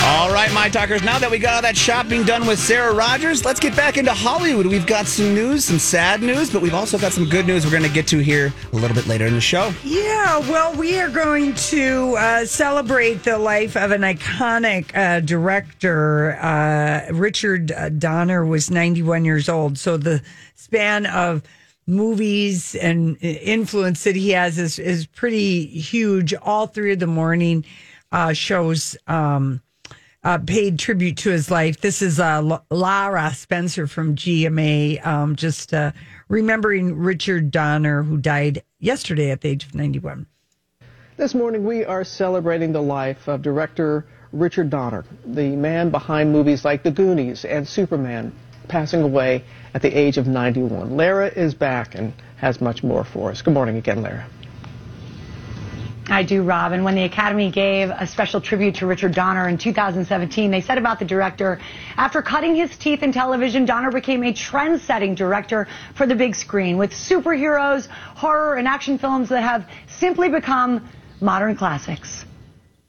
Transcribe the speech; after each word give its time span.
All 0.00 0.32
right, 0.32 0.52
my 0.52 0.68
talkers. 0.68 1.02
Now 1.02 1.18
that 1.18 1.30
we 1.30 1.38
got 1.38 1.54
all 1.54 1.62
that 1.62 1.76
shopping 1.76 2.22
done 2.24 2.46
with 2.46 2.58
Sarah 2.58 2.94
Rogers, 2.94 3.44
let's 3.44 3.60
get 3.60 3.76
back 3.76 3.96
into 3.96 4.12
Hollywood. 4.12 4.66
We've 4.66 4.86
got 4.86 5.06
some 5.06 5.34
news, 5.34 5.64
some 5.64 5.78
sad 5.78 6.22
news, 6.22 6.50
but 6.50 6.62
we've 6.62 6.74
also 6.74 6.98
got 6.98 7.12
some 7.12 7.28
good 7.28 7.46
news 7.46 7.64
we're 7.64 7.70
going 7.70 7.82
to 7.82 7.88
get 7.88 8.06
to 8.08 8.18
here 8.18 8.52
a 8.72 8.76
little 8.76 8.94
bit 8.94 9.06
later 9.06 9.26
in 9.26 9.34
the 9.34 9.40
show. 9.40 9.72
Yeah, 9.84 10.38
well, 10.38 10.74
we 10.74 10.98
are 11.00 11.08
going 11.08 11.54
to 11.54 12.16
uh, 12.16 12.44
celebrate 12.46 13.24
the 13.24 13.38
life 13.38 13.76
of 13.76 13.90
an 13.90 14.02
iconic 14.02 14.96
uh, 14.96 15.20
director. 15.20 16.36
Uh, 16.40 17.06
Richard 17.12 17.72
uh, 17.72 17.88
Donner 17.90 18.44
was 18.44 18.70
91 18.70 19.24
years 19.24 19.48
old. 19.48 19.78
So 19.78 19.96
the 19.96 20.22
span 20.54 21.06
of 21.06 21.42
movies 21.86 22.74
and 22.74 23.16
influence 23.22 24.04
that 24.04 24.14
he 24.16 24.30
has 24.30 24.58
is, 24.58 24.78
is 24.78 25.06
pretty 25.06 25.66
huge. 25.66 26.34
All 26.34 26.66
three 26.66 26.92
of 26.92 26.98
the 26.98 27.06
morning 27.06 27.64
uh, 28.12 28.32
shows. 28.32 28.96
Um, 29.06 29.60
uh, 30.24 30.38
paid 30.38 30.78
tribute 30.78 31.16
to 31.18 31.30
his 31.30 31.50
life. 31.50 31.80
This 31.80 32.02
is 32.02 32.18
uh, 32.18 32.60
Lara 32.70 33.34
Spencer 33.34 33.86
from 33.86 34.16
GMA, 34.16 35.04
um, 35.06 35.36
just 35.36 35.72
uh, 35.72 35.92
remembering 36.28 36.96
Richard 36.96 37.50
Donner, 37.50 38.02
who 38.02 38.16
died 38.16 38.62
yesterday 38.78 39.30
at 39.30 39.40
the 39.40 39.48
age 39.48 39.64
of 39.64 39.74
91. 39.74 40.26
This 41.16 41.34
morning, 41.34 41.64
we 41.64 41.84
are 41.84 42.04
celebrating 42.04 42.72
the 42.72 42.82
life 42.82 43.28
of 43.28 43.42
director 43.42 44.06
Richard 44.32 44.70
Donner, 44.70 45.04
the 45.24 45.56
man 45.56 45.90
behind 45.90 46.32
movies 46.32 46.64
like 46.64 46.82
The 46.82 46.90
Goonies 46.90 47.44
and 47.44 47.66
Superman, 47.66 48.32
passing 48.68 49.02
away 49.02 49.44
at 49.74 49.82
the 49.82 49.88
age 49.88 50.18
of 50.18 50.26
91. 50.26 50.96
Lara 50.96 51.28
is 51.28 51.54
back 51.54 51.94
and 51.94 52.12
has 52.36 52.60
much 52.60 52.82
more 52.82 53.04
for 53.04 53.30
us. 53.30 53.42
Good 53.42 53.54
morning 53.54 53.76
again, 53.76 54.02
Lara. 54.02 54.28
I 56.10 56.22
do, 56.22 56.42
Rob. 56.42 56.72
And 56.72 56.84
when 56.84 56.94
the 56.94 57.04
Academy 57.04 57.50
gave 57.50 57.90
a 57.90 58.06
special 58.06 58.40
tribute 58.40 58.76
to 58.76 58.86
Richard 58.86 59.14
Donner 59.14 59.46
in 59.48 59.58
2017, 59.58 60.50
they 60.50 60.62
said 60.62 60.78
about 60.78 60.98
the 60.98 61.04
director, 61.04 61.60
after 61.96 62.22
cutting 62.22 62.54
his 62.56 62.76
teeth 62.78 63.02
in 63.02 63.12
television, 63.12 63.66
Donner 63.66 63.90
became 63.90 64.24
a 64.24 64.32
trend-setting 64.32 65.14
director 65.14 65.68
for 65.96 66.06
the 66.06 66.14
big 66.14 66.34
screen 66.34 66.78
with 66.78 66.92
superheroes, 66.92 67.88
horror, 67.88 68.56
and 68.56 68.66
action 68.66 68.98
films 68.98 69.28
that 69.28 69.42
have 69.42 69.68
simply 69.86 70.30
become 70.30 70.88
modern 71.20 71.56
classics. 71.56 72.24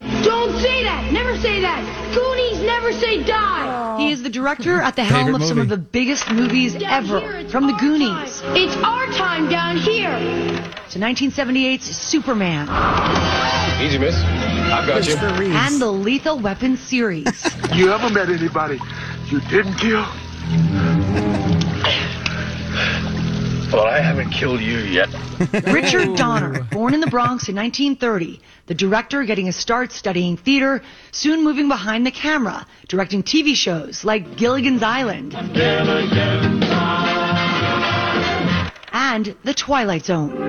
Don't 0.01 0.57
say 0.59 0.83
that! 0.83 1.11
Never 1.11 1.37
say 1.37 1.61
that! 1.61 1.81
Goonies 2.13 2.61
never 2.65 2.91
say 2.93 3.23
die! 3.23 3.97
He 3.99 4.11
is 4.11 4.23
the 4.23 4.29
director 4.29 4.81
at 4.81 4.95
the 4.95 5.03
helm 5.03 5.35
of 5.35 5.43
some 5.43 5.59
of 5.59 5.69
the 5.69 5.77
biggest 5.77 6.29
movies 6.31 6.73
Down 6.73 7.03
ever, 7.03 7.19
here, 7.19 7.35
it's 7.37 7.51
from 7.51 7.67
the 7.67 7.73
our 7.73 7.79
Goonies 7.79 8.41
time. 8.41 8.55
It's 8.57 8.75
our 8.77 9.05
time 9.07 9.49
down 9.49 9.77
here! 9.77 10.09
to 10.89 10.99
1978's 10.99 11.85
Superman 11.85 12.67
Easy, 13.81 13.97
miss. 13.97 14.15
I've 14.15 14.87
got 14.87 15.05
you. 15.07 15.15
And 15.15 15.81
the 15.81 15.91
Lethal 15.91 16.39
Weapon 16.39 16.77
series. 16.77 17.25
You 17.73 17.91
ever 17.91 18.09
met 18.09 18.29
anybody 18.29 18.79
you 19.29 19.39
didn't 19.41 19.75
kill? 19.75 20.03
Well, 23.71 23.85
I 23.85 23.99
haven't 23.99 24.31
killed 24.31 24.61
you 24.61 24.79
yet. 24.79 25.09
Richard 25.71 26.17
Donner, 26.17 26.63
born 26.71 26.95
in 26.95 27.01
the 27.01 27.07
Bronx 27.07 27.49
in 27.49 27.55
1930, 27.55 28.41
the 28.65 28.73
director 28.73 29.23
getting 29.23 29.47
a 29.47 29.51
start 29.51 29.91
studying 29.91 30.37
theater, 30.37 30.81
soon 31.11 31.43
moving 31.43 31.67
behind 31.67 32.05
the 32.05 32.11
camera, 32.11 32.65
directing 32.87 33.21
TV 33.21 33.55
shows 33.55 34.03
like 34.03 34.37
Gilligan's 34.37 34.81
Island 34.81 35.35
and 38.91 39.35
The 39.43 39.53
Twilight 39.53 40.05
Zone. 40.05 40.47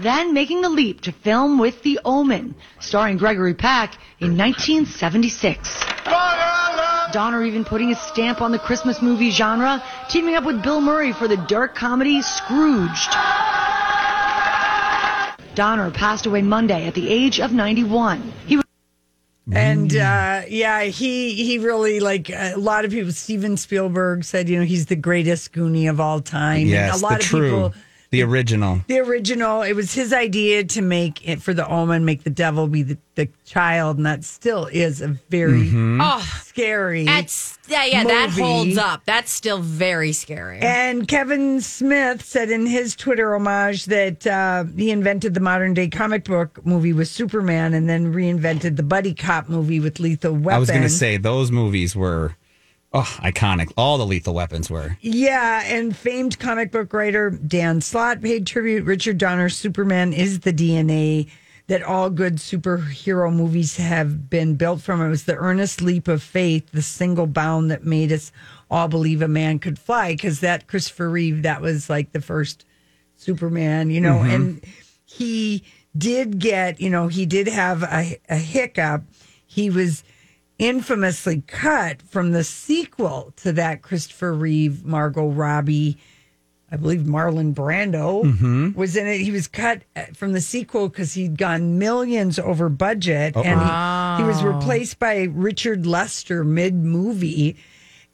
Then 0.00 0.32
making 0.32 0.62
the 0.62 0.70
leap 0.70 1.02
to 1.02 1.12
film 1.12 1.58
with 1.58 1.82
The 1.82 2.00
Omen, 2.04 2.54
starring 2.80 3.18
Gregory 3.18 3.54
Peck 3.54 3.94
in 4.20 4.38
1976. 4.38 5.68
Donner 7.12 7.42
even 7.42 7.64
putting 7.64 7.88
his 7.88 8.00
stamp 8.00 8.40
on 8.40 8.52
the 8.52 8.58
Christmas 8.58 9.02
movie 9.02 9.30
genre, 9.30 9.82
teaming 10.08 10.34
up 10.34 10.44
with 10.44 10.62
Bill 10.62 10.80
Murray 10.80 11.12
for 11.12 11.28
the 11.28 11.36
dark 11.36 11.74
comedy 11.74 12.22
Scrooged. 12.22 13.12
Donner 15.54 15.90
passed 15.90 16.26
away 16.26 16.42
Monday 16.42 16.86
at 16.86 16.94
the 16.94 17.10
age 17.10 17.38
of 17.38 17.52
91. 17.52 18.32
He 18.46 18.56
was 18.56 18.64
And 19.52 19.94
uh, 19.94 20.42
yeah, 20.48 20.84
he 20.84 21.34
he 21.44 21.58
really 21.58 22.00
like 22.00 22.30
a 22.30 22.54
lot 22.56 22.84
of 22.84 22.90
people. 22.90 23.12
Steven 23.12 23.56
Spielberg 23.56 24.24
said, 24.24 24.48
you 24.48 24.58
know, 24.58 24.64
he's 24.64 24.86
the 24.86 24.96
greatest 24.96 25.52
Goonie 25.52 25.90
of 25.90 26.00
all 26.00 26.20
time. 26.20 26.66
Yes, 26.66 26.94
and 26.94 27.02
a 27.02 27.04
lot 27.04 27.10
the 27.10 27.16
of 27.16 27.22
true, 27.22 27.50
people. 27.50 27.74
The 28.12 28.22
original. 28.22 28.80
The 28.86 29.00
original. 29.00 29.62
It 29.62 29.72
was 29.72 29.92
his 29.92 30.12
idea 30.12 30.62
to 30.64 30.82
make 30.82 31.26
it 31.28 31.42
for 31.42 31.52
the 31.52 31.66
Omen, 31.66 32.04
make 32.04 32.22
the 32.22 32.30
devil 32.30 32.68
be 32.68 32.82
the, 32.84 32.98
the 33.16 33.28
child, 33.44 33.96
and 33.96 34.06
that 34.06 34.22
still 34.22 34.66
is 34.66 35.00
a 35.02 35.08
very 35.30 35.62
Mm-hmm. 35.62 36.00
Oh, 36.00 36.40
scary. 36.44 37.04
that's 37.04 37.58
yeah, 37.68 37.84
yeah. 37.86 38.04
That 38.04 38.30
holds 38.30 38.76
up. 38.76 39.02
That's 39.06 39.30
still 39.32 39.58
very 39.58 40.12
scary. 40.12 40.58
And 40.58 41.08
Kevin 41.08 41.60
Smith 41.62 42.22
said 42.22 42.50
in 42.50 42.66
his 42.66 42.94
Twitter 42.94 43.34
homage 43.34 43.86
that 43.86 44.26
uh, 44.26 44.64
he 44.76 44.90
invented 44.90 45.34
the 45.34 45.40
modern 45.40 45.72
day 45.74 45.88
comic 45.88 46.24
book 46.24 46.64
movie 46.66 46.92
with 46.92 47.08
Superman 47.08 47.72
and 47.74 47.88
then 47.88 48.12
reinvented 48.12 48.76
the 48.76 48.82
buddy 48.82 49.14
cop 49.14 49.48
movie 49.48 49.80
with 49.80 49.98
Lethal 50.00 50.32
Weapon. 50.34 50.52
I 50.52 50.58
was 50.58 50.68
going 50.70 50.82
to 50.82 50.88
say 50.90 51.16
those 51.16 51.50
movies 51.50 51.96
were 51.96 52.36
oh, 52.92 53.18
iconic. 53.22 53.72
All 53.76 53.98
the 53.98 54.06
lethal 54.06 54.34
weapons 54.34 54.70
were. 54.70 54.96
Yeah, 55.00 55.62
and 55.64 55.96
famed 55.96 56.38
comic 56.38 56.70
book 56.70 56.92
writer 56.92 57.30
Dan 57.30 57.80
Slott 57.80 58.20
paid 58.20 58.46
tribute. 58.46 58.84
Richard 58.84 59.18
Donner, 59.18 59.48
Superman 59.48 60.12
is 60.12 60.40
the 60.40 60.52
DNA 60.52 61.30
that 61.68 61.82
all 61.82 62.10
good 62.10 62.36
superhero 62.36 63.32
movies 63.32 63.76
have 63.76 64.28
been 64.28 64.56
built 64.56 64.80
from. 64.80 65.00
It 65.00 65.08
was 65.08 65.24
the 65.24 65.36
earnest 65.36 65.80
leap 65.80 66.08
of 66.08 66.22
faith, 66.22 66.70
the 66.72 66.82
single 66.82 67.26
bound 67.26 67.70
that 67.70 67.84
made 67.84 68.12
us 68.12 68.32
all 68.70 68.88
believe 68.88 69.22
a 69.22 69.28
man 69.28 69.58
could 69.58 69.78
fly. 69.78 70.12
Because 70.12 70.40
that 70.40 70.66
Christopher 70.66 71.08
Reeve, 71.08 71.42
that 71.42 71.60
was 71.60 71.88
like 71.88 72.12
the 72.12 72.20
first 72.20 72.64
Superman, 73.16 73.90
you 73.90 74.00
know, 74.00 74.16
mm-hmm. 74.16 74.30
and 74.30 74.64
he 75.04 75.62
did 75.96 76.38
get, 76.38 76.80
you 76.80 76.90
know, 76.90 77.08
he 77.08 77.26
did 77.26 77.46
have 77.46 77.82
a, 77.82 78.18
a 78.28 78.36
hiccup. 78.36 79.04
He 79.46 79.70
was 79.70 80.02
infamously 80.62 81.42
cut 81.46 82.00
from 82.02 82.32
the 82.32 82.44
sequel 82.44 83.32
to 83.36 83.52
that 83.52 83.82
Christopher 83.82 84.32
Reeve, 84.32 84.84
Margot 84.84 85.28
Robbie, 85.28 85.98
I 86.70 86.76
believe 86.76 87.00
Marlon 87.00 87.52
Brando 87.52 88.22
was 88.74 88.96
in 88.96 89.06
it. 89.06 89.18
He 89.18 89.30
was 89.30 89.46
cut 89.48 89.82
uh, 89.94 90.04
from 90.14 90.32
the 90.32 90.40
sequel 90.40 90.88
because 90.88 91.12
he'd 91.14 91.36
gone 91.36 91.78
millions 91.78 92.38
over 92.38 92.68
budget, 92.70 93.36
and 93.36 93.60
he, 94.18 94.22
he 94.22 94.28
was 94.28 94.42
replaced 94.42 94.98
by 94.98 95.24
Richard 95.24 95.84
Lester 95.86 96.44
mid 96.44 96.74
movie. 96.74 97.56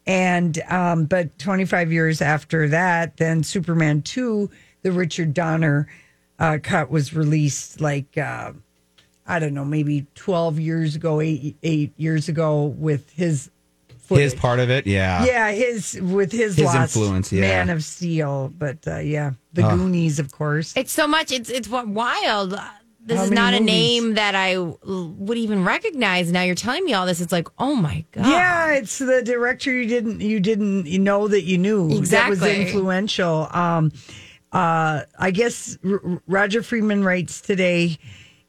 And 0.06 0.58
um, 0.68 1.04
but 1.04 1.38
25 1.38 1.92
years 1.92 2.20
after 2.22 2.66
that, 2.68 3.18
then 3.18 3.44
Superman 3.44 4.00
2, 4.02 4.50
the 4.82 4.90
Richard 4.90 5.34
Donner 5.34 5.86
uh, 6.38 6.58
cut 6.62 6.90
was 6.90 7.14
released 7.14 7.80
like 7.80 8.16
uh, 8.16 8.52
I 9.28 9.38
don't 9.38 9.52
know, 9.54 9.64
maybe 9.64 10.06
12 10.14 10.58
years 10.58 10.96
ago, 10.96 11.20
eight, 11.20 11.56
eight 11.62 11.92
years 11.98 12.28
ago 12.28 12.64
with 12.64 13.10
his 13.10 13.50
His 14.08 14.34
part 14.34 14.58
of 14.58 14.70
it, 14.70 14.86
yeah. 14.86 15.24
Yeah, 15.24 15.52
his 15.52 16.00
with 16.00 16.32
his, 16.32 16.56
His 16.56 16.64
lost 16.64 16.96
influence, 16.96 17.30
yeah. 17.30 17.42
Man 17.42 17.68
of 17.70 17.84
Steel, 17.84 18.50
but 18.56 18.78
uh, 18.86 18.96
yeah, 18.98 19.32
the 19.52 19.62
Goonies, 19.62 20.18
of 20.18 20.32
course. 20.32 20.72
It's 20.76 20.92
so 20.92 21.06
much. 21.06 21.30
It's 21.30 21.50
it's 21.50 21.68
wild. 21.68 22.52
this 23.00 23.18
How 23.18 23.24
is 23.24 23.30
many 23.30 23.34
not 23.34 23.54
a 23.54 23.60
name 23.60 24.14
that 24.14 24.34
I 24.34 24.56
would 24.56 25.36
even 25.36 25.62
recognize. 25.62 26.32
Now 26.32 26.42
you're 26.42 26.54
telling 26.54 26.84
me 26.86 26.94
all 26.94 27.04
this. 27.04 27.20
It's 27.20 27.32
like, 27.32 27.48
oh 27.58 27.74
my 27.74 28.06
god. 28.12 28.26
Yeah, 28.26 28.72
it's 28.72 28.98
the 28.98 29.22
director 29.22 29.70
you 29.70 29.86
didn't 29.86 30.22
you 30.22 30.40
didn't 30.40 30.86
know 30.86 31.28
that 31.28 31.42
you 31.42 31.58
knew 31.58 32.00
that 32.06 32.30
was 32.30 32.42
influential. 32.42 33.46
Um, 33.50 33.92
uh, 34.52 35.02
I 35.18 35.30
guess 35.32 35.76
R- 35.84 36.00
R- 36.02 36.22
Roger 36.26 36.62
Friedman 36.62 37.04
writes 37.04 37.42
today. 37.42 37.98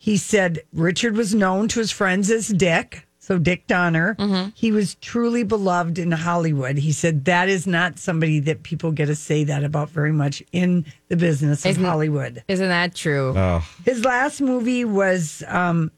He 0.09 0.17
said 0.17 0.63
Richard 0.73 1.15
was 1.15 1.35
known 1.35 1.67
to 1.67 1.79
his 1.79 1.91
friends 1.91 2.31
as 2.31 2.47
Dick, 2.47 3.06
so 3.19 3.38
Dick 3.38 3.67
Donner. 3.67 4.15
Mm-hmm. 4.15 4.50
He 4.56 4.71
was 4.71 4.95
truly 4.95 5.44
beloved 5.44 6.00
in 6.00 6.09
Hollywood. 6.11 6.77
He 6.79 6.91
said 6.91 7.25
that 7.25 7.47
is 7.47 7.67
not 7.67 8.00
somebody 8.00 8.39
that 8.39 8.63
people 8.63 8.91
get 8.91 9.06
to 9.06 9.13
say 9.15 9.44
that 9.44 9.63
about 9.63 9.91
very 9.91 10.11
much 10.11 10.41
in 10.51 10.83
the 11.09 11.15
business 11.15 11.63
of 11.63 11.69
Isn't- 11.69 11.83
Hollywood. 11.83 12.44
Isn't 12.47 12.69
that 12.69 12.95
true? 12.95 13.35
Oh, 13.38 13.63
His 13.85 14.03
last 14.03 14.41
movie 14.41 14.83
was 14.83 15.44
um, 15.47 15.91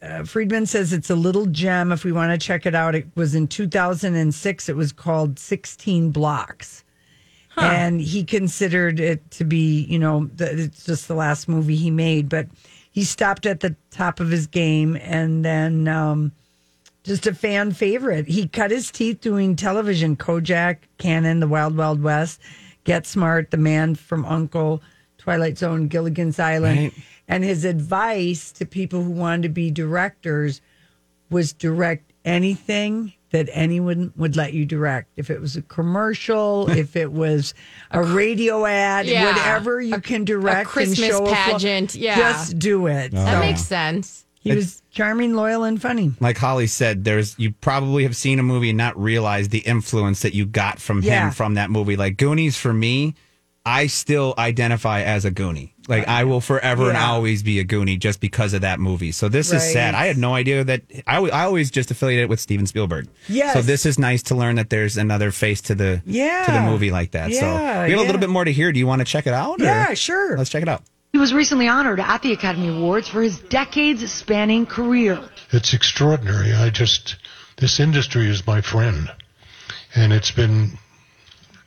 uh, 0.00 0.24
Friedman 0.24 0.64
says 0.64 0.94
it's 0.94 1.10
a 1.10 1.14
little 1.14 1.44
gem. 1.44 1.92
If 1.92 2.02
we 2.02 2.12
want 2.12 2.32
to 2.32 2.42
check 2.46 2.64
it 2.64 2.74
out, 2.74 2.94
it 2.94 3.08
was 3.14 3.34
in 3.34 3.46
2006. 3.46 4.68
It 4.70 4.74
was 4.76 4.90
called 4.90 5.38
16 5.38 6.12
Blocks. 6.12 6.82
And 7.58 8.00
he 8.00 8.24
considered 8.24 8.98
it 9.00 9.30
to 9.32 9.44
be, 9.44 9.82
you 9.82 9.98
know, 9.98 10.30
the, 10.34 10.62
it's 10.62 10.86
just 10.86 11.08
the 11.08 11.14
last 11.14 11.46
movie 11.46 11.76
he 11.76 11.90
made, 11.90 12.30
but 12.30 12.46
he 12.90 13.04
stopped 13.04 13.46
at 13.46 13.60
the 13.60 13.76
top 13.90 14.20
of 14.20 14.30
his 14.30 14.46
game 14.46 14.96
and 14.96 15.44
then 15.44 15.86
um, 15.88 16.32
just 17.04 17.26
a 17.26 17.34
fan 17.34 17.72
favorite. 17.72 18.26
He 18.26 18.48
cut 18.48 18.70
his 18.70 18.90
teeth 18.90 19.20
doing 19.20 19.56
television 19.56 20.16
Kojak, 20.16 20.78
Cannon, 20.98 21.40
The 21.40 21.48
Wild 21.48 21.76
Wild 21.76 22.02
West, 22.02 22.40
Get 22.84 23.06
Smart, 23.06 23.50
The 23.50 23.56
Man 23.56 23.94
from 23.94 24.24
Uncle, 24.24 24.82
Twilight 25.18 25.58
Zone, 25.58 25.88
Gilligan's 25.88 26.38
Island. 26.38 26.78
Right. 26.78 26.92
And 27.28 27.44
his 27.44 27.64
advice 27.64 28.50
to 28.52 28.66
people 28.66 29.02
who 29.04 29.12
wanted 29.12 29.42
to 29.44 29.48
be 29.50 29.70
directors 29.70 30.60
was 31.30 31.52
direct 31.52 32.12
anything 32.24 33.12
that 33.30 33.48
anyone 33.52 34.12
would 34.16 34.36
let 34.36 34.52
you 34.52 34.64
direct. 34.66 35.08
If 35.16 35.30
it 35.30 35.40
was 35.40 35.56
a 35.56 35.62
commercial, 35.62 36.68
if 36.70 36.96
it 36.96 37.12
was 37.12 37.54
a 37.90 38.02
radio 38.02 38.66
ad, 38.66 39.06
Yeah. 39.06 39.26
whatever 39.26 39.80
you 39.80 40.00
can 40.00 40.24
direct 40.24 40.58
and 40.60 40.68
Christmas 40.68 40.98
show 41.08 41.22
a 41.24 41.26
flo- 41.26 41.34
pageant, 41.34 41.94
yeah. 41.94 42.16
just 42.16 42.58
do 42.58 42.86
it. 42.86 43.12
that 43.12 43.34
So, 43.34 43.40
makes 43.40 43.62
sense. 43.62 44.24
he 44.40 44.52
was 44.54 44.82
charming, 44.90 45.34
loyal, 45.34 45.64
and 45.64 45.80
funny. 45.80 46.12
like 46.20 46.38
Holly 46.38 46.66
said, 46.66 47.04
there's 47.04 47.38
you 47.38 47.52
probably 47.60 48.02
have 48.04 48.16
seen 48.16 48.38
a 48.38 48.42
movie 48.42 48.70
and 48.70 48.78
not 48.78 48.98
realized 49.00 49.50
the 49.50 49.58
influence 49.60 50.22
that 50.22 50.34
you 50.34 50.46
got 50.46 50.80
from 50.80 51.02
Yeah. 51.02 51.26
him 51.26 51.32
from 51.32 51.54
that 51.54 51.70
movie. 51.70 51.96
Like 51.96 52.16
Goonies 52.16 52.56
for 52.56 52.72
me, 52.72 53.14
I 53.64 53.88
still 53.88 54.34
identify 54.38 55.02
as 55.02 55.24
a 55.26 55.30
Goonie. 55.30 55.72
Like 55.86 56.08
I 56.08 56.24
will 56.24 56.40
forever 56.40 56.84
and 56.84 56.94
Yeah. 56.94 57.10
always 57.10 57.42
be 57.42 57.58
a 57.60 57.64
Goonie 57.64 57.98
just 57.98 58.20
because 58.20 58.54
of 58.54 58.62
that 58.62 58.80
movie. 58.80 59.12
So 59.12 59.28
this 59.28 59.52
is 59.52 59.62
sad. 59.72 59.94
I 59.94 60.06
had 60.06 60.16
no 60.16 60.34
idea 60.34 60.64
that 60.64 60.82
I, 61.06 61.14
w- 61.16 61.32
I 61.32 61.42
always 61.44 61.70
just 61.70 61.90
affiliated 61.90 62.24
it 62.24 62.28
with 62.30 62.40
Steven 62.40 62.66
Spielberg. 62.66 63.08
Yes. 63.28 63.52
So 63.54 63.60
this 63.62 63.84
is 63.84 63.98
nice 63.98 64.22
to 64.24 64.34
learn 64.34 64.54
that 64.56 64.70
there's 64.70 64.96
another 64.96 65.30
face 65.30 65.60
to 65.62 65.74
the 65.74 66.00
Yeah. 66.06 66.44
to 66.46 66.52
the 66.52 66.60
movie 66.62 66.90
like 66.90 67.10
that. 67.10 67.32
so 67.34 67.40
Yeah, 67.44 67.84
we 67.84 67.90
have 67.90 67.98
a 67.98 68.02
yeah. 68.02 68.06
little 68.06 68.20
bit 68.20 68.30
more 68.30 68.44
to 68.44 68.52
hear. 68.52 68.72
Do 68.72 68.78
you 68.78 68.86
want 68.86 69.00
to 69.00 69.04
check 69.04 69.26
it 69.26 69.34
out? 69.34 69.60
or- 69.60 69.64
Yeah, 69.64 69.92
sure. 69.94 70.38
Let's 70.38 70.48
check 70.50 70.62
it 70.62 70.68
out. 70.68 70.82
He 71.12 71.18
was 71.18 71.34
recently 71.34 71.66
honored 71.68 71.98
at 72.00 72.22
the 72.22 72.32
Academy 72.32 72.68
Awards 72.68 73.08
for 73.08 73.20
his 73.20 73.38
decades 73.40 74.10
spanning 74.12 74.64
career. 74.64 75.20
It's 75.52 75.74
extraordinary. 75.74 76.54
I 76.54 76.70
just, 76.70 77.16
this 77.56 77.80
industry 77.80 78.30
is 78.30 78.46
my 78.46 78.60
friend. 78.60 79.10
And 79.94 80.12
it's 80.12 80.30
been 80.30 80.78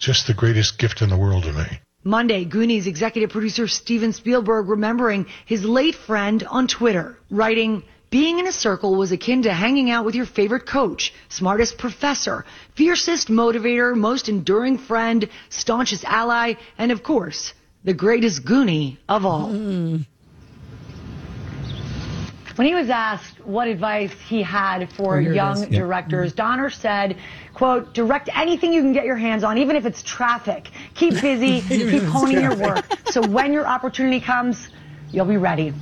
just 0.04 0.28
the 0.28 0.34
greatest 0.34 0.78
gift 0.78 1.02
in 1.02 1.10
the 1.10 1.18
world 1.18 1.44
to 1.44 1.54
me. 1.54 1.80
Monday, 2.04 2.44
Goonies 2.44 2.88
executive 2.88 3.30
producer 3.30 3.68
Steven 3.70 4.12
Spielberg 4.12 4.68
remembering 4.68 5.26
his 5.46 5.64
late 5.64 5.96
friend 5.96 6.44
on 6.44 6.68
Twitter, 6.68 7.18
writing, 7.30 7.84
being 8.10 8.38
in 8.38 8.46
a 8.46 8.52
circle 8.52 8.96
was 8.96 9.14
akin 9.14 9.44
to 9.44 9.54
hanging 9.54 9.90
out 9.90 10.04
with 10.04 10.14
your 10.14 10.26
favorite 10.26 10.66
coach, 10.66 11.14
smartest 11.30 11.78
professor, 11.78 12.46
fiercest 12.76 13.30
motivator, 13.30 13.96
most 13.96 14.28
enduring 14.28 14.78
friend, 14.78 15.30
staunchest 15.50 16.04
ally, 16.06 16.56
and 16.78 16.92
of 16.92 17.02
course, 17.02 17.54
the 17.86 17.94
greatest 17.94 18.44
Goonie 18.44 18.98
of 19.08 19.26
all. 19.26 19.50
Mm. 19.50 20.06
When 22.56 22.68
he 22.68 22.76
was 22.76 22.90
asked 22.90 23.40
what 23.46 23.68
advice 23.68 24.12
he 24.28 24.42
had 24.44 24.92
for 24.92 25.16
Oh, 25.18 25.20
young. 25.20 25.60
Yep. 25.62 25.70
directors, 25.72 26.34
Donner 26.34 26.70
said, 26.70 27.18
quote, 27.54 27.94
direct 27.94 28.30
anything 28.36 28.72
you 28.74 28.82
can 28.82 28.94
get 28.94 29.06
your 29.06 29.16
hands 29.18 29.44
on, 29.44 29.58
even 29.58 29.76
if 29.76 29.86
it's 29.86 30.04
traffic. 30.04 30.70
Keep 30.94 31.20
busy, 31.22 31.62
keep 31.68 32.04
honing 32.04 32.42
your 32.42 32.56
work. 32.56 32.86
So 33.08 33.26
when 33.26 33.54
your 33.54 33.66
opportunity 33.66 34.20
comes, 34.20 34.70
you'll 35.12 35.26
be 35.26 35.38
ready. 35.38 35.74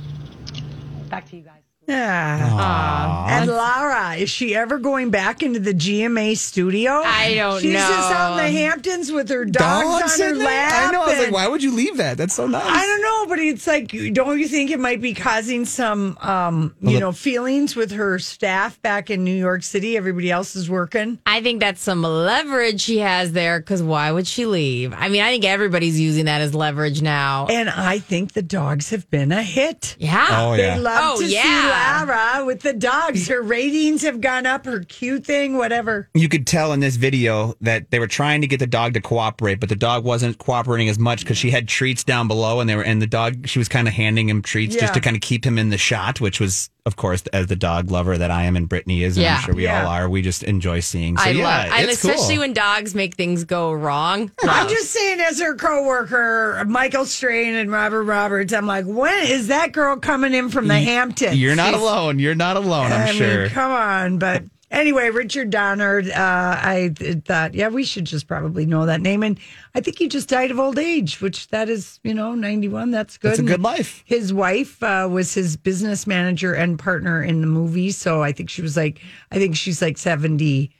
Back 1.10 1.28
to 1.30 1.36
you 1.36 1.42
guys. 1.42 1.61
Yeah. 1.88 3.40
And 3.40 3.50
Lara, 3.50 4.14
is 4.16 4.30
she 4.30 4.54
ever 4.54 4.78
going 4.78 5.10
back 5.10 5.42
into 5.42 5.58
the 5.58 5.74
GMA 5.74 6.36
studio? 6.36 7.02
I 7.04 7.34
don't 7.34 7.54
know. 7.54 7.60
She's 7.60 7.72
just 7.72 8.12
out 8.12 8.38
in 8.38 8.44
the 8.44 8.50
Hamptons 8.60 9.10
with 9.10 9.28
her 9.30 9.44
dogs, 9.44 10.20
on 10.20 10.26
her 10.28 10.34
there? 10.34 10.44
lap. 10.46 10.88
I 10.88 10.92
know. 10.92 11.02
I 11.02 11.06
was 11.08 11.18
like, 11.18 11.32
why 11.32 11.48
would 11.48 11.62
you 11.62 11.72
leave 11.74 11.96
that? 11.96 12.16
That's 12.16 12.34
so 12.34 12.46
nice. 12.46 12.62
I 12.64 12.86
don't 12.86 13.02
know, 13.02 13.26
but 13.28 13.38
it's 13.40 13.66
like, 13.66 13.88
don't 14.14 14.38
you 14.38 14.48
think 14.48 14.70
it 14.70 14.78
might 14.80 15.00
be 15.00 15.12
causing 15.14 15.64
some, 15.64 16.16
um, 16.20 16.74
you 16.80 17.00
know, 17.00 17.12
feelings 17.12 17.74
with 17.74 17.92
her 17.92 18.18
staff 18.18 18.80
back 18.82 19.10
in 19.10 19.24
New 19.24 19.34
York 19.36 19.62
City? 19.62 19.96
Everybody 19.96 20.30
else 20.30 20.54
is 20.56 20.70
working. 20.70 21.18
I 21.26 21.42
think 21.42 21.60
that's 21.60 21.80
some 21.80 22.02
leverage 22.02 22.80
she 22.80 22.98
has 22.98 23.32
there 23.32 23.58
because 23.60 23.82
why 23.82 24.12
would 24.12 24.26
she 24.26 24.46
leave? 24.46 24.92
I 24.96 25.08
mean, 25.08 25.22
I 25.22 25.30
think 25.30 25.44
everybody's 25.44 25.98
using 26.00 26.26
that 26.26 26.40
as 26.40 26.54
leverage 26.54 27.02
now. 27.02 27.46
And 27.48 27.68
I 27.68 27.98
think 27.98 28.32
the 28.32 28.42
dogs 28.42 28.90
have 28.90 29.10
been 29.10 29.32
a 29.32 29.42
hit. 29.42 29.96
yeah. 29.98 30.26
Oh, 30.30 30.56
They 30.56 30.66
yeah. 30.66 30.76
love 30.78 31.00
Oh, 31.16 31.20
to 31.20 31.26
yeah. 31.26 31.42
see 31.42 31.48
Lara 31.72 32.44
with 32.44 32.60
the 32.60 32.72
dogs. 32.72 33.28
Her 33.28 33.42
ratings 33.42 34.02
have 34.02 34.20
gone 34.20 34.46
up. 34.46 34.64
Her 34.64 34.80
cute 34.80 35.24
thing, 35.24 35.56
whatever. 35.56 36.08
you 36.14 36.28
could 36.28 36.46
tell 36.46 36.72
in 36.72 36.80
this 36.80 36.96
video 36.96 37.54
that 37.60 37.90
they 37.90 37.98
were 37.98 38.06
trying 38.06 38.40
to 38.42 38.46
get 38.46 38.58
the 38.58 38.66
dog 38.66 38.94
to 38.94 39.00
cooperate, 39.00 39.60
but 39.60 39.68
the 39.68 39.76
dog 39.76 40.04
wasn't 40.04 40.38
cooperating 40.38 40.88
as 40.88 40.98
much 40.98 41.20
because 41.20 41.38
she 41.38 41.50
had 41.50 41.68
treats 41.68 42.04
down 42.04 42.28
below, 42.28 42.60
and 42.60 42.68
they 42.68 42.76
were 42.76 42.82
and 42.84 43.00
the 43.00 43.06
dog 43.06 43.46
she 43.48 43.58
was 43.58 43.68
kind 43.68 43.88
of 43.88 43.94
handing 43.94 44.28
him 44.28 44.42
treats 44.42 44.74
Yeah. 44.74 44.82
just 44.82 44.94
to 44.94 45.00
kind 45.00 45.16
of 45.16 45.22
keep 45.22 45.44
him 45.44 45.58
in 45.58 45.70
the 45.70 45.78
shot, 45.78 46.20
which 46.20 46.40
was, 46.40 46.70
of 46.84 46.96
course, 46.96 47.22
as 47.32 47.46
the 47.46 47.54
dog 47.54 47.90
lover 47.92 48.18
that 48.18 48.30
I 48.32 48.42
am 48.44 48.56
and 48.56 48.68
Brittany 48.68 49.04
is, 49.04 49.16
and 49.16 49.22
Yeah. 49.24 49.36
I'm 49.36 49.42
sure 49.42 49.54
we 49.54 49.64
Yeah. 49.64 49.82
all 49.84 49.88
are. 49.88 50.08
We 50.08 50.20
just 50.20 50.42
enjoy 50.42 50.80
seeing. 50.80 51.16
So 51.16 51.24
I 51.24 51.28
yeah, 51.30 51.44
love, 51.44 51.72
and 51.78 51.90
especially 51.90 52.34
cool. 52.34 52.38
when 52.40 52.52
dogs 52.54 52.94
make 52.94 53.14
things 53.14 53.44
go 53.44 53.72
wrong. 53.72 54.32
I'm 54.42 54.68
just 54.68 54.90
saying, 54.90 55.20
as 55.20 55.38
her 55.40 55.54
coworker, 55.54 56.64
Michael 56.66 57.04
Strahan 57.04 57.54
and 57.54 57.70
Robin 57.70 58.04
Roberts, 58.04 58.52
I'm 58.52 58.66
like, 58.66 58.84
when 58.86 59.26
is 59.26 59.46
that 59.48 59.72
girl 59.72 59.96
coming 59.96 60.34
in 60.34 60.48
from 60.50 60.66
the 60.68 60.78
Hamptons? 60.80 61.36
You're 61.38 61.54
not 61.54 61.70
She's- 61.70 61.80
alone. 61.82 62.18
You're 62.18 62.34
not 62.34 62.56
alone. 62.56 62.90
I'm 62.92 63.08
I 63.08 63.12
sure. 63.12 63.40
mean, 63.42 63.50
come 63.50 63.70
on. 63.70 64.18
But 64.18 64.42
anyway, 64.72 65.10
Richard 65.10 65.50
Donner, 65.50 66.00
uh, 66.00 66.10
I 66.16 66.92
thought, 67.24 67.54
yeah, 67.54 67.68
we 67.68 67.84
should 67.84 68.04
just 68.06 68.26
probably 68.26 68.66
know 68.66 68.86
that 68.86 69.00
name. 69.00 69.22
And 69.22 69.38
I 69.74 69.80
think 69.80 69.98
he 69.98 70.08
just 70.08 70.28
died 70.28 70.50
of 70.50 70.58
old 70.58 70.78
age, 70.78 71.20
which 71.20 71.46
that 71.48 71.68
is, 71.68 72.00
you 72.02 72.14
know, 72.14 72.34
91. 72.34 72.90
That's 72.90 73.16
good. 73.18 73.28
That's 73.30 73.38
a 73.40 73.42
good 73.42 73.54
And 73.54 73.62
life. 73.62 74.02
His 74.06 74.32
wife 74.32 74.82
uh, 74.82 75.08
was 75.10 75.32
his 75.34 75.56
business 75.56 76.06
manager 76.06 76.52
and 76.54 76.78
partner 76.78 77.22
in 77.22 77.40
the 77.40 77.46
movie. 77.46 77.92
So 77.92 78.22
I 78.22 78.32
think 78.32 78.50
she 78.50 78.62
was 78.62 78.76
like, 78.76 79.00
I 79.30 79.36
think 79.38 79.54
she's 79.54 79.80
like 79.80 79.98
70. 79.98 80.70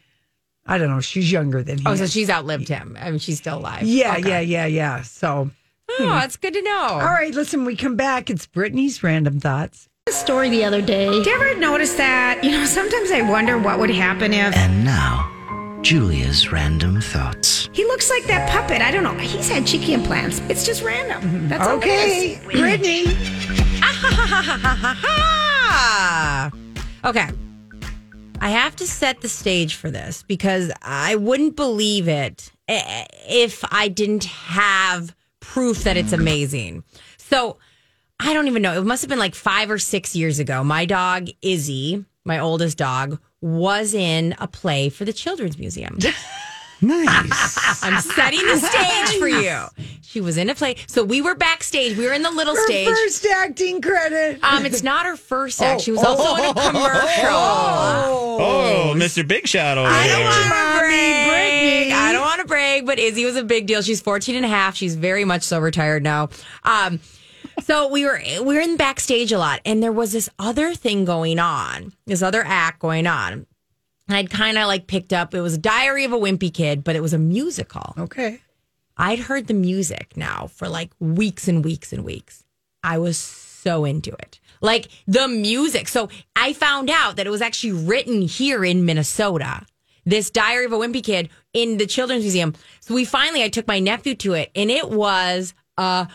I 0.66 0.78
don't 0.78 0.88
know. 0.90 1.00
She's 1.00 1.30
younger 1.30 1.62
than 1.62 1.78
he 1.78 1.84
Oh, 1.86 1.94
so 1.94 2.06
she's 2.06 2.30
outlived 2.30 2.68
him. 2.68 2.96
I 3.00 3.10
mean, 3.10 3.18
she's 3.18 3.38
still 3.38 3.58
alive. 3.58 3.82
Yeah, 3.82 4.16
Okay. 4.18 4.28
yeah, 4.28 4.40
yeah, 4.40 4.66
yeah. 4.66 5.02
So, 5.02 5.50
Oh, 5.98 6.04
that's 6.06 6.36
good 6.36 6.54
to 6.54 6.62
know. 6.62 6.84
all 6.92 7.00
right, 7.00 7.34
listen, 7.34 7.64
we 7.66 7.76
come 7.76 7.96
back. 7.96 8.30
It's 8.30 8.46
Brittany's 8.46 9.02
random 9.02 9.40
thoughts. 9.40 9.88
Story 10.10 10.50
the 10.50 10.64
other 10.64 10.82
day. 10.82 11.08
Do 11.22 11.30
you 11.30 11.36
ever 11.36 11.54
notice 11.58 11.94
that? 11.94 12.42
You 12.42 12.50
know, 12.50 12.64
sometimes 12.64 13.10
I 13.12 13.22
wonder 13.22 13.56
what 13.58 13.78
would 13.78 13.90
happen 13.90 14.32
if 14.32 14.54
And 14.56 14.84
now, 14.84 15.28
Julia's 15.82 16.50
random 16.50 17.00
thoughts. 17.00 17.68
he 17.72 17.84
looks 17.84 18.10
like 18.10 18.24
that 18.24 18.50
puppet. 18.50 18.82
I 18.82 18.90
don't 18.90 19.04
know. 19.04 19.14
He's 19.14 19.48
had 19.48 19.64
cheeky 19.66 19.94
implants. 19.94 20.40
It's 20.48 20.66
just 20.66 20.82
random. 20.82 21.48
That's 21.48 21.66
all 21.66 21.76
it 21.76 21.78
Okay, 21.78 22.32
is. 22.32 22.38
Brittany. 22.44 23.04
Okay. 27.04 27.28
I 28.40 28.50
have 28.50 28.76
to 28.76 28.86
set 28.86 29.22
the 29.22 29.28
stage 29.28 29.74
for 29.74 29.90
this 29.90 30.22
because 30.22 30.70
I 30.82 31.16
wouldn't 31.16 31.56
believe 31.56 32.06
it 32.06 32.52
if 32.68 33.64
I 33.72 33.88
didn't 33.88 34.22
have 34.24 35.14
proof 35.40 35.82
that 35.82 35.96
it's 35.96 36.12
amazing. 36.12 36.84
So 37.18 37.58
I 38.20 38.34
don't 38.34 38.46
even 38.46 38.62
know. 38.62 38.78
It 38.78 38.84
must 38.84 39.02
have 39.02 39.08
been 39.08 39.18
like 39.18 39.34
five 39.34 39.70
or 39.70 39.78
six 39.78 40.14
years 40.14 40.38
ago. 40.38 40.62
My 40.62 40.84
dog, 40.84 41.28
Izzy, 41.42 42.04
my 42.24 42.38
oldest 42.38 42.78
dog, 42.78 43.18
was 43.40 43.94
in 43.94 44.34
a 44.38 44.46
play 44.46 44.88
for 44.88 45.04
the 45.04 45.12
Children's 45.12 45.58
Museum. 45.58 45.98
Nice. 46.84 47.80
I'm 47.84 48.00
setting 48.00 48.44
the 48.44 48.58
stage 48.58 49.16
for 49.20 49.28
you. 49.28 49.66
She 50.02 50.20
was 50.20 50.36
in 50.36 50.50
a 50.50 50.54
play. 50.56 50.74
So 50.88 51.04
we 51.04 51.22
were 51.22 51.36
backstage. 51.36 51.96
We 51.96 52.06
were 52.06 52.12
in 52.12 52.22
the 52.22 52.30
little 52.32 52.56
Her 52.56 52.66
stage. 52.66 52.88
first 52.88 53.24
acting 53.24 53.80
credit. 53.80 54.42
Um, 54.42 54.66
it's 54.66 54.82
not 54.82 55.06
her 55.06 55.16
first 55.16 55.62
act. 55.62 55.82
She 55.82 55.92
was 55.92 56.02
also 56.02 56.42
in 56.42 56.50
a 56.50 56.54
commercial. 56.72 57.36
oh, 57.36 58.94
Mr. 58.96 59.26
Big 59.26 59.46
Shot 59.46 59.78
over 59.78 59.88
I 59.88 60.08
don't 60.08 60.24
want 60.24 60.42
to 60.42 60.48
Mommy 60.48 61.28
brag. 61.28 61.92
I 61.92 62.12
don't 62.12 62.22
want 62.22 62.40
to 62.40 62.46
brag, 62.48 62.84
but 62.84 62.98
Izzy 62.98 63.24
was 63.26 63.36
a 63.36 63.44
big 63.44 63.66
deal. 63.68 63.80
She's 63.82 64.00
14 64.00 64.34
and 64.34 64.44
a 64.44 64.48
half. 64.48 64.74
She's 64.74 64.96
very 64.96 65.24
much 65.24 65.42
so 65.44 65.60
retired 65.60 66.02
now. 66.02 66.30
Um, 66.64 66.98
so 67.64 67.88
we 67.88 68.04
were 68.04 68.20
we 68.42 68.54
were 68.54 68.60
in 68.60 68.76
backstage 68.76 69.32
a 69.32 69.38
lot, 69.38 69.60
and 69.64 69.82
there 69.82 69.92
was 69.92 70.12
this 70.12 70.28
other 70.38 70.74
thing 70.74 71.04
going 71.04 71.38
on, 71.38 71.92
this 72.06 72.22
other 72.22 72.42
act 72.44 72.80
going 72.80 73.06
on. 73.06 73.46
And 74.08 74.16
I'd 74.16 74.30
kind 74.30 74.58
of 74.58 74.66
like 74.66 74.86
picked 74.86 75.12
up. 75.12 75.34
It 75.34 75.40
was 75.40 75.56
Diary 75.56 76.04
of 76.04 76.12
a 76.12 76.18
Wimpy 76.18 76.52
Kid, 76.52 76.84
but 76.84 76.96
it 76.96 77.02
was 77.02 77.12
a 77.12 77.18
musical. 77.18 77.94
Okay. 77.96 78.40
I'd 78.96 79.20
heard 79.20 79.46
the 79.46 79.54
music 79.54 80.16
now 80.16 80.48
for 80.48 80.68
like 80.68 80.90
weeks 80.98 81.48
and 81.48 81.64
weeks 81.64 81.92
and 81.92 82.04
weeks. 82.04 82.44
I 82.82 82.98
was 82.98 83.16
so 83.16 83.84
into 83.84 84.10
it. 84.12 84.40
Like 84.60 84.88
the 85.06 85.28
music. 85.28 85.88
So 85.88 86.08
I 86.36 86.52
found 86.52 86.90
out 86.90 87.16
that 87.16 87.26
it 87.26 87.30
was 87.30 87.42
actually 87.42 87.72
written 87.72 88.22
here 88.22 88.64
in 88.64 88.84
Minnesota. 88.84 89.64
This 90.04 90.30
Diary 90.30 90.66
of 90.66 90.72
a 90.72 90.78
Wimpy 90.78 91.02
Kid 91.02 91.28
in 91.52 91.78
the 91.78 91.86
Children's 91.86 92.24
Museum. 92.24 92.54
So 92.80 92.94
we 92.94 93.04
finally, 93.04 93.44
I 93.44 93.48
took 93.48 93.68
my 93.68 93.78
nephew 93.78 94.16
to 94.16 94.34
it, 94.34 94.50
and 94.56 94.68
it 94.70 94.90
was 94.90 95.54
a 95.78 96.08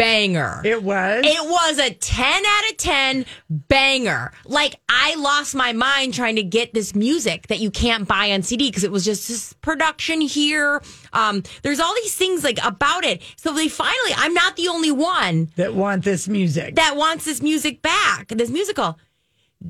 banger. 0.00 0.62
It 0.64 0.82
was. 0.82 1.24
It 1.24 1.50
was 1.50 1.78
a 1.78 1.90
10 1.92 2.42
out 2.46 2.70
of 2.70 2.76
10 2.78 3.26
banger. 3.50 4.32
Like, 4.46 4.76
I 4.88 5.14
lost 5.16 5.54
my 5.54 5.72
mind 5.72 6.14
trying 6.14 6.36
to 6.36 6.42
get 6.42 6.72
this 6.72 6.94
music 6.94 7.48
that 7.48 7.60
you 7.60 7.70
can't 7.70 8.08
buy 8.08 8.32
on 8.32 8.42
CD 8.42 8.70
because 8.70 8.84
it 8.84 8.90
was 8.90 9.04
just 9.04 9.28
this 9.28 9.52
production 9.54 10.20
here. 10.22 10.82
Um, 11.12 11.42
there's 11.62 11.80
all 11.80 11.94
these 11.96 12.14
things 12.14 12.42
like 12.42 12.58
about 12.64 13.04
it. 13.04 13.22
So 13.36 13.52
they 13.52 13.68
finally, 13.68 14.12
I'm 14.16 14.32
not 14.32 14.56
the 14.56 14.68
only 14.68 14.90
one 14.90 15.50
that 15.56 15.74
want 15.74 16.04
this 16.04 16.28
music, 16.28 16.76
that 16.76 16.96
wants 16.96 17.26
this 17.26 17.42
music 17.42 17.82
back, 17.82 18.28
this 18.28 18.50
musical. 18.50 18.98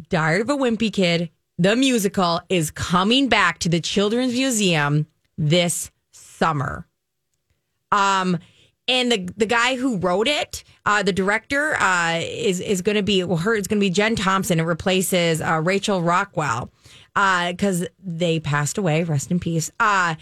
Diary 0.08 0.42
of 0.42 0.50
a 0.50 0.56
Wimpy 0.56 0.92
Kid, 0.92 1.30
the 1.58 1.74
musical, 1.74 2.40
is 2.48 2.70
coming 2.70 3.28
back 3.28 3.58
to 3.58 3.68
the 3.68 3.80
Children's 3.80 4.34
Museum 4.34 5.08
this 5.36 5.90
summer. 6.12 6.86
Um, 7.90 8.38
and 8.90 9.12
the 9.12 9.28
the 9.36 9.46
guy 9.46 9.76
who 9.76 9.96
wrote 9.96 10.26
it, 10.28 10.64
uh, 10.84 11.02
the 11.02 11.12
director, 11.12 11.76
uh, 11.80 12.18
is 12.20 12.60
is 12.60 12.82
going 12.82 12.96
to 12.96 13.02
be 13.02 13.22
well, 13.24 13.38
her. 13.38 13.54
It's 13.54 13.68
going 13.68 13.78
to 13.78 13.84
be 13.84 13.90
Jen 13.90 14.16
Thompson. 14.16 14.58
It 14.58 14.64
replaces 14.64 15.40
uh, 15.40 15.62
Rachel 15.64 16.02
Rockwell 16.02 16.70
because 17.14 17.86
they 18.02 18.40
passed 18.40 18.76
away. 18.76 19.04
Rest 19.04 19.30
in 19.30 19.38
peace. 19.38 19.70
Uh, 19.78 20.16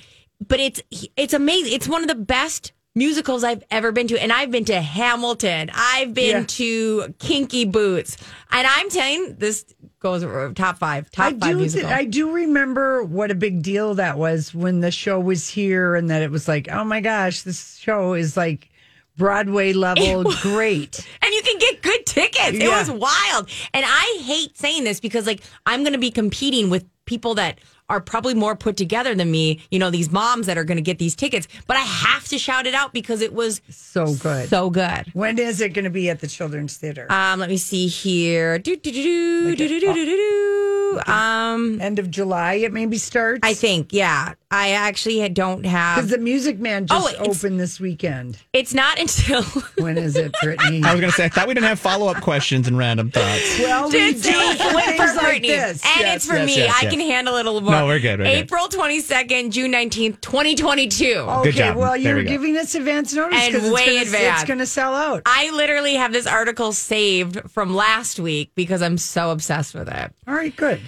but 0.46 0.60
it's 0.60 0.82
it's 1.16 1.32
amazing. 1.32 1.72
It's 1.72 1.88
one 1.88 2.02
of 2.02 2.08
the 2.08 2.14
best 2.14 2.72
musicals 2.98 3.44
I've 3.44 3.62
ever 3.70 3.92
been 3.92 4.08
to, 4.08 4.20
and 4.22 4.32
I've 4.32 4.50
been 4.50 4.64
to 4.66 4.80
Hamilton. 4.80 5.70
I've 5.72 6.12
been 6.12 6.40
Yeah. 6.40 6.44
to 6.46 7.14
Kinky 7.18 7.64
Boots, 7.64 8.16
and 8.50 8.66
I'm 8.66 8.90
telling 8.90 9.36
this 9.38 9.64
goes 10.00 10.22
uh, 10.22 10.52
top 10.54 10.78
five, 10.78 11.10
top 11.10 11.26
I 11.34 11.38
five 11.38 11.50
do. 11.52 11.56
musical. 11.56 11.88
I 11.90 12.04
do 12.04 12.30
remember 12.32 13.02
what 13.02 13.30
a 13.30 13.34
big 13.34 13.62
deal 13.62 13.94
that 13.94 14.18
was 14.18 14.54
when 14.54 14.80
the 14.80 14.90
show 14.90 15.18
was 15.18 15.48
here, 15.48 15.94
and 15.94 16.10
that 16.10 16.22
it 16.22 16.30
was 16.30 16.46
like, 16.48 16.68
oh 16.70 16.84
my 16.84 17.00
gosh, 17.00 17.42
this 17.42 17.76
show 17.76 18.12
is 18.14 18.36
like 18.36 18.68
Broadway 19.16 19.72
level, 19.72 20.22
great. 20.42 21.04
and 21.22 21.32
you 21.32 21.42
can 21.42 21.58
get 21.58 21.82
good 21.82 22.06
tickets. 22.06 22.58
It 22.58 22.68
was 22.68 22.88
wild. 22.90 23.48
And 23.74 23.84
I 23.86 24.20
hate 24.22 24.56
saying 24.56 24.84
this 24.84 25.00
because 25.00 25.26
like 25.26 25.40
I'm 25.66 25.80
going 25.82 25.92
to 25.94 25.98
be 25.98 26.10
competing 26.12 26.70
with 26.70 26.84
people 27.04 27.34
that 27.34 27.58
are 27.88 28.00
probably 28.00 28.34
more 28.34 28.54
put 28.54 28.76
together 28.76 29.14
than 29.14 29.30
me, 29.30 29.60
you 29.70 29.78
know, 29.78 29.90
these 29.90 30.10
moms 30.10 30.46
that 30.46 30.58
are 30.58 30.64
going 30.64 30.76
to 30.76 30.82
get 30.82 30.98
these 30.98 31.14
tickets. 31.14 31.48
But 31.66 31.76
I 31.76 31.80
have 31.80 32.24
to 32.28 32.38
shout 32.38 32.66
it 32.66 32.74
out 32.74 32.92
because 32.92 33.20
it 33.20 33.32
was 33.32 33.60
so 33.70 34.14
good. 34.14 34.48
So 34.48 34.70
good. 34.70 35.06
When 35.14 35.38
is 35.38 35.60
it 35.60 35.70
going 35.70 35.84
to 35.84 35.90
be 35.90 36.10
at 36.10 36.20
the 36.20 36.26
Children's 36.26 36.76
Theater? 36.76 37.06
Um, 37.10 37.40
let 37.40 37.48
me 37.48 37.56
see 37.56 37.86
here. 37.86 38.58
Do, 38.58 38.76
do, 38.76 38.90
do, 38.90 39.02
do, 39.02 39.56
do, 39.56 39.68
do, 39.68 39.80
do, 39.80 39.94
do, 39.94 40.06
do. 40.06 41.00
Um, 41.06 41.80
End 41.80 41.98
of 41.98 42.10
July, 42.10 42.54
it 42.54 42.72
maybe 42.72 42.98
starts. 42.98 43.40
I 43.42 43.54
think, 43.54 43.92
yeah. 43.92 44.34
I 44.50 44.70
actually 44.70 45.28
don't 45.28 45.66
have 45.66 45.96
Because 45.96 46.10
the 46.10 46.16
Music 46.16 46.58
Man 46.58 46.86
just 46.86 47.04
Oh, 47.04 47.08
it's- 47.08 47.36
opened 47.44 47.60
this 47.60 47.78
weekend. 47.78 48.38
It's 48.54 48.72
not 48.72 48.98
until 48.98 49.42
when 49.78 49.98
is 49.98 50.16
it, 50.16 50.34
Brittany? 50.42 50.82
I 50.82 50.92
was 50.92 51.00
going 51.02 51.10
to 51.10 51.16
say, 51.16 51.26
I 51.26 51.28
thought 51.28 51.48
we 51.48 51.52
didn't 51.54 51.66
have 51.66 51.78
follow 51.78 52.08
up 52.08 52.22
questions 52.22 52.66
and 52.66 52.78
random 52.78 53.10
thoughts. 53.10 53.58
Well, 53.58 53.90
we 53.90 54.12
Just 54.12 54.24
do 54.24 54.30
wait 54.38 54.56
for 54.56 54.70
for 54.70 54.80
things 54.80 54.98
like 55.16 55.20
Brittany. 55.20 55.48
this. 55.48 55.82
And 55.84 56.00
Yes, 56.00 56.16
it's 56.16 56.26
for 56.26 56.36
yes, 56.38 56.46
me. 56.46 56.56
yes, 56.56 56.74
I 56.78 56.82
yes. 56.84 56.90
can 56.90 57.00
handle 57.00 57.36
it 57.36 57.44
a 57.44 57.50
little 57.50 57.60
more. 57.60 57.72
No, 57.78 57.86
we're 57.86 57.98
good, 58.00 58.20
we're 58.20 58.24
good. 58.24 58.32
April 58.38 58.68
22nd, 58.68 59.50
June 59.50 59.70
19th, 59.70 60.20
2022. 60.22 61.04
Okay, 61.18 61.50
job. 61.50 61.76
well, 61.76 61.90
There 61.92 61.98
you're 62.00 62.16
we 62.16 62.24
go. 62.24 62.30
giving 62.30 62.56
us 62.56 62.74
advance 62.74 63.12
notice 63.12 63.38
And 63.38 63.54
'cause 63.54 63.64
it's 63.64 63.74
way 63.74 63.86
gonna, 63.86 64.00
advance. 64.00 64.40
It's 64.40 64.48
going 64.48 64.60
to 64.60 64.66
sell 64.66 64.94
out. 64.94 65.22
I 65.26 65.50
literally 65.50 65.94
have 65.96 66.14
this 66.14 66.26
article 66.26 66.72
saved 66.72 67.38
from 67.50 67.74
last 67.74 68.18
week 68.18 68.52
because 68.54 68.80
I'm 68.80 68.96
so 68.96 69.30
obsessed 69.30 69.74
with 69.74 69.88
it. 69.88 70.10
All 70.26 70.32
right, 70.34 70.56
good. 70.56 70.80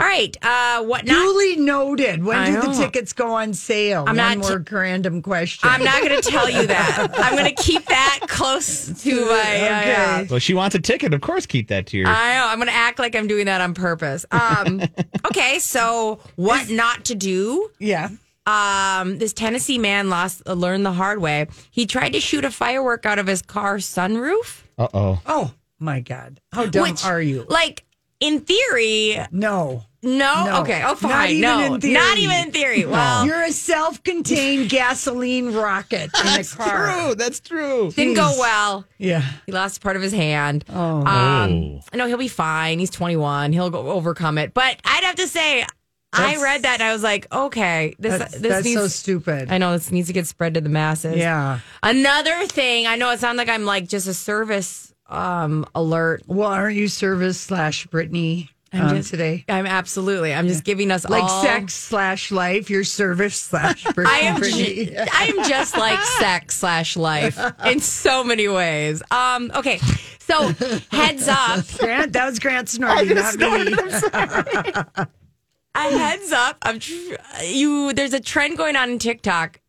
All 0.00 0.06
right. 0.06 0.36
Uh, 0.42 0.82
what 0.84 1.06
not? 1.06 1.22
Duly 1.22 1.56
noted. 1.56 2.24
When 2.24 2.36
I 2.36 2.60
do 2.60 2.68
the 2.68 2.74
tickets 2.74 3.12
go 3.12 3.32
on 3.34 3.54
sale? 3.54 4.00
I'm 4.00 4.16
One 4.16 4.16
not 4.16 4.32
t- 4.34 4.38
more 4.40 4.64
random 4.80 5.22
question. 5.22 5.68
I'm 5.70 5.84
not 5.84 6.02
going 6.02 6.20
to 6.20 6.28
tell 6.28 6.50
you 6.50 6.66
that. 6.66 7.10
I'm 7.18 7.36
going 7.36 7.54
to 7.54 7.62
keep 7.62 7.84
that 7.86 8.20
close 8.28 8.86
to 9.02 9.26
my. 9.26 9.30
Okay. 9.30 9.94
Uh, 9.94 10.24
Well, 10.30 10.40
she 10.40 10.52
wants 10.54 10.74
a 10.74 10.80
ticket. 10.80 11.14
Of 11.14 11.20
course, 11.20 11.46
keep 11.46 11.68
that 11.68 11.86
to 11.88 11.96
your. 11.98 12.08
I 12.08 12.34
know. 12.34 12.46
I'm 12.48 12.58
going 12.58 12.68
to 12.68 12.74
act 12.74 12.98
like 12.98 13.14
I'm 13.14 13.28
doing 13.28 13.46
that 13.46 13.60
on 13.60 13.74
purpose. 13.74 14.26
Um, 14.32 14.82
okay, 15.26 15.60
so 15.60 16.18
what 16.34 16.68
not 16.70 17.04
to 17.06 17.14
do? 17.14 17.70
Yeah. 17.78 18.08
Um, 18.46 19.18
this 19.18 19.32
Tennessee 19.32 19.78
man 19.78 20.10
lost 20.10 20.42
uh, 20.46 20.52
learned 20.54 20.84
the 20.84 20.92
hard 20.92 21.20
way. 21.20 21.46
He 21.70 21.86
tried 21.86 22.12
to 22.14 22.20
shoot 22.20 22.44
a 22.44 22.50
firework 22.50 23.06
out 23.06 23.18
of 23.18 23.26
his 23.26 23.42
car 23.42 23.76
sunroof. 23.78 24.62
Uh 24.76 24.88
oh. 24.92 25.22
Oh 25.24 25.54
my 25.78 26.00
God! 26.00 26.40
How 26.52 26.66
dumb 26.66 26.82
Which, 26.82 27.04
are 27.04 27.22
you? 27.22 27.46
Like 27.48 27.84
in 28.26 28.40
theory, 28.40 29.18
No. 29.30 29.84
no. 30.02 30.44
No. 30.46 30.60
Okay. 30.60 30.82
Oh, 30.82 30.88
Not 30.88 30.98
fine. 30.98 31.30
even 31.30 31.40
no, 31.40 31.74
in 31.74 31.80
theory. 31.80 31.94
not 31.94 32.18
even 32.18 32.36
in 32.36 32.50
theory. 32.52 32.84
Well, 32.84 33.24
You're 33.24 33.42
a 33.42 33.52
self-contained 33.52 34.68
gasoline 34.68 35.54
rocket 35.54 36.10
in 36.14 36.20
a 36.20 36.24
That's 36.24 36.54
true. 36.54 37.14
That's 37.14 37.40
true. 37.40 37.90
didn't 37.90 38.14
go 38.14 38.34
well. 38.38 38.84
Yeah. 38.98 39.22
He 39.46 39.52
lost 39.52 39.80
part 39.80 39.96
of 39.96 40.02
his 40.02 40.12
hand. 40.12 40.64
Oh. 40.68 41.06
Um, 41.06 41.80
no, 41.94 42.06
he'll 42.06 42.18
be 42.18 42.28
fine. 42.28 42.78
He's 42.80 42.90
21. 42.90 43.52
He'll 43.54 43.70
go 43.70 43.88
overcome 43.92 44.36
it. 44.36 44.52
But 44.52 44.78
I'd 44.84 45.04
have 45.04 45.16
to 45.16 45.26
say, 45.26 45.64
I 46.12 46.36
read 46.36 46.62
that 46.62 46.74
and 46.80 46.82
I 46.88 46.92
was 46.92 47.02
like, 47.02 47.26
okay, 47.34 47.94
this 47.98 48.18
That's, 48.18 48.32
this 48.34 48.42
that's 48.42 48.64
needs. 48.64 48.80
so 48.80 48.88
stupid. 48.88 49.50
I 49.50 49.58
know 49.58 49.72
this 49.72 49.90
needs 49.90 50.06
to 50.08 50.12
get 50.12 50.26
spread 50.26 50.54
to 50.54 50.60
the 50.60 50.68
masses. 50.68 51.16
Yeah. 51.16 51.60
Another 51.82 52.46
thing, 52.46 52.86
I 52.86 52.96
know 52.96 53.10
it 53.10 53.20
sounds 53.20 53.36
like 53.38 53.48
I'm 53.48 53.64
like 53.64 53.88
just 53.88 54.06
a 54.06 54.14
service 54.14 54.93
um 55.06 55.66
alert. 55.74 56.22
Well, 56.26 56.48
aren't 56.48 56.76
you 56.76 56.88
service 56.88 57.38
slash 57.40 57.86
Brittany 57.86 58.50
I'm 58.72 58.86
um, 58.88 58.96
just- 58.96 59.10
today? 59.10 59.44
I'm 59.48 59.66
absolutely. 59.66 60.32
I'm 60.34 60.48
just 60.48 60.64
giving 60.64 60.90
us 60.90 61.08
Like 61.08 61.22
all 61.24 61.42
sex 61.42 61.74
slash 61.74 62.30
life, 62.32 62.70
your 62.70 62.84
service 62.84 63.36
slash 63.36 63.84
Brittany. 63.94 64.06
I 64.08 64.18
am, 64.20 64.38
Brittany. 64.40 64.86
ju- 64.86 64.94
I 65.12 65.26
am 65.36 65.48
just 65.48 65.76
like 65.76 66.00
sex 66.02 66.56
slash 66.56 66.96
life 66.96 67.38
in 67.66 67.80
so 67.80 68.24
many 68.24 68.48
ways. 68.48 69.02
Um, 69.10 69.52
okay, 69.54 69.78
so 70.18 70.48
heads 70.90 71.28
up, 71.28 71.64
Grant, 71.78 72.12
that 72.14 72.26
was 72.26 72.38
Grant 72.38 72.68
snorting, 72.68 73.14
not 73.14 73.36
me. 73.36 73.74
a 75.74 75.80
heads 75.98 76.32
up. 76.32 76.56
I'm 76.62 76.78
tr- 76.78 77.14
you. 77.44 77.92
There's 77.92 78.14
a 78.14 78.20
trend 78.20 78.56
going 78.56 78.76
on 78.76 78.90
in 78.90 78.98
TikTok, 78.98 79.60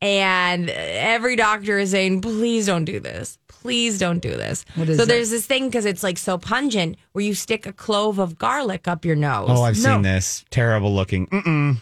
and 0.00 0.70
every 0.70 1.36
doctor 1.36 1.78
is 1.78 1.90
saying, 1.90 2.20
"Please 2.22 2.66
don't 2.66 2.84
do 2.84 3.00
this. 3.00 3.38
Please 3.68 3.98
don't 3.98 4.20
do 4.20 4.30
this." 4.30 4.64
What 4.74 4.88
is 4.88 4.96
so 4.96 5.02
it? 5.04 5.06
there's 5.06 5.30
this 5.30 5.46
thing 5.46 5.68
because 5.68 5.84
it's 5.84 6.02
like 6.02 6.18
so 6.18 6.38
pungent, 6.38 6.96
where 7.12 7.24
you 7.24 7.34
stick 7.34 7.66
a 7.66 7.72
clove 7.72 8.18
of 8.18 8.38
garlic 8.38 8.88
up 8.88 9.04
your 9.04 9.16
nose. 9.16 9.48
Oh, 9.50 9.62
I've 9.62 9.76
No. 9.82 9.94
seen 9.94 10.02
this. 10.02 10.44
Terrible 10.50 10.94
looking. 10.94 11.26
Mm-mm. 11.28 11.76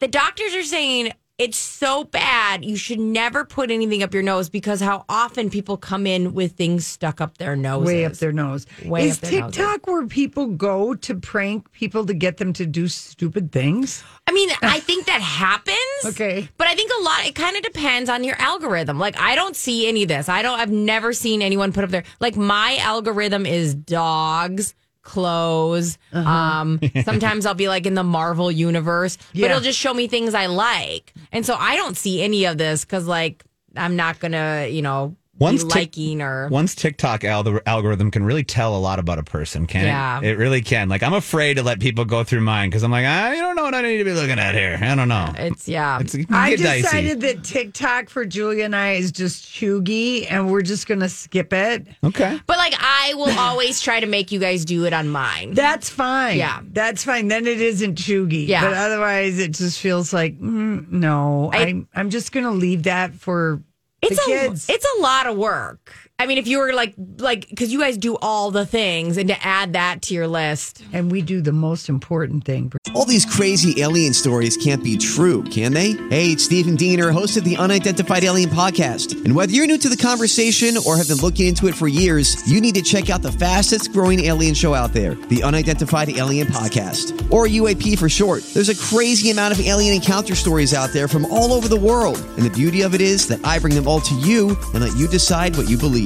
the 0.00 0.08
doctors 0.08 0.54
are 0.54 0.62
saying 0.62 1.12
it's 1.38 1.58
so 1.58 2.04
bad 2.04 2.64
you 2.64 2.76
should 2.76 2.98
never 2.98 3.44
put 3.44 3.70
anything 3.70 4.02
up 4.02 4.14
your 4.14 4.22
nose 4.22 4.48
because 4.48 4.80
how 4.80 5.04
often 5.08 5.50
people 5.50 5.76
come 5.76 6.06
in 6.06 6.32
with 6.32 6.52
things 6.52 6.86
stuck 6.86 7.20
up 7.20 7.36
their 7.36 7.54
nose, 7.54 7.84
Way 7.86 8.06
up 8.06 8.14
their 8.14 8.32
nose. 8.32 8.66
Way 8.86 9.08
Is 9.08 9.16
up 9.22 9.28
their 9.30 9.40
noses. 9.42 9.56
TikTok 9.56 9.86
where 9.86 10.06
people 10.06 10.46
go 10.46 10.94
to 10.94 11.14
prank 11.14 11.70
people 11.72 12.06
to 12.06 12.14
get 12.14 12.38
them 12.38 12.52
to 12.54 12.64
do 12.64 12.88
stupid 12.88 13.52
things? 13.52 14.02
i 14.28 14.32
mean 14.32 14.48
i 14.62 14.80
think 14.80 15.06
that 15.06 15.20
happens 15.20 15.76
Okay. 16.06 16.48
but 16.56 16.66
i 16.68 16.74
think 16.74 16.90
a 16.98 17.02
lot 17.02 17.26
it 17.26 17.34
kind 17.34 17.56
of 17.56 17.62
depends 17.62 18.08
on 18.10 18.24
your 18.24 18.36
algorithm 18.40 18.98
like 18.98 19.16
i 19.20 19.34
don't 19.34 19.54
see 19.56 19.86
any 19.86 20.02
of 20.02 20.08
this 20.08 20.28
i 20.28 20.42
don't 20.42 20.58
i've 20.58 20.70
never 20.72 21.12
seen 21.12 21.42
anyone 21.42 21.72
put 21.72 21.84
up 21.84 21.90
there 21.90 22.04
like 22.18 22.34
my 22.36 22.76
algorithm 22.80 23.44
is 23.46 23.74
dogs 23.74 24.74
clothes. 25.06 25.96
Uh-huh. 26.12 26.28
um 26.28 26.80
sometimes 27.04 27.46
i'll 27.46 27.54
be 27.54 27.68
like 27.68 27.86
in 27.86 27.94
the 27.94 28.02
marvel 28.04 28.50
universe 28.50 29.16
but 29.32 29.44
it'll 29.44 29.60
just 29.60 29.78
show 29.78 29.94
me 29.94 30.08
things 30.08 30.34
i 30.34 30.46
like. 30.46 31.14
And 31.32 31.46
so 31.46 31.54
i 31.54 31.76
don't 31.76 31.96
see 31.96 32.22
any 32.22 32.44
of 32.44 32.58
this 32.58 32.84
because 32.84 33.06
like 33.06 33.44
i'm 33.76 33.96
not 33.96 34.18
gonna 34.18 34.68
you 34.70 34.82
know 34.82 35.16
Once 35.38 35.62
be 35.64 35.68
Tik- 35.70 35.76
liking 35.76 36.22
or 36.22 36.48
Once 36.48 36.74
TikTok 36.74 37.24
al- 37.24 37.60
algorithm 37.66 38.10
can 38.10 38.24
really 38.24 38.44
tell 38.44 38.74
a 38.74 38.78
lot 38.78 38.98
about 38.98 39.18
a 39.18 39.22
person, 39.22 39.66
can 39.66 39.84
Yeah. 39.84 40.18
it? 40.18 40.24
It 40.24 40.38
really 40.38 40.62
can. 40.62 40.88
Like 40.88 41.02
I'm 41.02 41.12
afraid 41.14 41.54
to 41.54 41.62
let 41.62 41.78
people 41.80 42.04
go 42.04 42.24
through 42.24 42.40
mine 42.40 42.70
because 42.70 42.82
I'm 42.82 42.90
like, 42.90 43.04
I 43.06 43.34
don't 43.36 43.54
know 43.56 43.64
what 43.64 43.74
I 43.74 43.82
need 43.82 43.98
to 43.98 44.04
be 44.04 44.12
looking 44.12 44.38
at 44.38 44.54
here. 44.54 44.78
I 44.80 44.94
don't 44.94 45.08
know. 45.08 45.32
it's 45.36 45.68
yeah 45.68 45.98
It's, 46.00 46.14
it 46.14 46.26
I 46.30 46.50
get 46.50 46.60
dicey. 46.60 46.82
decided 46.82 47.20
that 47.22 47.44
TikTok 47.44 48.08
for 48.08 48.24
Julia 48.24 48.64
and 48.64 48.74
I 48.74 48.92
is 48.92 49.12
just 49.12 49.44
chuggy 49.44 50.26
and 50.30 50.50
we're 50.50 50.62
just 50.62 50.86
going 50.86 51.00
to 51.00 51.08
skip 51.08 51.52
it. 51.52 51.86
Okay. 52.04 52.40
But 52.46 52.56
like 52.58 52.74
I 52.78 53.14
will 53.14 53.38
always 53.38 53.80
try 53.80 54.00
to 54.00 54.06
make 54.06 54.32
you 54.32 54.38
guys 54.40 54.64
do 54.64 54.84
it 54.86 54.92
on 54.92 55.08
mine. 55.08 55.54
That's 55.54 55.90
fine. 55.90 56.38
Yeah. 56.38 56.60
That's 56.72 57.04
fine. 57.04 57.28
Then 57.28 57.46
it 57.46 57.60
isn't 57.60 57.96
chuggy. 57.96 58.46
Yeah. 58.48 58.62
But 58.62 58.72
otherwise, 58.74 59.38
it 59.38 59.52
just 59.52 59.80
feels 59.80 60.12
like, 60.12 60.38
mm, 60.40 60.88
no, 60.90 61.50
I- 61.52 61.56
I, 61.56 61.60
I'm, 61.62 61.88
I'm 61.94 62.10
just 62.10 62.32
going 62.32 62.44
to 62.44 62.50
leave 62.52 62.84
that 62.84 63.14
for 63.14 63.62
It's 64.06 64.24
the 64.26 64.32
a 64.32 64.38
kids. 64.48 64.66
it's 64.68 64.86
a 64.98 65.00
lot 65.02 65.26
of 65.26 65.36
work. 65.36 66.05
I 66.18 66.24
mean, 66.24 66.38
if 66.38 66.46
you 66.46 66.60
were 66.60 66.72
like, 66.72 66.94
like, 67.18 67.46
because 67.50 67.70
you 67.70 67.78
guys 67.78 67.98
do 67.98 68.16
all 68.22 68.50
the 68.50 68.64
things, 68.64 69.18
and 69.18 69.28
to 69.28 69.46
add 69.46 69.74
that 69.74 70.00
to 70.02 70.14
your 70.14 70.26
list, 70.26 70.82
and 70.94 71.12
we 71.12 71.20
do 71.20 71.42
the 71.42 71.52
most 71.52 71.90
important 71.90 72.44
thing. 72.46 72.72
All 72.94 73.04
these 73.04 73.26
crazy 73.26 73.82
alien 73.82 74.14
stories 74.14 74.56
can't 74.56 74.82
be 74.82 74.96
true, 74.96 75.42
can 75.42 75.74
they? 75.74 75.92
Hey, 76.08 76.28
it's 76.28 76.42
Stephen 76.42 76.74
Diener, 76.74 77.10
host 77.10 77.36
of 77.36 77.44
the 77.44 77.58
Unidentified 77.58 78.24
Alien 78.24 78.48
Podcast. 78.48 79.22
And 79.26 79.36
whether 79.36 79.52
you're 79.52 79.66
new 79.66 79.76
to 79.76 79.90
the 79.90 79.96
conversation 79.96 80.78
or 80.86 80.96
have 80.96 81.06
been 81.06 81.18
looking 81.18 81.48
into 81.48 81.66
it 81.68 81.74
for 81.74 81.86
years, 81.86 82.50
you 82.50 82.62
need 82.62 82.76
to 82.76 82.82
check 82.82 83.10
out 83.10 83.20
the 83.20 83.32
fastest 83.32 83.92
growing 83.92 84.20
alien 84.20 84.54
show 84.54 84.72
out 84.72 84.94
there, 84.94 85.16
the 85.28 85.42
Unidentified 85.42 86.08
Alien 86.08 86.46
Podcast, 86.46 87.30
or 87.30 87.46
UAP 87.46 87.98
for 87.98 88.08
short. 88.08 88.42
There's 88.54 88.70
a 88.70 88.74
crazy 88.74 89.30
amount 89.30 89.52
of 89.52 89.60
alien 89.60 89.94
encounter 89.94 90.34
stories 90.34 90.72
out 90.72 90.94
there 90.94 91.08
from 91.08 91.26
all 91.26 91.52
over 91.52 91.68
the 91.68 91.78
world. 91.78 92.16
And 92.38 92.46
the 92.46 92.50
beauty 92.50 92.80
of 92.80 92.94
it 92.94 93.02
is 93.02 93.28
that 93.28 93.44
I 93.44 93.58
bring 93.58 93.74
them 93.74 93.86
all 93.86 94.00
to 94.00 94.14
you 94.14 94.56
and 94.72 94.82
let 94.82 94.96
you 94.96 95.08
decide 95.08 95.58
what 95.58 95.68
you 95.68 95.76
believe. 95.76 96.05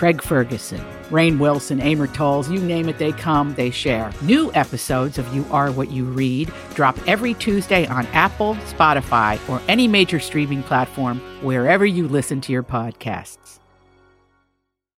Craig 0.00 0.22
Ferguson, 0.22 0.80
Rainn 1.10 1.38
Wilson, 1.38 1.78
Amor 1.78 2.06
Towles, 2.06 2.50
you 2.50 2.58
name 2.58 2.88
it, 2.88 2.96
they 2.96 3.12
come, 3.12 3.54
they 3.56 3.68
share. 3.68 4.10
New 4.22 4.50
episodes 4.54 5.18
of 5.18 5.34
You 5.34 5.44
Are 5.50 5.70
What 5.70 5.90
You 5.90 6.06
Read 6.06 6.50
drop 6.72 6.96
every 7.06 7.34
Tuesday 7.34 7.86
on 7.86 8.06
Apple, 8.06 8.54
Spotify, 8.70 9.38
or 9.46 9.60
any 9.68 9.86
major 9.86 10.18
streaming 10.18 10.62
platform 10.62 11.20
wherever 11.42 11.84
you 11.84 12.08
listen 12.08 12.40
to 12.40 12.50
your 12.50 12.62
podcasts. 12.62 13.58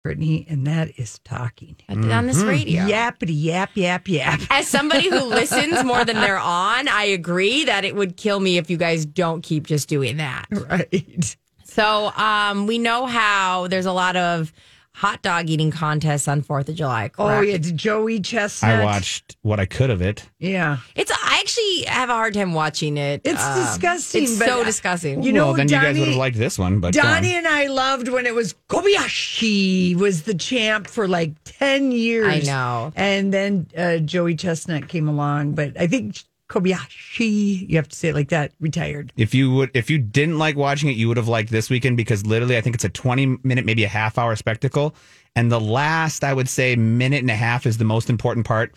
Brittany, 0.04 0.46
and 0.48 0.68
that 0.68 0.92
is 1.00 1.18
talking 1.24 1.78
on 1.90 2.28
this 2.28 2.44
radio. 2.44 2.84
Yappity 2.84 3.44
yap 3.44 3.76
yap 3.76 4.08
yap. 4.08 4.40
As 4.52 4.68
somebody 4.68 5.10
who 5.10 5.24
listens 5.24 5.84
more 5.84 6.06
than 6.06 6.18
they're 6.18 6.38
on, 6.38 6.88
I 6.88 7.06
agree 7.06 7.66
that 7.66 7.86
it 7.86 7.96
would 7.96 8.18
kill 8.18 8.40
me 8.40 8.60
if 8.60 8.70
you 8.70 8.78
guys 8.78 9.08
don't 9.08 9.42
keep 9.42 9.66
just 9.66 9.90
doing 9.90 10.18
that. 10.18 10.46
Right. 10.52 11.36
So, 11.64 12.12
um, 12.18 12.68
we 12.68 12.78
know 12.78 13.06
how 13.06 13.68
there's 13.68 13.86
a 13.86 13.94
lot 13.94 14.18
of 14.18 14.52
hot 14.94 15.22
dog 15.22 15.50
eating 15.50 15.72
contests 15.72 16.28
on 16.28 16.42
Fourth 16.42 16.70
of 16.70 16.76
July. 16.76 17.10
Oh 17.18 17.28
correct? 17.28 17.48
yeah, 17.48 17.58
did 17.58 17.78
Joey 17.78 18.20
Chestnut. 18.20 18.72
I 18.80 18.84
watched 18.84 19.38
what 19.42 19.60
I 19.60 19.66
could 19.66 19.90
of 19.90 20.02
it. 20.02 20.30
Yeah, 20.40 20.78
It's. 20.96 21.12
I 21.12 21.40
actually 21.40 21.84
have 21.92 22.10
a 22.10 22.14
hard 22.14 22.34
time 22.34 22.54
watching 22.54 22.98
it. 22.98 23.22
It's 23.24 23.42
Um, 23.44 23.58
disgusting, 23.66 24.24
It's 24.24 24.38
but 24.38 24.48
so 24.48 24.64
disgusting. 24.64 25.24
You 25.24 25.34
know, 25.34 25.46
well, 25.48 25.54
then 25.56 25.70
you 25.70 25.76
guys 25.76 25.98
would 25.98 26.08
have 26.10 26.18
liked 26.18 26.38
this 26.38 26.60
one, 26.60 26.80
but. 26.80 26.94
Donnie 26.94 27.34
and 27.36 27.48
I 27.48 27.68
loved 27.68 28.10
when 28.10 28.26
it 28.28 28.36
was 28.36 28.54
Kobayashi 28.70 29.96
was 29.96 30.24
the 30.24 30.34
champ 30.34 30.88
for 30.88 31.08
like 31.08 31.32
ten 31.44 31.92
years. 31.92 32.28
I 32.28 32.40
know. 32.52 32.92
And 32.96 33.34
then 33.34 33.68
uh, 33.78 33.98
Joey 33.98 34.36
Chestnut 34.36 34.88
came 34.88 35.08
along, 35.08 35.54
but 35.54 35.80
I 35.80 35.88
think 35.88 36.22
Kobayashi, 36.52 37.70
you 37.70 37.78
have 37.78 37.88
to 37.88 37.96
say 37.96 38.10
it 38.10 38.16
like 38.16 38.30
that, 38.30 38.52
retired. 38.60 39.14
If 39.16 39.34
you 39.34 39.52
would, 39.52 39.72
if 39.74 39.90
you 39.90 39.98
didn't 39.98 40.38
like 40.38 40.58
watching 40.58 40.90
it, 40.90 40.98
you 40.98 41.08
would 41.08 41.18
have 41.18 41.30
liked 41.30 41.50
this 41.50 41.70
weekend 41.70 41.96
because 41.98 42.26
literally, 42.26 42.58
I 42.58 42.62
think 42.62 42.76
it's 42.76 42.84
a 42.84 42.90
twenty 42.90 43.38
minute, 43.44 43.66
maybe 43.66 43.86
a 43.86 43.88
half 43.90 44.18
hour 44.18 44.36
spectacle, 44.36 44.94
and 45.36 45.52
the 45.52 45.62
last, 45.62 46.24
I 46.24 46.34
would 46.34 46.50
say, 46.50 46.76
minute 46.76 47.22
and 47.22 47.32
a 47.32 47.36
half 47.36 47.66
is 47.66 47.78
the 47.78 47.86
most 47.86 48.10
important 48.10 48.46
part. 48.46 48.74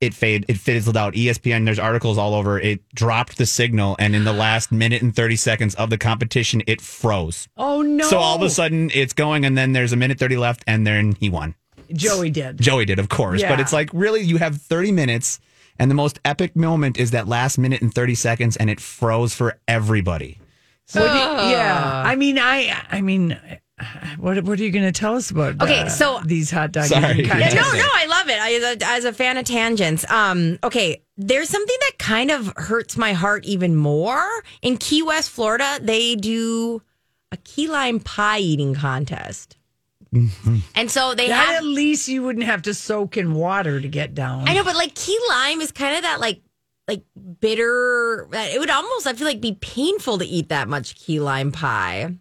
It 0.00 0.12
fade, 0.12 0.44
it 0.48 0.58
fizzled 0.58 0.98
out. 0.98 1.14
ESPN, 1.14 1.64
there's 1.64 1.78
articles 1.78 2.18
all 2.18 2.34
over. 2.34 2.58
It 2.60 2.86
dropped 2.94 3.38
the 3.38 3.46
signal, 3.46 3.96
and 3.98 4.14
in 4.14 4.24
the 4.24 4.32
last 4.44 4.70
minute 4.70 5.00
and 5.00 5.16
thirty 5.16 5.36
seconds 5.36 5.74
of 5.76 5.88
the 5.88 5.96
competition, 5.96 6.62
it 6.66 6.82
froze. 6.82 7.48
Oh 7.56 7.80
no! 7.80 8.06
So 8.06 8.18
all 8.18 8.36
of 8.36 8.42
a 8.42 8.50
sudden, 8.50 8.90
it's 8.92 9.14
going, 9.14 9.46
and 9.46 9.56
then 9.56 9.72
there's 9.72 9.94
a 9.94 9.96
minute 9.96 10.18
thirty 10.18 10.36
left, 10.36 10.62
and 10.66 10.86
then 10.86 11.16
he 11.20 11.30
won. 11.30 11.54
Joey 11.92 12.30
did. 12.30 12.60
Joey 12.60 12.84
did, 12.84 12.98
of 12.98 13.08
course. 13.08 13.42
But 13.42 13.60
it's 13.60 13.72
like, 13.72 13.90
really, 13.92 14.22
you 14.22 14.38
have 14.38 14.56
30 14.56 14.92
minutes, 14.92 15.38
and 15.78 15.90
the 15.90 15.94
most 15.94 16.20
epic 16.24 16.54
moment 16.56 16.96
is 16.98 17.10
that 17.12 17.26
last 17.28 17.58
minute 17.58 17.82
and 17.82 17.92
30 17.92 18.14
seconds, 18.14 18.56
and 18.56 18.70
it 18.70 18.80
froze 18.80 19.34
for 19.34 19.58
everybody. 19.68 20.38
What 20.92 21.00
do 21.12 21.18
you- 21.18 21.50
yeah, 21.52 22.02
I 22.04 22.14
mean, 22.16 22.38
I, 22.38 22.80
I 22.90 23.00
mean, 23.00 23.38
what, 24.18 24.42
what 24.44 24.60
are 24.60 24.62
you 24.62 24.70
going 24.70 24.84
to 24.84 24.92
tell 24.92 25.16
us 25.16 25.30
about? 25.30 25.60
Okay, 25.62 25.80
uh, 25.80 25.88
so- 25.88 26.20
these 26.24 26.50
hot 26.50 26.72
dog 26.72 26.84
Sorry. 26.86 27.12
eating 27.14 27.26
Yeah, 27.26 27.48
no, 27.54 27.72
no, 27.72 27.86
I 27.92 28.06
love 28.08 28.28
it. 28.28 28.38
I, 28.38 28.52
as, 28.54 28.62
a, 28.82 28.86
as 28.86 29.04
a 29.04 29.12
fan 29.12 29.36
of 29.36 29.44
tangents, 29.44 30.08
um, 30.10 30.58
okay, 30.62 31.02
there's 31.16 31.48
something 31.48 31.76
that 31.80 31.98
kind 31.98 32.30
of 32.30 32.52
hurts 32.56 32.96
my 32.96 33.12
heart 33.12 33.44
even 33.46 33.74
more. 33.76 34.24
In 34.62 34.76
Key 34.76 35.02
West, 35.02 35.30
Florida, 35.30 35.78
they 35.80 36.14
do 36.16 36.82
a 37.32 37.36
key 37.38 37.66
lime 37.68 37.98
pie 38.00 38.38
eating 38.38 38.74
contest, 38.74 39.56
Mm-hmm. 40.14 40.58
and 40.76 40.90
so 40.90 41.14
they 41.14 41.26
That 41.28 41.46
have. 41.48 41.56
at 41.56 41.64
least 41.64 42.06
you 42.08 42.22
wouldn't 42.22 42.44
have 42.46 42.62
to 42.62 42.72
soak 42.74 43.16
in 43.16 43.34
water 43.34 43.80
to 43.80 43.88
get 43.88 44.14
down. 44.14 44.48
I 44.48 44.54
know, 44.54 44.62
but 44.62 44.76
like 44.76 44.94
key 44.94 45.18
lime 45.28 45.60
is 45.60 45.72
kind 45.72 45.96
of 45.96 46.02
that 46.02 46.20
like 46.20 46.40
like 46.86 47.02
bitter. 47.40 48.28
Uh, 48.32 48.46
it 48.52 48.60
would 48.60 48.70
almost 48.70 49.06
I 49.08 49.14
feel 49.14 49.26
like 49.26 49.40
be 49.40 49.54
painful 49.60 50.18
to 50.18 50.24
eat 50.26 50.50
that 50.50 50.68
much 50.68 50.94
key 50.94 51.18
lime 51.18 51.50
pie. 51.50 52.14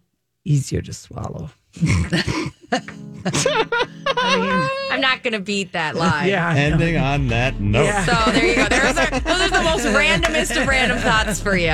Easier 0.45 0.81
to 0.81 0.91
swallow. 0.93 1.49
I'm 4.15 5.01
not 5.01 5.23
gonna 5.23 5.39
beat 5.39 5.71
that 5.73 5.95
lie. 5.95 6.25
Yeah. 6.27 6.47
I 6.47 6.53
know. 6.53 6.59
Ending 6.75 6.97
on 6.97 7.27
that 7.29 7.59
note. 7.59 7.83
Yeah. 7.85 8.05
So 8.25 8.31
there 8.31 8.45
you 8.45 8.55
go. 8.55 8.65
There's 8.69 8.97
our, 8.97 9.09
those 9.19 9.41
are 9.41 9.49
the 9.49 9.61
most 9.63 9.85
randomest 9.85 10.59
of 10.61 10.67
random 10.67 10.97
thoughts 10.99 11.39
for 11.39 11.55
you. 11.55 11.69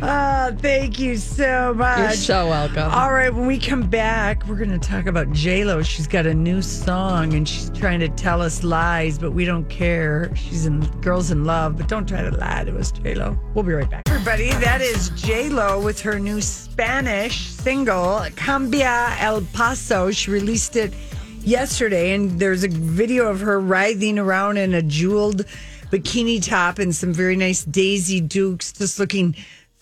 Oh, 0.00 0.54
thank 0.58 1.00
you 1.00 1.16
so 1.16 1.74
much. 1.74 1.98
You're 1.98 2.12
so 2.12 2.48
welcome. 2.48 2.90
All 2.92 3.12
right, 3.12 3.34
when 3.34 3.46
we 3.46 3.58
come 3.58 3.82
back, 3.90 4.46
we're 4.46 4.56
going 4.56 4.70
to 4.70 4.78
talk 4.78 5.06
about 5.06 5.32
J 5.32 5.64
Lo. 5.64 5.82
She's 5.82 6.06
got 6.06 6.24
a 6.24 6.32
new 6.32 6.62
song 6.62 7.34
and 7.34 7.48
she's 7.48 7.68
trying 7.70 7.98
to 8.00 8.08
tell 8.08 8.40
us 8.40 8.62
lies, 8.62 9.18
but 9.18 9.32
we 9.32 9.44
don't 9.44 9.68
care. 9.68 10.34
She's 10.36 10.66
in 10.66 10.80
Girls 11.00 11.32
in 11.32 11.44
Love, 11.44 11.76
but 11.76 11.88
don't 11.88 12.08
try 12.08 12.22
to 12.22 12.30
lie 12.30 12.62
to 12.64 12.78
us, 12.78 12.92
J 12.92 13.16
Lo. 13.16 13.36
We'll 13.54 13.64
be 13.64 13.72
right 13.72 13.90
back. 13.90 14.04
Everybody, 14.08 14.50
that 14.50 14.80
is 14.80 15.10
Lo 15.50 15.80
with 15.82 16.00
her 16.02 16.20
new 16.20 16.40
Spanish 16.40 17.48
single, 17.48 18.20
Cambia 18.36 19.16
El 19.18 19.40
Paso. 19.52 20.12
She 20.12 20.30
released 20.30 20.76
it 20.76 20.94
yesterday, 21.40 22.14
and 22.14 22.38
there's 22.38 22.62
a 22.62 22.68
video 22.68 23.26
of 23.26 23.40
her 23.40 23.58
writhing 23.58 24.18
around 24.18 24.58
in 24.58 24.74
a 24.74 24.82
jeweled 24.82 25.44
bikini 25.90 26.44
top 26.44 26.78
and 26.78 26.94
some 26.94 27.12
very 27.12 27.34
nice 27.34 27.64
Daisy 27.64 28.20
Dukes, 28.20 28.72
just 28.72 29.00
looking 29.00 29.34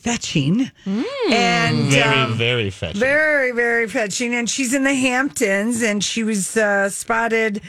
fetching. 0.07 0.71
And 1.31 1.91
Very, 1.91 2.03
um, 2.21 2.35
very 2.35 2.71
fetching. 2.71 3.01
very, 3.01 3.51
very 3.53 3.89
fetching. 3.89 4.35
And 4.35 4.49
she's 4.49 4.73
in 4.73 4.85
the 4.85 4.95
Hamptons, 4.95 5.83
and 5.83 6.03
she 6.03 6.23
was 6.23 6.57
uh, 6.57 6.89
spotted 6.91 7.61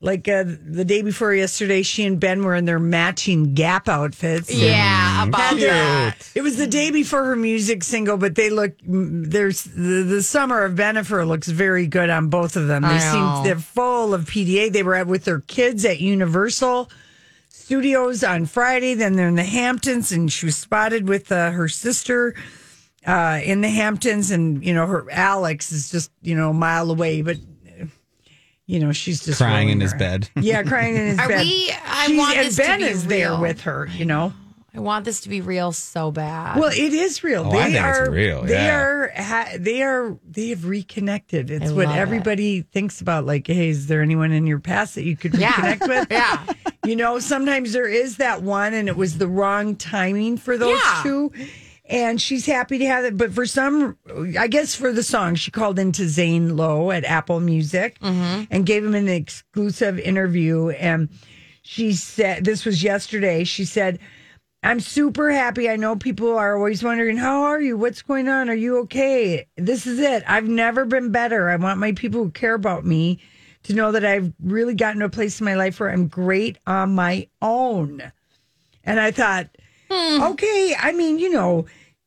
like 0.00 0.28
uh, 0.28 0.44
the 0.46 0.84
day 0.84 1.00
before 1.02 1.32
yesterday. 1.32 1.82
She 1.82 2.04
and 2.04 2.18
Ben 2.20 2.42
were 2.42 2.54
in 2.54 2.64
their 2.64 2.78
matching 2.80 3.54
Gap 3.54 3.88
outfits. 3.88 4.52
Yeah, 4.52 5.24
about 5.24 5.40
Had 5.40 5.58
their- 5.58 5.72
that. 5.72 6.30
It 6.34 6.42
was 6.42 6.56
the 6.56 6.66
day 6.66 6.90
before 6.90 7.24
her 7.24 7.36
music 7.36 7.82
single, 7.84 8.16
but 8.16 8.34
they 8.34 8.50
look. 8.50 8.76
mm, 8.78 9.30
There's 9.30 9.62
the, 9.64 10.02
the 10.02 10.22
summer 10.22 10.64
of 10.64 10.74
Bennifer 10.74 11.26
looks 11.26 11.48
very 11.48 11.86
good 11.86 12.10
on 12.10 12.28
both 12.28 12.56
of 12.56 12.66
them. 12.66 12.82
They 12.82 12.98
seem 12.98 13.44
they're 13.44 13.56
full 13.58 14.12
of 14.12 14.24
PDA. 14.24 14.72
They 14.72 14.82
were 14.82 14.96
at, 14.96 15.06
with 15.06 15.24
their 15.24 15.40
kids 15.40 15.84
at 15.84 16.00
Universal 16.00 16.90
Studios 17.66 18.22
on 18.22 18.46
Friday. 18.46 18.94
Then 18.94 19.14
they're 19.14 19.26
in 19.26 19.34
the 19.34 19.42
Hamptons, 19.42 20.12
and 20.12 20.30
she 20.32 20.46
was 20.46 20.56
spotted 20.56 21.08
with 21.08 21.32
uh, 21.32 21.50
her 21.50 21.66
sister 21.66 22.32
uh, 23.04 23.40
in 23.42 23.60
the 23.60 23.68
Hamptons, 23.68 24.30
and 24.30 24.64
you 24.64 24.72
know 24.72 24.86
her 24.86 25.04
Alex 25.10 25.72
is 25.72 25.90
just 25.90 26.12
you 26.22 26.36
know 26.36 26.50
a 26.50 26.54
mile 26.54 26.88
away, 26.92 27.22
but. 27.22 27.36
uh, 27.36 27.86
You 28.68 28.78
know, 28.80 28.92
she's 28.92 29.24
just 29.24 29.38
Crying 29.38 29.68
in 29.68 29.78
rolling 29.78 29.80
his 29.80 29.94
bed. 29.94 30.28
Yeah, 30.40 30.62
crying 30.62 30.96
in 30.96 31.06
his 31.06 31.16
bed. 31.16 31.24
Are 31.24 31.28
bed. 31.28 31.42
we- 31.42 31.72
I 31.84 32.06
She's- 32.06 32.18
want 32.18 32.36
and 32.36 32.46
this 32.46 32.56
to 32.56 32.62
Ben 32.62 32.78
be 32.78 32.84
is 32.84 33.06
there 33.06 33.36
with 33.38 33.60
her. 33.62 33.88
You 33.92 34.04
know, 34.04 34.32
I 34.76 34.80
want 34.80 35.04
this 35.06 35.22
to 35.22 35.28
be 35.28 35.40
real 35.40 35.72
so 35.72 36.10
bad. 36.10 36.58
well, 36.60 36.70
it 36.70 36.92
is 36.92 37.24
real. 37.24 37.44
Oh, 37.46 37.50
they 37.52 37.60
I 37.60 37.64
think 37.64 37.76
it's 37.76 37.98
are 37.98 38.10
real, 38.10 38.42
They 38.42 38.52
yeah. 38.54 38.76
are. 38.78 39.12
Ha, 39.16 39.48
they 39.58 39.82
are. 39.82 40.18
They 40.28 40.48
have 40.50 40.66
reconnected. 40.66 41.50
It's 41.50 41.70
I 41.70 41.72
what 41.72 41.86
love 41.86 41.96
it. 41.96 41.98
everybody 42.00 42.62
thinks 42.62 43.00
about. 43.00 43.24
Like, 43.24 43.46
hey, 43.46 43.70
is 43.70 43.86
there 43.86 44.02
anyone 44.02 44.32
in 44.32 44.46
your 44.46 44.60
past 44.60 44.94
that 44.96 45.04
you 45.04 45.16
could 45.16 45.34
Yeah. 45.34 45.52
reconnect 45.52 45.88
with? 45.88 46.08
Yeah. 46.10 46.44
You 46.84 46.96
know, 46.96 47.18
sometimes 47.18 47.72
there 47.72 47.88
is 47.88 48.18
that 48.18 48.42
one, 48.42 48.74
and 48.74 48.88
it 48.88 48.96
was 48.96 49.18
the 49.18 49.26
wrong 49.28 49.76
timing 49.76 50.36
for 50.36 50.58
those 50.58 50.78
Yeah. 50.78 51.00
two. 51.02 51.32
And 51.88 52.20
she's 52.20 52.46
happy 52.46 52.78
to 52.78 52.86
have 52.86 53.04
it, 53.04 53.16
but 53.16 53.32
for 53.32 53.46
some, 53.46 53.96
I 54.38 54.48
guess 54.48 54.74
for 54.74 54.92
the 54.92 55.04
song, 55.04 55.36
she 55.36 55.52
called 55.52 55.78
into 55.78 56.08
Zane 56.08 56.56
Lowe 56.56 56.90
at 56.90 57.04
Apple 57.04 57.38
Music 57.38 57.98
Mm-hmm. 58.00 58.44
and 58.50 58.66
gave 58.66 58.84
him 58.84 58.94
an 58.96 59.08
exclusive 59.08 59.98
interview. 60.00 60.70
And 60.70 61.08
she 61.62 61.92
said, 61.92 62.44
"This 62.44 62.64
was 62.64 62.82
yesterday." 62.82 63.44
She 63.44 63.64
said, 63.64 64.00
I'm 64.66 64.80
super 64.80 65.30
happy. 65.30 65.70
I 65.70 65.76
know 65.76 65.94
people 65.94 66.36
are 66.36 66.56
always 66.56 66.82
wondering, 66.82 67.16
how 67.16 67.42
are 67.42 67.60
you? 67.60 67.76
What's 67.76 68.02
going 68.02 68.28
on? 68.28 68.50
Are 68.50 68.54
you 68.54 68.78
okay? 68.78 69.46
This 69.54 69.86
is 69.86 70.00
it. 70.00 70.24
I've 70.26 70.48
never 70.48 70.84
been 70.84 71.12
better. 71.12 71.48
I 71.48 71.54
want 71.54 71.78
my 71.78 71.92
people 71.92 72.24
who 72.24 72.32
care 72.32 72.54
about 72.54 72.84
me 72.84 73.20
to 73.62 73.74
know 73.74 73.92
that 73.92 74.04
I've 74.04 74.32
really 74.42 74.74
gotten 74.74 74.98
to 74.98 75.04
a 75.04 75.08
place 75.08 75.40
in 75.40 75.44
my 75.44 75.54
life 75.54 75.78
where 75.78 75.92
I'm 75.92 76.08
great 76.08 76.58
on 76.66 76.96
my 76.96 77.28
own. 77.40 78.10
And 78.82 78.98
I 78.98 79.12
thought, 79.12 79.46
hmm. 79.88 80.22
Okay, 80.22 80.74
I 80.76 80.90
mean, 80.90 81.20
you 81.20 81.30
know, 81.30 81.66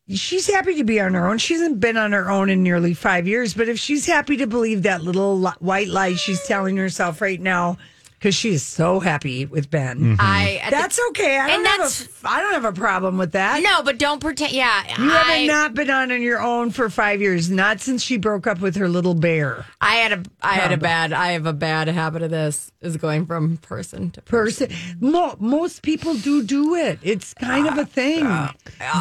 she's 0.09 0.47
happy 0.47 0.75
to 0.75 0.83
be 0.83 0.99
on 0.99 1.13
her 1.13 1.29
own. 1.29 1.37
She 1.37 1.53
hasn't 1.53 1.79
been 1.79 1.95
on 1.95 2.11
her 2.11 2.29
own 2.29 2.49
in 2.49 2.61
nearly 2.61 2.93
five 2.93 3.25
years, 3.25 3.53
but 3.53 3.69
if 3.69 3.79
she's 3.79 4.05
happy 4.05 4.35
to 4.35 4.47
believe 4.47 4.83
that 4.83 5.01
little 5.01 5.49
white 5.59 5.87
lie 5.87 6.15
she's 6.15 6.45
telling 6.45 6.75
herself 6.75 7.21
right 7.21 7.39
now, 7.39 7.77
because 8.19 8.35
she 8.35 8.49
is 8.49 8.61
so 8.63 8.99
happy 8.99 9.45
with 9.45 9.69
Ben, 9.71 9.97
Mm-hmm. 9.99 10.15
I 10.19 10.59
at 10.61 10.69
the- 10.71 10.75
that's 10.75 10.99
okay. 11.09 11.39
I 11.39 11.47
don't 11.47 11.59
and 11.59 11.67
have 11.67 11.79
a, 12.23 12.27
I 12.27 12.41
don't 12.41 12.53
have 12.53 12.65
a 12.65 12.73
problem 12.73 13.17
with 13.17 13.31
that. 13.31 13.63
No, 13.63 13.81
but 13.81 13.97
don't 13.97 14.19
pretend. 14.19 14.51
Yeah, 14.51 14.83
You 15.01 15.09
I, 15.09 15.15
haven't 15.23 15.47
not 15.47 15.73
been 15.73 15.89
on 15.89 16.11
on 16.11 16.21
your 16.21 16.41
own 16.41 16.71
for 16.71 16.89
five 16.89 17.21
years, 17.21 17.49
not 17.49 17.79
since 17.79 18.03
she 18.03 18.17
broke 18.17 18.45
up 18.45 18.59
with 18.59 18.75
her 18.75 18.89
little 18.89 19.13
bear. 19.15 19.65
I 19.79 19.95
had 19.95 20.11
a 20.11 20.23
I 20.41 20.53
had 20.55 20.71
a 20.73 20.77
bad 20.77 21.13
I 21.13 21.31
have 21.31 21.45
a 21.45 21.53
bad 21.53 21.87
habit 21.87 22.21
of 22.21 22.29
this 22.31 22.71
is 22.81 22.97
going 22.97 23.25
from 23.25 23.57
person 23.57 24.11
to 24.11 24.21
person. 24.21 24.69
Mo- 24.99 25.37
most 25.39 25.81
people 25.81 26.13
do 26.15 26.43
do 26.43 26.75
it. 26.75 26.99
It's 27.01 27.33
kind 27.33 27.67
of 27.67 27.77
a 27.77 27.85
thing, 27.85 28.25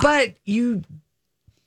but 0.00 0.35
you 0.44 0.85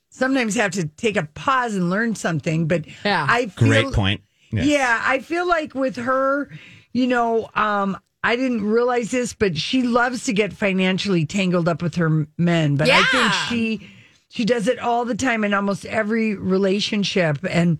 sometimes 0.09 0.55
have 0.55 0.71
to 0.71 0.87
take 0.87 1.17
a 1.17 1.23
pause 1.33 1.75
and 1.75 1.89
learn 1.89 2.15
something. 2.15 2.67
But 2.67 2.85
Yeah. 3.03 3.25
I 3.29 3.47
feel, 3.47 3.67
Great 3.67 3.93
point. 3.93 4.21
Yeah. 4.51 4.63
Yeah. 4.63 5.01
I 5.05 5.19
feel 5.19 5.47
like 5.47 5.73
with 5.73 5.95
her, 5.97 6.49
you 6.93 7.08
know, 7.08 7.49
um, 7.56 7.97
I 8.23 8.36
didn't 8.36 8.63
realize 8.63 9.12
this, 9.12 9.34
but 9.34 9.58
she 9.58 9.84
loves 9.84 10.25
to 10.25 10.34
get 10.34 10.54
financially 10.54 11.25
tangled 11.25 11.67
up 11.67 11.82
with 11.82 11.95
her 11.95 12.27
men. 12.38 12.75
But 12.75 12.89
I 12.89 13.04
think 13.06 13.34
she 13.49 13.89
she 14.30 14.45
does 14.45 14.67
it 14.67 14.80
all 14.80 15.06
the 15.06 15.15
time 15.15 15.43
in 15.43 15.54
almost 15.54 15.86
every 15.86 16.36
relationship. 16.36 17.39
And 17.49 17.80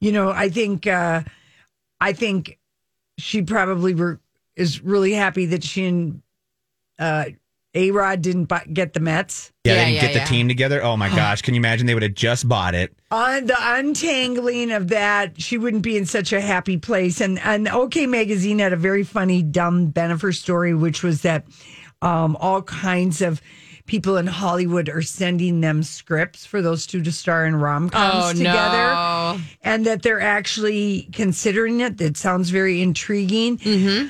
you 0.00 0.12
know, 0.12 0.30
I 0.30 0.48
think 0.48 0.86
uh, 0.86 1.22
I 2.00 2.12
think 2.12 2.58
she 3.18 3.42
probably 3.42 3.94
were, 3.94 4.20
is 4.54 4.82
really 4.82 5.12
happy 5.12 5.46
that 5.46 5.64
she 5.64 5.86
and 5.86 6.22
uh, 6.98 7.26
A 7.76 7.90
Rod 7.90 8.22
didn't 8.22 8.46
buy, 8.46 8.64
get 8.72 8.92
the 8.94 9.00
Mets. 9.00 9.52
Yeah, 9.64 9.72
Yeah, 9.72 9.78
they 9.78 9.84
didn't 9.84 9.94
yeah, 10.04 10.12
get 10.12 10.20
the 10.24 10.28
team 10.34 10.48
together. 10.48 10.82
Oh 10.82 10.96
my 10.96 11.08
gosh. 11.08 11.42
Can 11.42 11.54
you 11.54 11.60
imagine 11.60 11.86
they 11.86 11.94
would 11.94 12.02
have 12.02 12.14
just 12.14 12.48
bought 12.48 12.74
it? 12.74 12.92
On 13.10 13.46
the 13.46 13.56
untangling 13.58 14.72
of 14.72 14.88
that, 14.88 15.40
she 15.40 15.58
wouldn't 15.58 15.82
be 15.82 15.96
in 15.96 16.06
such 16.06 16.32
a 16.32 16.40
happy 16.40 16.76
place. 16.76 17.20
And 17.20 17.38
and 17.40 17.68
OK 17.68 18.06
Magazine 18.06 18.58
had 18.58 18.72
a 18.72 18.76
very 18.76 19.02
funny, 19.04 19.42
dumb 19.42 19.92
Bennifer 19.92 20.34
story, 20.34 20.74
which 20.74 21.02
was 21.02 21.22
that 21.22 21.44
um, 22.02 22.36
all 22.40 22.62
kinds 22.62 23.22
of 23.22 23.40
people 23.86 24.16
in 24.16 24.26
Hollywood 24.26 24.88
are 24.88 25.00
sending 25.02 25.60
them 25.60 25.82
scripts 25.84 26.44
for 26.44 26.60
those 26.60 26.86
two 26.88 27.00
to 27.02 27.12
star 27.12 27.46
in 27.46 27.54
rom 27.54 27.88
coms 27.88 28.24
Oh, 28.24 28.32
together, 28.32 28.88
no. 28.92 29.38
and 29.62 29.86
that 29.86 30.02
they're 30.02 30.20
actually 30.20 31.08
considering 31.12 31.80
it. 31.80 31.98
That 31.98 32.16
sounds 32.16 32.50
very 32.50 32.82
intriguing. 32.82 33.58
Mm-hmm. 33.58 34.08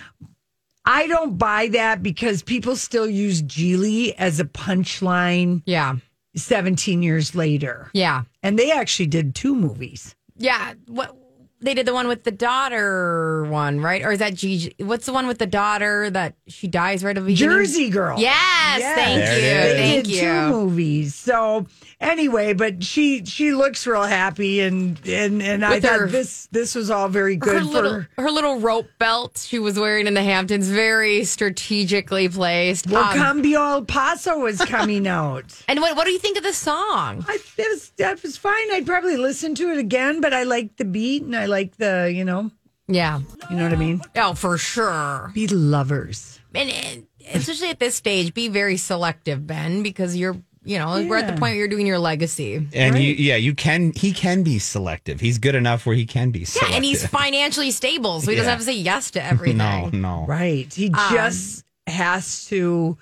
I 0.87 1.07
don't 1.09 1.37
buy 1.37 1.69
that 1.69 2.03
because 2.03 2.43
people 2.43 2.77
still 2.77 3.09
use 3.09 3.43
Gigli 3.43 4.15
as 4.17 4.39
a 4.41 4.45
punchline 4.45 5.63
Yeah. 5.67 5.97
17 6.37 7.03
years 7.03 7.35
later. 7.35 7.91
Yeah. 7.93 8.23
And 8.43 8.59
they 8.59 8.71
actually 8.71 9.07
did 9.07 9.35
two 9.35 9.55
movies. 9.55 10.15
Yeah. 10.37 10.75
What 10.87 11.17
they 11.61 11.73
did 11.73 11.87
the 11.87 11.95
one 11.95 12.07
with 12.07 12.25
the 12.25 12.31
daughter 12.31 13.45
one, 13.47 13.81
right? 13.81 14.03
Or 14.03 14.13
is 14.13 14.19
that 14.19 14.35
Gigi? 14.35 14.75
What's 14.79 15.07
the 15.07 15.13
one 15.15 15.27
with 15.27 15.39
the 15.39 15.47
daughter 15.47 16.11
that 16.11 16.35
she 16.47 16.69
dies 16.69 17.03
right 17.03 17.17
at 17.17 17.21
the 17.23 17.27
beginning? 17.27 17.57
Jersey 17.57 17.89
Girl. 17.89 18.21
Yes, 18.21 18.79
Yes. 18.79 18.95
thank 18.95 19.19
There 19.25 19.69
you. 19.71 19.77
Thank 19.77 20.05
did 20.05 20.15
you. 20.15 20.21
two 20.21 20.49
movies. 20.51 21.15
So 21.15 21.67
anyway, 22.01 22.53
but 22.53 22.83
she 22.85 23.25
she 23.25 23.53
looks 23.53 23.87
real 23.87 24.03
happy 24.03 24.61
and 24.61 25.01
and 25.07 25.43
and 25.43 25.65
I 25.65 25.77
With 25.77 25.85
thought 25.85 26.01
her- 26.01 26.07
this 26.09 26.49
this 26.53 26.75
was 26.75 26.91
all 26.91 27.09
very 27.09 27.37
good 27.37 27.55
her 27.55 27.61
for 27.61 27.65
little 27.67 28.05
her 28.19 28.31
little 28.31 28.61
rope 28.61 28.89
belt 28.99 29.39
she 29.39 29.59
was 29.59 29.79
wearing 29.79 30.07
in 30.07 30.15
the 30.15 30.23
Hamptons, 30.23 30.69
very 30.69 31.25
strategically 31.25 32.29
placed. 32.29 32.87
well, 32.89 33.05
Um, 33.05 33.17
Cambia 33.43 33.59
El 33.59 33.85
Paso 33.85 34.39
was 34.39 34.61
coming 34.65 35.07
out. 35.21 35.63
and 35.69 35.81
what 35.81 35.97
what 35.97 36.05
do 36.05 36.11
you 36.11 36.19
think 36.19 36.37
of 36.37 36.43
the 36.45 36.53
song? 36.53 37.25
I 37.29 37.39
it 37.59 37.69
was 37.71 37.91
that 37.99 38.23
was 38.23 38.37
fine. 38.37 38.71
I'd 38.73 38.87
probably 38.87 39.17
listen 39.17 39.55
to 39.57 39.71
it 39.71 39.79
again, 39.79 40.21
but 40.21 40.33
I 40.35 40.43
like 40.45 40.77
the 40.77 40.85
beat 40.85 41.23
and 41.23 41.35
I 41.37 41.47
like 41.47 41.77
the 41.77 42.13
you 42.15 42.25
know 42.25 42.51
Yeah. 42.89 43.21
you 43.51 43.57
know 43.57 43.65
what 43.65 43.73
I 43.73 43.77
mean. 43.77 44.03
Oh, 44.17 44.35
for 44.35 44.59
sure. 44.59 45.31
Be 45.35 45.49
lovers. 45.49 46.41
And, 46.55 46.71
and 46.71 47.07
especially 47.35 47.69
at 47.71 47.79
this 47.81 47.95
stage, 47.97 48.33
be 48.33 48.49
very 48.49 48.77
selective, 48.79 49.47
Ben, 49.47 49.83
because 49.83 50.17
you're 50.17 50.37
you 50.67 50.79
know 50.79 51.07
we're 51.09 51.17
at 51.17 51.27
the 51.27 51.33
point 51.33 51.41
where 51.41 51.55
you're 51.55 51.69
doing 51.69 51.87
your 51.87 51.99
legacy. 51.99 52.67
And 52.75 52.99
you, 52.99 53.13
yeah, 53.15 53.37
you 53.37 53.55
can. 53.55 53.93
He 53.95 54.13
can 54.13 54.43
be 54.43 54.59
selective. 54.59 55.21
He's 55.21 55.39
good 55.39 55.55
enough 55.55 55.87
where 55.87 55.97
he 55.97 56.05
can 56.05 56.31
be 56.33 56.45
selective. 56.45 56.71
Yeah, 56.71 56.77
and 56.77 56.85
he's 56.85 57.07
financially 57.07 57.71
stable, 57.71 58.21
so 58.21 58.31
he 58.31 58.37
doesn't 58.37 58.51
have 58.51 58.59
to 58.59 58.65
say 58.65 58.75
yes 58.77 59.11
to 59.13 59.25
everything. 59.25 59.57
no, 59.59 59.89
no. 59.93 60.25
Right. 60.27 60.73
He 60.75 60.87
Um, 60.89 61.15
just 61.15 61.65
has 61.87 62.47
to. 62.49 62.99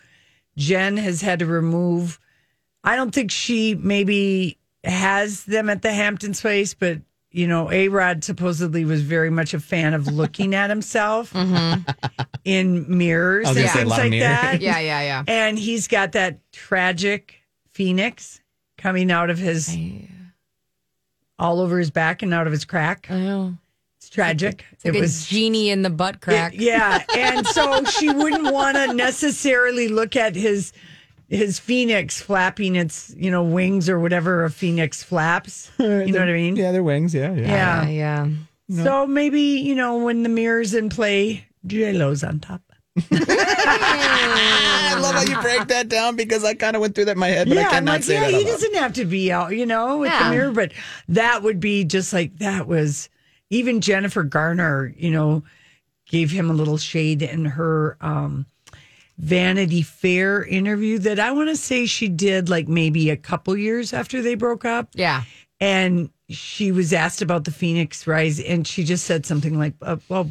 Jen 0.57 0.97
has 0.99 1.21
had 1.21 1.41
to 1.41 1.47
remove. 1.47 2.21
I 2.85 2.95
don't 2.97 3.13
think 3.15 3.31
she 3.31 3.75
maybe 3.75 4.59
has 4.85 5.45
them 5.45 5.71
at 5.71 5.83
the 5.83 5.93
Hamptons 5.93 6.41
place, 6.41 6.75
but 6.75 6.99
you 7.33 7.49
know, 7.49 7.69
A 7.73 7.89
Rod 7.89 8.23
supposedly 8.23 8.85
was 8.85 9.03
very 9.03 9.31
much 9.31 9.55
a 9.55 9.59
fan 9.59 9.93
of 9.95 10.07
looking 10.07 10.55
at 10.55 10.71
himself 10.71 11.35
in 12.45 12.85
mirrors 12.99 13.47
I 13.47 13.51
was 13.51 13.57
and 13.59 13.67
gonna 13.67 13.73
say, 13.75 13.81
a 13.81 13.83
things 13.85 13.91
like 13.91 14.11
mirrors. 14.11 14.23
that. 14.43 14.61
Yeah, 14.61 14.79
yeah, 14.79 15.01
yeah. 15.03 15.25
And 15.27 15.59
he's 15.59 15.89
got 15.89 16.13
that 16.13 16.39
tragic 16.53 17.41
phoenix 17.75 18.41
coming 18.79 19.11
out 19.11 19.29
of 19.31 19.39
his 19.39 19.77
all 21.39 21.61
over 21.61 21.79
his 21.79 21.91
back 21.91 22.23
and 22.23 22.33
out 22.33 22.47
of 22.47 22.53
his 22.53 22.65
crack. 22.65 23.09
I 23.11 23.19
know. 23.21 23.55
It's 23.99 24.09
tragic. 24.09 24.65
It's 24.73 24.85
like 24.85 24.95
it 24.95 24.99
a 24.99 25.01
was 25.01 25.27
genie 25.27 25.71
in 25.71 25.83
the 25.83 25.91
butt 25.91 26.21
crack. 26.21 26.55
it- 26.55 26.61
yeah, 26.61 27.03
and 27.17 27.47
so 27.47 27.83
she 27.85 28.11
wouldn't 28.13 28.53
want 28.53 28.77
to 28.77 28.93
necessarily 28.95 29.89
look 29.89 30.15
at 30.17 30.35
his 30.37 30.73
his 31.29 31.59
phoenix 31.59 32.21
flapping 32.21 32.77
its 32.77 33.13
you 33.17 33.31
know 33.31 33.43
wings 33.43 33.89
or 33.89 33.99
whatever 33.99 34.45
a 34.45 34.51
phoenix 34.51 35.03
flaps. 35.03 35.71
You 35.79 36.13
know 36.13 36.21
what 36.21 36.29
I 36.29 36.33
mean? 36.35 36.57
Yeah, 36.57 36.71
their 36.73 36.83
wings. 36.83 37.15
Yeah, 37.15 37.33
yeah. 37.35 37.89
Yeah. 37.89 38.29
yeah. 38.69 38.85
So 38.85 39.07
maybe 39.07 39.41
you 39.41 39.75
know 39.75 39.99
when 39.99 40.23
the 40.23 40.29
mirror's 40.29 40.75
in 40.75 40.89
play, 40.91 41.47
J 41.67 41.93
Lo's 41.95 42.23
on 42.23 42.41
top. 42.41 42.61
I 42.97 44.97
love 45.01 45.15
how 45.15 45.23
you 45.23 45.41
break 45.41 45.69
that 45.69 45.89
down 45.89 46.17
because 46.17 46.45
I 46.45 46.55
kind 46.55 46.77
of 46.77 46.83
went 46.83 46.95
through 46.95 47.07
that 47.07 47.13
in 47.13 47.19
my 47.19 47.29
head, 47.29 47.49
but 47.49 47.59
I 47.59 47.63
yeah, 47.63 47.67
I'm 47.69 47.73
cannot 47.73 47.93
like, 47.93 48.03
say 48.05 48.15
yeah, 48.15 48.31
that. 48.31 48.39
he 48.39 48.45
doesn't 48.45 48.75
have 48.77 48.93
to 48.95 49.05
be 49.05 49.33
out, 49.33 49.57
you 49.57 49.67
know, 49.67 49.99
with 49.99 50.11
Yeah. 50.13 50.25
the 50.25 50.31
mirror, 50.37 50.53
but 50.53 50.73
that 51.09 51.43
would 51.43 51.61
be 51.61 51.85
just 51.85 52.13
like 52.13 52.39
that 52.39 52.67
was 52.67 53.09
even 53.51 53.81
Jennifer 53.81 54.23
Garner, 54.23 54.93
you 54.97 55.11
know, 55.11 55.43
gave 56.07 56.31
him 56.31 56.51
a 56.51 56.55
little 56.55 56.79
shade 56.79 57.23
in 57.23 57.45
her 57.45 57.97
um 58.01 58.47
Vanity 59.19 59.83
Fair 59.83 60.45
interview 60.45 60.99
that 60.99 61.21
I 61.21 61.31
want 61.33 61.49
to 61.49 61.57
say 61.57 61.87
she 61.87 62.09
did 62.09 62.49
like 62.49 62.69
maybe 62.69 63.11
a 63.11 63.17
couple 63.17 63.57
years 63.57 63.93
after 63.93 64.23
they 64.23 64.35
broke 64.35 64.65
up. 64.65 64.89
Yeah. 64.95 65.23
And 65.61 66.11
she 66.29 66.73
was 66.73 66.93
asked 66.93 67.23
about 67.23 67.45
the 67.45 67.53
Phoenix 67.53 68.07
Rise, 68.09 68.41
and 68.41 68.67
she 68.67 68.83
just 68.83 69.05
said 69.05 69.25
something 69.25 69.57
like, 69.57 69.75
uh, 69.83 69.97
"Well, 70.09 70.29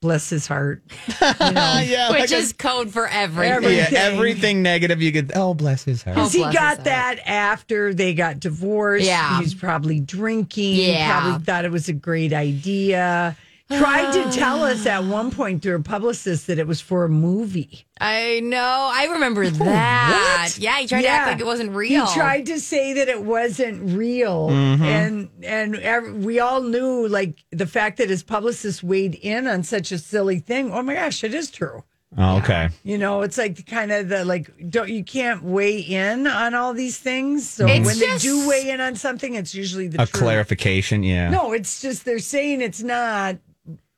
bless 0.00 0.30
his 0.30 0.46
heart." 0.46 0.82
yeah, 1.20 2.10
Which 2.10 2.20
like 2.20 2.30
a- 2.30 2.36
is 2.36 2.52
code 2.52 2.90
for 2.92 3.06
everything. 3.08 3.52
Everything. 3.52 3.92
yeah, 3.92 3.98
everything 4.00 4.62
negative 4.62 5.02
you 5.02 5.12
could. 5.12 5.32
Oh, 5.34 5.54
bless 5.54 5.84
his 5.84 6.02
heart. 6.02 6.16
Because 6.16 6.32
he 6.32 6.40
got 6.42 6.76
his 6.78 6.84
that 6.84 7.18
after 7.26 7.94
they 7.94 8.14
got 8.14 8.40
divorced. 8.40 9.06
Yeah. 9.06 9.40
He's 9.40 9.54
probably 9.54 10.00
drinking. 10.00 10.74
Yeah. 10.74 11.20
Probably 11.20 11.44
thought 11.44 11.64
it 11.64 11.72
was 11.72 11.88
a 11.88 11.92
great 11.92 12.32
idea. 12.32 13.36
Tried 13.68 14.12
to 14.12 14.30
tell 14.38 14.62
us 14.62 14.86
at 14.86 15.04
one 15.04 15.30
point 15.30 15.62
through 15.62 15.76
a 15.76 15.82
publicist 15.82 16.46
that 16.46 16.58
it 16.58 16.66
was 16.66 16.80
for 16.80 17.04
a 17.04 17.08
movie. 17.08 17.86
I 18.00 18.40
know. 18.40 18.90
I 18.92 19.06
remember 19.12 19.44
oh, 19.44 19.50
that. 19.50 20.42
What? 20.42 20.58
Yeah, 20.58 20.78
he 20.78 20.86
tried 20.86 21.02
to 21.02 21.08
act 21.08 21.26
like 21.32 21.40
it 21.40 21.46
wasn't 21.46 21.72
real. 21.72 22.06
He 22.06 22.14
tried 22.14 22.46
to 22.46 22.60
say 22.60 22.92
that 22.94 23.08
it 23.08 23.22
wasn't 23.22 23.96
real, 23.96 24.48
mm-hmm. 24.50 24.82
and 24.82 25.30
and 25.42 25.76
ev- 25.76 26.24
we 26.24 26.38
all 26.38 26.62
knew 26.62 27.08
like 27.08 27.42
the 27.50 27.66
fact 27.66 27.98
that 27.98 28.08
his 28.08 28.22
publicist 28.22 28.82
weighed 28.82 29.14
in 29.16 29.46
on 29.46 29.62
such 29.62 29.90
a 29.90 29.98
silly 29.98 30.38
thing. 30.38 30.72
Oh 30.72 30.82
my 30.82 30.94
gosh, 30.94 31.24
it 31.24 31.34
is 31.34 31.50
true. 31.50 31.82
Oh, 32.18 32.38
okay. 32.38 32.70
You 32.82 32.98
know, 32.98 33.22
it's 33.22 33.36
like 33.36 33.66
kind 33.66 33.92
of 33.92 34.08
the 34.08 34.24
like 34.24 34.70
don't 34.70 34.88
you 34.88 35.04
can't 35.04 35.42
weigh 35.42 35.80
in 35.80 36.26
on 36.26 36.54
all 36.54 36.72
these 36.72 36.98
things. 36.98 37.48
So 37.48 37.66
mm. 37.66 37.78
It's 37.78 37.86
when 37.86 37.98
they 37.98 38.18
do 38.18 38.48
weigh 38.48 38.70
in 38.70 38.80
on 38.80 38.94
something, 38.94 39.34
it's 39.34 39.54
usually 39.54 39.88
the 39.88 40.02
A 40.02 40.06
truth. 40.06 40.22
clarification. 40.22 41.02
Yeah. 41.02 41.28
No, 41.30 41.52
it's 41.52 41.82
just 41.82 42.04
they're 42.04 42.18
saying 42.18 42.62
it's 42.62 42.82
not, 42.82 43.36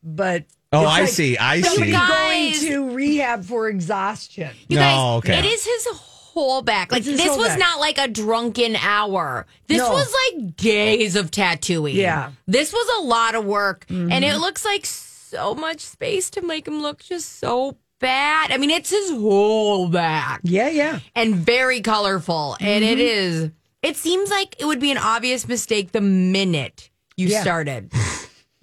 but 0.03 0.45
Oh, 0.73 0.81
I 0.85 1.01
like 1.01 1.09
see. 1.09 1.39
I 1.39 1.61
somebody 1.63 1.93
see. 1.93 1.97
Guys- 1.97 2.61
going 2.61 2.73
to 2.73 2.95
rehab 2.95 3.45
for 3.45 3.69
exhaustion. 3.69 4.51
You 4.69 4.77
No, 4.77 4.83
guys, 4.83 5.31
okay. 5.31 5.39
it 5.39 5.45
is 5.47 5.65
his 5.65 5.87
whole 5.97 6.61
back. 6.63 6.93
Like 6.93 7.05
this 7.05 7.37
was 7.37 7.49
back. 7.49 7.59
not 7.59 7.81
like 7.81 7.97
a 7.99 8.07
drunken 8.07 8.77
hour. 8.77 9.47
This 9.67 9.79
No. 9.79 9.91
was 9.91 10.15
like 10.35 10.57
days 10.57 11.17
of 11.17 11.31
tattooing. 11.31 11.97
Yeah. 11.97 12.25
Mm-hmm. 12.25 12.33
This 12.53 12.73
was 12.73 13.03
a 13.03 13.07
lot 13.07 13.35
of 13.35 13.45
work. 13.47 13.87
And 13.89 14.23
it 14.25 14.37
looks 14.37 14.65
like 14.65 14.85
so 14.85 15.55
much 15.55 15.81
space 15.81 16.29
to 16.31 16.43
make 16.43 16.69
him 16.69 16.83
look 16.83 17.03
just 17.03 17.39
so 17.39 17.77
bad. 17.99 18.53
I 18.53 18.59
mean, 18.59 18.71
it's 18.71 18.91
his 18.91 19.11
whole 19.11 19.89
back. 19.89 20.41
Yeah, 20.45 20.69
yeah. 20.69 20.99
And 21.15 21.35
very 21.35 21.81
colorful. 21.81 22.57
And 22.61 22.85
it 22.85 22.99
Mm-hmm. 22.99 23.45
is 23.47 23.51
it 23.81 23.97
seems 23.97 24.29
like 24.29 24.55
it 24.61 24.67
would 24.67 24.81
be 24.81 24.91
an 24.91 24.99
obvious 24.99 25.49
mistake 25.49 25.93
the 25.93 26.01
minute 26.03 26.91
you 27.17 27.29
Yeah. 27.29 27.41
started. 27.41 27.91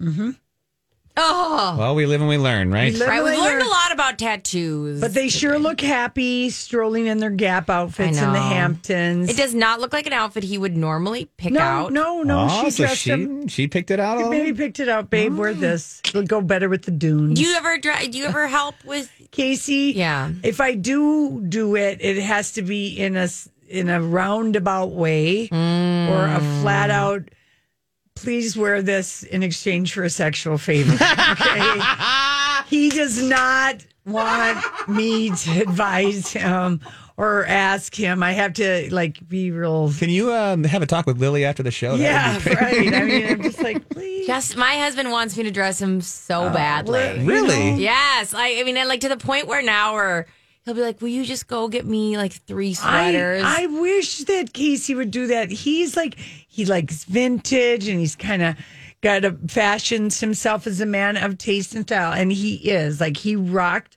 Oh, 1.18 1.76
Well, 1.78 1.94
we 1.94 2.04
live 2.04 2.20
and 2.20 2.28
we 2.28 2.36
learn, 2.36 2.70
right? 2.70 2.92
We 2.92 2.98
live 2.98 3.08
right. 3.08 3.24
We 3.24 3.30
we 3.30 3.36
learned 3.36 3.60
learn. 3.60 3.66
a 3.66 3.70
lot 3.70 3.92
about 3.92 4.18
tattoos, 4.18 5.00
But 5.00 5.14
they 5.14 5.28
sure 5.28 5.58
look 5.58 5.80
happy 5.80 6.50
strolling 6.50 7.06
in 7.06 7.18
their 7.18 7.30
Gap 7.30 7.70
outfits 7.70 8.18
in 8.18 8.32
the. 8.32 8.38
Hamptons. 8.38 9.28
It 9.30 9.36
does 9.36 9.54
not 9.54 9.80
look 9.80 9.92
like 9.92 10.06
an 10.06 10.12
outfit 10.12 10.44
he 10.44 10.58
would 10.58 10.76
normally 10.76 11.30
pick 11.36 11.52
no, 11.52 11.60
out. 11.60 11.92
no, 11.92 12.22
no. 12.22 12.46
oh, 12.48 12.64
she 12.64 12.70
so 12.70 12.84
dressed 12.84 13.00
she 13.00 13.10
him. 13.10 13.48
she 13.48 13.66
picked 13.66 13.90
it 13.90 13.98
out. 13.98 14.18
You 14.18 14.24
all 14.26 14.30
maybe 14.30 14.56
picked 14.56 14.78
it 14.78 14.88
out, 14.88 15.10
babe. 15.10 15.34
Wear 15.36 15.54
mm. 15.54 15.60
this. 15.60 16.00
It'll 16.06 16.22
go 16.22 16.40
better 16.40 16.68
with 16.68 16.82
the 16.82 16.90
dunes. 16.90 17.38
Do 17.38 17.44
you 17.44 17.54
ever 17.56 17.78
dri- 17.78 18.08
do 18.08 18.18
you 18.18 18.26
ever 18.26 18.46
help 18.46 18.74
with 18.84 19.10
Casey? 19.30 19.92
Yeah. 19.96 20.30
If 20.42 20.60
I 20.60 20.74
do 20.74 21.42
do 21.48 21.76
it, 21.76 21.98
it 22.00 22.22
has 22.22 22.52
to 22.52 22.62
be 22.62 22.88
in 22.88 23.16
a 23.16 23.28
in 23.68 23.88
a 23.88 24.00
roundabout 24.00 24.90
way 24.90 25.48
mm. 25.48 26.08
or 26.08 26.26
a 26.26 26.40
flat 26.62 26.90
out. 26.90 27.22
Please 28.16 28.56
wear 28.56 28.82
this 28.82 29.22
in 29.22 29.42
exchange 29.42 29.92
for 29.94 30.02
a 30.02 30.10
sexual 30.10 30.58
favor. 30.58 30.92
Okay. 30.94 31.80
he 32.68 32.88
does 32.90 33.22
not 33.22 33.84
want 34.04 34.64
me 34.88 35.30
to 35.30 35.60
advise 35.60 36.32
him 36.32 36.80
or 37.16 37.44
ask 37.46 37.94
him. 37.94 38.22
I 38.22 38.32
have 38.32 38.52
to 38.54 38.92
like 38.92 39.26
be 39.28 39.50
real. 39.50 39.92
Can 39.98 40.10
you 40.10 40.32
um, 40.32 40.64
have 40.64 40.82
a 40.82 40.86
talk 40.86 41.06
with 41.06 41.18
Lily 41.18 41.44
after 41.44 41.62
the 41.62 41.70
show? 41.70 41.96
That 41.96 42.02
Yeah, 42.02 42.34
would 42.34 42.44
be 42.44 42.54
great. 42.54 42.90
right. 42.92 42.94
I 43.02 43.04
mean, 43.04 43.26
I'm 43.26 43.42
just 43.42 43.62
like, 43.62 43.88
please. 43.90 44.26
Just 44.26 44.56
my 44.56 44.76
husband 44.76 45.10
wants 45.10 45.36
me 45.36 45.44
to 45.44 45.50
dress 45.50 45.80
him 45.80 46.00
so 46.00 46.50
badly. 46.50 46.92
well, 47.00 47.16
you 47.18 47.28
Really? 47.28 47.70
know, 47.72 47.76
Yes, 47.78 48.34
I, 48.34 48.60
I 48.60 48.64
mean, 48.64 48.74
like 48.88 49.00
to 49.00 49.08
the 49.08 49.16
point 49.16 49.46
where 49.46 49.62
now 49.62 49.94
where 49.94 50.26
he'll 50.66 50.74
be 50.74 50.82
like, 50.82 51.00
"Will 51.00 51.08
you 51.08 51.24
just 51.24 51.48
go 51.48 51.68
get 51.68 51.86
me 51.86 52.18
like 52.18 52.32
three 52.32 52.74
sweaters?" 52.74 53.42
I, 53.42 53.62
I 53.62 53.66
wish 53.66 54.18
that 54.24 54.52
Casey 54.52 54.94
would 54.94 55.10
do 55.10 55.28
that. 55.28 55.50
He's 55.50 55.96
like 55.96 56.18
he 56.18 56.66
likes 56.66 57.04
vintage 57.04 57.88
and 57.88 57.98
he's 57.98 58.16
kind 58.16 58.42
of 58.42 58.56
got 59.00 59.24
a 59.24 59.32
fashions 59.48 60.20
himself 60.20 60.66
as 60.66 60.80
a 60.80 60.86
man 60.86 61.16
of 61.16 61.38
taste 61.38 61.74
and 61.74 61.84
style, 61.84 62.12
and 62.12 62.30
he 62.30 62.56
is 62.56 63.00
like 63.00 63.16
he 63.16 63.36
rocked 63.36 63.95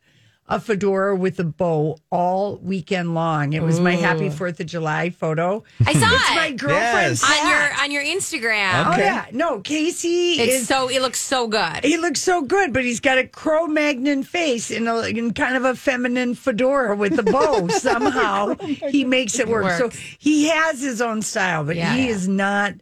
a 0.51 0.59
fedora 0.59 1.15
with 1.15 1.39
a 1.39 1.43
bow 1.43 1.95
all 2.12 2.57
weekend 2.57 3.13
long. 3.13 3.53
It 3.53 3.62
was 3.62 3.79
my 3.79 3.93
happy 3.95 4.29
Fourth 4.31 4.59
of 4.59 4.65
July 4.65 5.12
photo. 5.12 5.63
I 5.85 5.93
saw 5.93 6.07
It's 6.12 6.29
it 6.31 6.35
my 6.35 6.51
girlfriend's 6.51 7.21
Yes. 7.21 7.39
on 7.41 7.49
your 7.49 7.83
on 7.83 7.91
your 7.91 8.03
Instagram. 8.03 8.88
Oh 8.88 8.91
Okay. 8.93 9.03
yeah, 9.05 9.25
no, 9.31 9.59
Casey 9.62 10.33
It's 10.33 10.62
is 10.63 10.67
so 10.67 10.89
it 10.89 11.01
looks 11.01 11.19
so 11.19 11.47
good. 11.47 11.83
he 11.85 11.97
looks 11.97 12.19
so 12.19 12.41
good, 12.41 12.73
but 12.73 12.83
he's 12.83 12.99
got 12.99 13.19
a 13.19 13.27
Cro-Magnon 13.27 14.23
face 14.23 14.71
in, 14.71 14.88
a, 14.88 15.01
in 15.03 15.33
kind 15.33 15.55
of 15.55 15.65
a 15.65 15.75
feminine 15.75 16.33
fedora 16.33 16.95
with 16.95 17.17
a 17.19 17.23
bow. 17.23 17.67
Somehow 17.69 18.55
he 18.89 19.05
makes 19.05 19.38
it 19.39 19.47
work. 19.47 19.71
So 19.77 19.85
works. 19.85 19.99
he 20.17 20.47
has 20.49 20.81
his 20.81 20.99
own 20.99 21.21
style, 21.21 21.63
but 21.63 21.75
Yeah, 21.75 21.93
he 21.93 22.05
yeah. 22.07 22.09
is 22.13 22.27
not. 22.27 22.73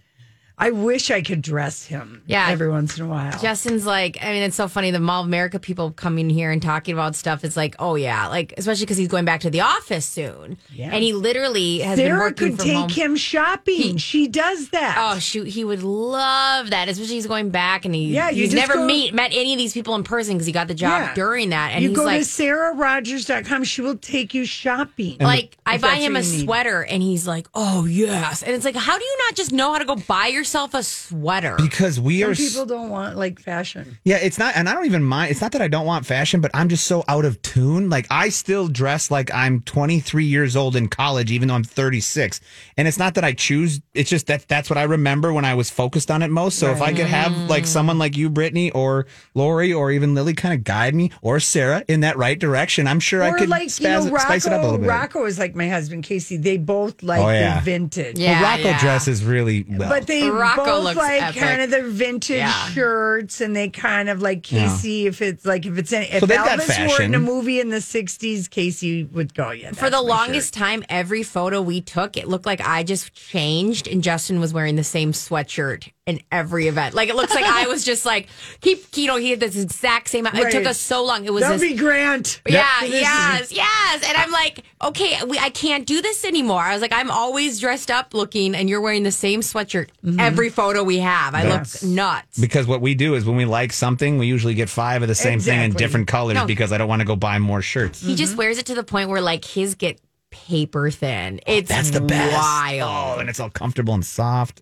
I 0.59 0.71
wish 0.71 1.11
I 1.11 1.21
could 1.21 1.43
dress 1.43 1.85
him. 1.85 2.23
Yeah. 2.25 2.49
every 2.49 2.67
once 2.69 2.97
in 2.97 3.05
a 3.05 3.07
while. 3.07 3.37
Justin's 3.39 3.85
like, 3.85 4.17
I 4.23 4.31
mean, 4.33 4.41
it's 4.41 4.55
so 4.55 4.67
funny. 4.67 4.89
The 4.89 4.99
Mall 4.99 5.21
of 5.21 5.27
America 5.27 5.59
people 5.59 5.91
coming 5.91 6.31
here 6.31 6.49
and 6.49 6.59
talking 6.61 6.93
about 6.93 7.15
stuff. 7.15 7.43
It's 7.43 7.55
like, 7.55 7.75
oh 7.77 7.93
yeah, 7.93 8.27
like 8.27 8.55
especially 8.57 8.85
because 8.85 8.97
he's 8.97 9.07
going 9.07 9.23
back 9.25 9.41
to 9.41 9.51
the 9.51 9.61
office 9.61 10.05
soon, 10.05 10.57
Yeah. 10.73 10.89
and 10.91 11.03
he 11.03 11.13
literally 11.13 11.79
has 11.81 11.97
been 11.99 12.07
Sarah 12.07 12.19
working 12.19 12.49
could 12.49 12.57
from 12.57 12.65
take 12.65 12.75
home. 12.75 12.89
him 12.89 13.15
shopping. 13.15 13.97
she 13.97 14.27
does 14.27 14.69
that. 14.69 14.95
Oh 14.99 15.19
shoot, 15.19 15.47
he 15.47 15.63
would 15.63 15.83
love 15.83 16.71
that, 16.71 16.89
especially 16.89 17.15
he's 17.15 17.27
going 17.27 17.51
back 17.51 17.85
and 17.85 17.93
he 17.93 18.07
Yeah, 18.15 18.31
he's 18.31 18.53
never 18.53 18.73
go- 18.75 18.85
meet 18.87 19.13
met 19.13 19.31
any 19.33 19.53
of 19.53 19.59
these 19.59 19.73
people 19.73 19.93
in 19.93 20.03
person 20.03 20.33
because 20.33 20.47
he 20.47 20.53
got 20.53 20.67
the 20.67 20.73
job 20.73 21.01
Yeah. 21.01 21.13
during 21.13 21.49
that, 21.51 21.73
and 21.73 21.83
you 21.83 21.89
he's 21.89 21.97
go 21.99 22.03
like, 22.05 22.21
to 22.21 22.27
sarahrogers.com. 22.27 23.63
She 23.63 23.81
will 23.81 23.97
take 23.97 24.33
you 24.33 24.45
shopping. 24.45 25.17
like 25.19 25.57
I 25.65 25.77
buy 25.77 25.95
him 25.95 26.15
a 26.15 26.21
you 26.21 26.31
need. 26.31 26.43
sweater, 26.45 26.83
and 26.83 27.03
he's 27.03 27.27
like, 27.27 27.47
oh 27.53 27.85
yes, 27.85 28.41
and 28.43 28.55
it's 28.55 28.65
like, 28.65 28.75
how 28.75 28.97
do 28.97 29.03
you 29.03 29.17
not 29.27 29.35
just 29.35 29.51
know 29.51 29.71
how 29.71 29.79
to 29.79 29.85
go 29.85 29.95
buy 29.95 30.27
yourself 30.47 30.73
a 30.73 30.81
sweater? 30.83 31.55
Because 31.57 31.99
we 31.99 32.21
Some 32.21 32.31
are. 32.31 32.35
people 32.35 32.65
don't 32.65 32.89
want 32.89 33.17
like 33.17 33.37
fashion. 33.39 33.97
Yeah, 34.05 34.15
it's 34.17 34.37
not, 34.39 34.55
and 34.55 34.69
I 34.69 34.73
don't 34.73 34.85
even 34.85 35.03
mind. 35.03 35.29
It's 35.31 35.41
not 35.41 35.51
that 35.51 35.61
I 35.61 35.67
don't 35.67 35.85
want 35.85 36.05
fashion, 36.05 36.39
but 36.39 36.51
I'm 36.53 36.69
just 36.69 36.87
so 36.87 37.03
out 37.09 37.25
of 37.25 37.41
tune. 37.41 37.89
Like 37.89 38.07
I 38.09 38.29
still 38.29 38.69
dress 38.69 39.11
like 39.11 39.33
I'm 39.33 39.61
23 39.61 40.23
years 40.23 40.55
old 40.55 40.77
in 40.77 40.87
college, 40.87 41.31
even 41.31 41.49
though 41.49 41.55
I'm 41.55 41.63
36. 41.65 42.39
And 42.77 42.87
it's 42.87 42.97
not 42.97 43.15
that 43.15 43.25
I 43.25 43.33
choose. 43.33 43.81
It's 43.93 44.09
just 44.09 44.27
that 44.27 44.47
that's 44.47 44.69
what 44.69 44.77
I 44.77 44.83
remember 44.83 45.33
when 45.33 45.43
I 45.43 45.53
was 45.53 45.69
focused 45.69 46.09
on 46.09 46.21
it 46.21 46.29
most. 46.31 46.59
So 46.59 46.71
if 46.71 46.81
I 46.81 46.93
could 46.93 47.07
have 47.07 47.35
like 47.49 47.65
someone 47.65 47.97
like 47.97 48.15
you, 48.15 48.29
Brittany, 48.29 48.71
or 48.71 49.05
Lori, 49.33 49.73
or 49.73 49.91
even 49.91 50.15
Lily, 50.15 50.33
kind 50.33 50.53
of 50.53 50.63
guide 50.63 50.95
me, 50.95 51.11
or 51.21 51.41
Sarah 51.41 51.83
in 51.89 51.99
that 52.01 52.15
right 52.17 52.39
direction, 52.39 52.87
I'm 52.87 53.01
sure 53.01 53.21
I 53.21 53.37
could 53.37 53.49
like 53.49 53.67
spaz- 53.67 53.81
you 54.05 54.05
know, 54.05 54.11
Rocco. 54.11 54.23
spice 54.23 54.47
it 54.47 54.53
up 54.53 54.61
a 54.61 54.63
little 54.63 54.79
bit. 54.79 54.87
Rocco 54.87 55.25
is 55.25 55.37
like 55.37 55.55
my 55.55 55.67
husband 55.67 56.03
Casey. 56.05 56.37
They 56.37 56.57
both 56.57 57.03
like 57.03 57.19
Oh, 57.21 57.29
yeah. 57.29 57.55
the 57.59 57.65
vintage. 57.65 58.17
Yeah. 58.17 58.39
Well, 58.41 58.51
Rocco 58.57 58.69
yeah. 58.69 58.79
dresses 58.79 59.23
really 59.25 59.65
well. 59.67 59.89
But 59.89 60.07
they 60.07 60.29
Rocco 60.37 60.65
both 60.65 60.83
looks 60.85 60.97
like 60.97 61.21
epic. 61.21 61.41
kind 61.41 61.61
of 61.61 61.71
the 61.71 61.83
vintage 61.83 62.37
Yeah. 62.37 62.69
shirts, 62.69 63.41
and 63.41 63.55
they 63.55 63.69
kind 63.69 64.09
of 64.09 64.21
like 64.21 64.49
Yeah. 64.51 64.67
Casey. 64.69 65.07
If 65.07 65.21
it's 65.21 65.45
like 65.45 65.65
if 65.65 65.77
it's 65.77 65.91
any, 65.93 66.05
if 66.07 66.19
So 66.21 66.27
Elvis 66.27 66.97
were 66.97 67.03
in 67.03 67.15
a 67.15 67.19
movie 67.19 67.59
in 67.59 67.69
the 67.69 67.81
'60s, 67.81 68.49
Casey 68.49 69.03
would 69.05 69.33
go. 69.33 69.51
Yeah, 69.51 69.69
For 69.71 69.85
the 69.85 69.91
that's 69.91 70.03
my 70.03 70.09
longest 70.09 70.53
time, 70.53 70.83
every 70.89 71.23
photo 71.23 71.61
we 71.61 71.81
took, 71.81 72.17
it 72.17 72.27
looked 72.27 72.45
like 72.45 72.61
I 72.65 72.83
just 72.83 73.13
changed 73.13 73.87
and 73.87 74.03
Justin 74.03 74.39
was 74.39 74.53
wearing 74.53 74.75
the 74.75 74.83
same 74.83 75.11
sweatshirt 75.11 75.91
in 76.07 76.21
every 76.31 76.67
event. 76.67 76.95
Like 76.95 77.09
it 77.09 77.15
looks 77.15 77.35
like 77.35 77.45
I 77.45 77.67
was 77.67 77.83
just 77.83 78.05
like 78.05 78.29
keep 78.61 78.85
you 78.95 79.05
know, 79.07 79.17
he 79.17 79.29
had 79.29 79.39
this 79.39 79.55
exact 79.61 80.09
same 80.09 80.25
it 80.25 80.51
took 80.51 80.65
us 80.65 80.79
so 80.79 81.03
long. 81.05 81.25
It 81.25 81.33
was 81.33 81.43
That 81.43 81.51
would 81.51 81.59
this 81.59 81.69
be 81.71 81.75
Grant. 81.77 82.41
Yeah, 82.47 82.65
This 82.81 82.93
is- 82.93 83.01
yes, 83.01 83.51
yes. 83.51 84.03
And 84.07 84.17
I'm 84.17 84.31
like, 84.31 84.63
okay, 84.83 85.19
we, 85.27 85.37
I 85.37 85.49
can't 85.49 85.85
do 85.85 86.01
this 86.01 86.23
anymore. 86.25 86.61
I 86.61 86.73
was 86.73 86.81
like, 86.81 86.93
I'm 86.93 87.11
always 87.11 87.59
dressed 87.59 87.91
up 87.91 88.13
looking, 88.13 88.55
and 88.55 88.69
you're 88.69 88.81
wearing 88.81 89.03
the 89.03 89.11
same 89.11 89.41
sweatshirt 89.41 89.89
Mm-hmm. 90.03 90.19
every 90.21 90.49
photo 90.49 90.83
we 90.83 90.99
have. 90.99 91.35
I 91.35 91.43
Yes. 91.43 91.83
look 91.83 91.91
nuts. 91.91 92.39
because 92.39 92.65
what 92.65 92.79
we 92.81 92.95
do 92.95 93.15
is 93.15 93.25
when 93.25 93.35
we 93.35 93.43
like 93.45 93.73
something, 93.73 94.17
we 94.17 94.25
usually 94.27 94.53
get 94.53 94.69
five 94.69 95.01
of 95.01 95.09
the 95.09 95.15
same 95.15 95.39
thing 95.41 95.59
in 95.61 95.73
different 95.73 96.07
colors 96.07 96.35
No. 96.35 96.45
because 96.45 96.71
I 96.71 96.77
don't 96.77 96.87
want 96.87 97.01
to 97.01 97.05
go 97.05 97.15
buy 97.17 97.37
more 97.39 97.61
shirts. 97.61 98.01
He 98.01 98.15
just 98.15 98.37
wears 98.37 98.57
it 98.57 98.65
to 98.67 98.75
the 98.75 98.83
point 98.83 99.09
where 99.09 99.19
like 99.21 99.43
his 99.43 99.75
get 99.75 99.99
paper 100.29 100.89
thin. 100.89 101.41
It's 101.45 101.69
Oh, 101.69 101.75
That's 101.75 101.91
the 101.91 102.01
best. 102.01 102.33
wild. 102.33 103.17
Oh, 103.17 103.19
and 103.19 103.29
it's 103.29 103.39
all 103.41 103.49
comfortable 103.49 103.93
and 103.93 104.05
soft. 104.05 104.61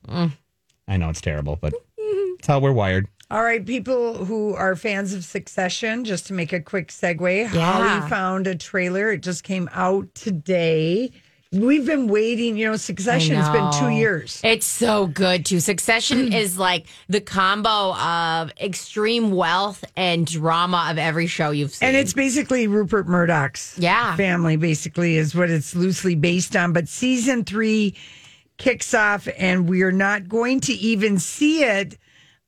I 0.87 0.97
know 0.97 1.09
it's 1.09 1.21
terrible, 1.21 1.57
but 1.59 1.73
it's 1.97 2.47
how 2.47 2.59
we're 2.59 2.71
wired. 2.71 3.07
All 3.31 3.41
right, 3.43 3.65
people 3.65 4.23
who 4.25 4.53
are 4.53 4.75
fans 4.75 5.13
of 5.13 5.25
Succession, 5.25 6.05
just 6.05 6.27
to 6.27 6.33
make 6.33 6.53
a 6.53 6.59
quick 6.59 6.89
segue, 6.89 7.51
Yeah. 7.53 7.71
Holly 7.99 8.07
found 8.09 8.45
a 8.45 8.55
trailer. 8.55 9.11
It 9.11 9.21
just 9.23 9.43
came 9.43 9.67
out 9.73 10.13
today. 10.13 11.11
We've 11.51 11.85
been 11.85 12.07
waiting. 12.07 12.55
You 12.57 12.67
know, 12.69 12.75
Succession's 12.75 13.47
been 13.49 13.71
two 13.79 13.89
years. 13.89 14.41
It's 14.43 14.65
so 14.65 15.07
good 15.07 15.45
too. 15.45 15.59
Succession 15.59 16.33
is 16.33 16.57
like 16.59 16.85
the 17.07 17.21
combo 17.21 17.95
of 17.95 18.51
extreme 18.61 19.31
wealth 19.31 19.83
and 19.95 20.27
drama 20.27 20.89
of 20.91 20.97
every 20.99 21.27
show 21.27 21.49
you've 21.51 21.71
seen. 21.73 21.87
And 21.89 21.97
it's 21.97 22.13
basically 22.13 22.67
Rupert 22.67 23.07
Murdoch's 23.07 23.75
Yeah. 23.79 24.15
family, 24.17 24.55
basically, 24.57 25.15
is 25.17 25.33
what 25.33 25.49
it's 25.49 25.75
loosely 25.75 26.13
based 26.13 26.55
on. 26.55 26.73
But 26.73 26.87
season 26.89 27.43
three 27.43 27.95
kicks 28.57 28.93
off, 28.93 29.27
and 29.37 29.69
we 29.69 29.81
are 29.83 29.91
not 29.91 30.27
going 30.29 30.59
to 30.61 30.73
even 30.73 31.19
see 31.19 31.63
it 31.63 31.97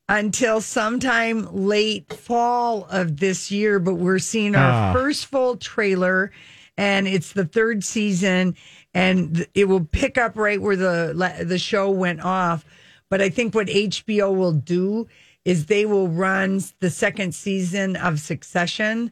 until 0.10 0.62
sometime 0.62 1.48
late 1.54 2.12
fall 2.14 2.86
of 2.90 3.18
this 3.18 3.52
year. 3.52 3.80
But 3.80 3.96
we're 3.96 4.20
seeing 4.20 4.56
our 4.56 4.72
Ah. 4.90 4.94
first 4.94 5.26
full 5.26 5.58
trailer, 5.58 6.32
and 6.78 7.08
it's 7.08 7.34
the 7.34 7.46
third 7.46 7.84
season, 7.84 8.56
and 8.94 9.46
it 9.54 9.66
will 9.68 9.84
pick 9.86 10.18
up 10.18 10.38
right 10.38 10.62
where 10.62 10.76
the 10.76 11.44
the 11.46 11.60
show 11.60 11.90
went 11.92 12.22
off. 12.22 12.64
But 13.10 13.22
I 13.22 13.30
think 13.30 13.54
what 13.56 13.68
HBO 13.68 14.32
will 14.36 14.52
do 14.54 15.08
is 15.46 15.66
they 15.68 15.86
will 15.86 16.10
run 16.10 16.62
the 16.80 16.90
second 16.90 17.34
season 17.34 17.96
of 17.96 18.20
Succession. 18.20 19.12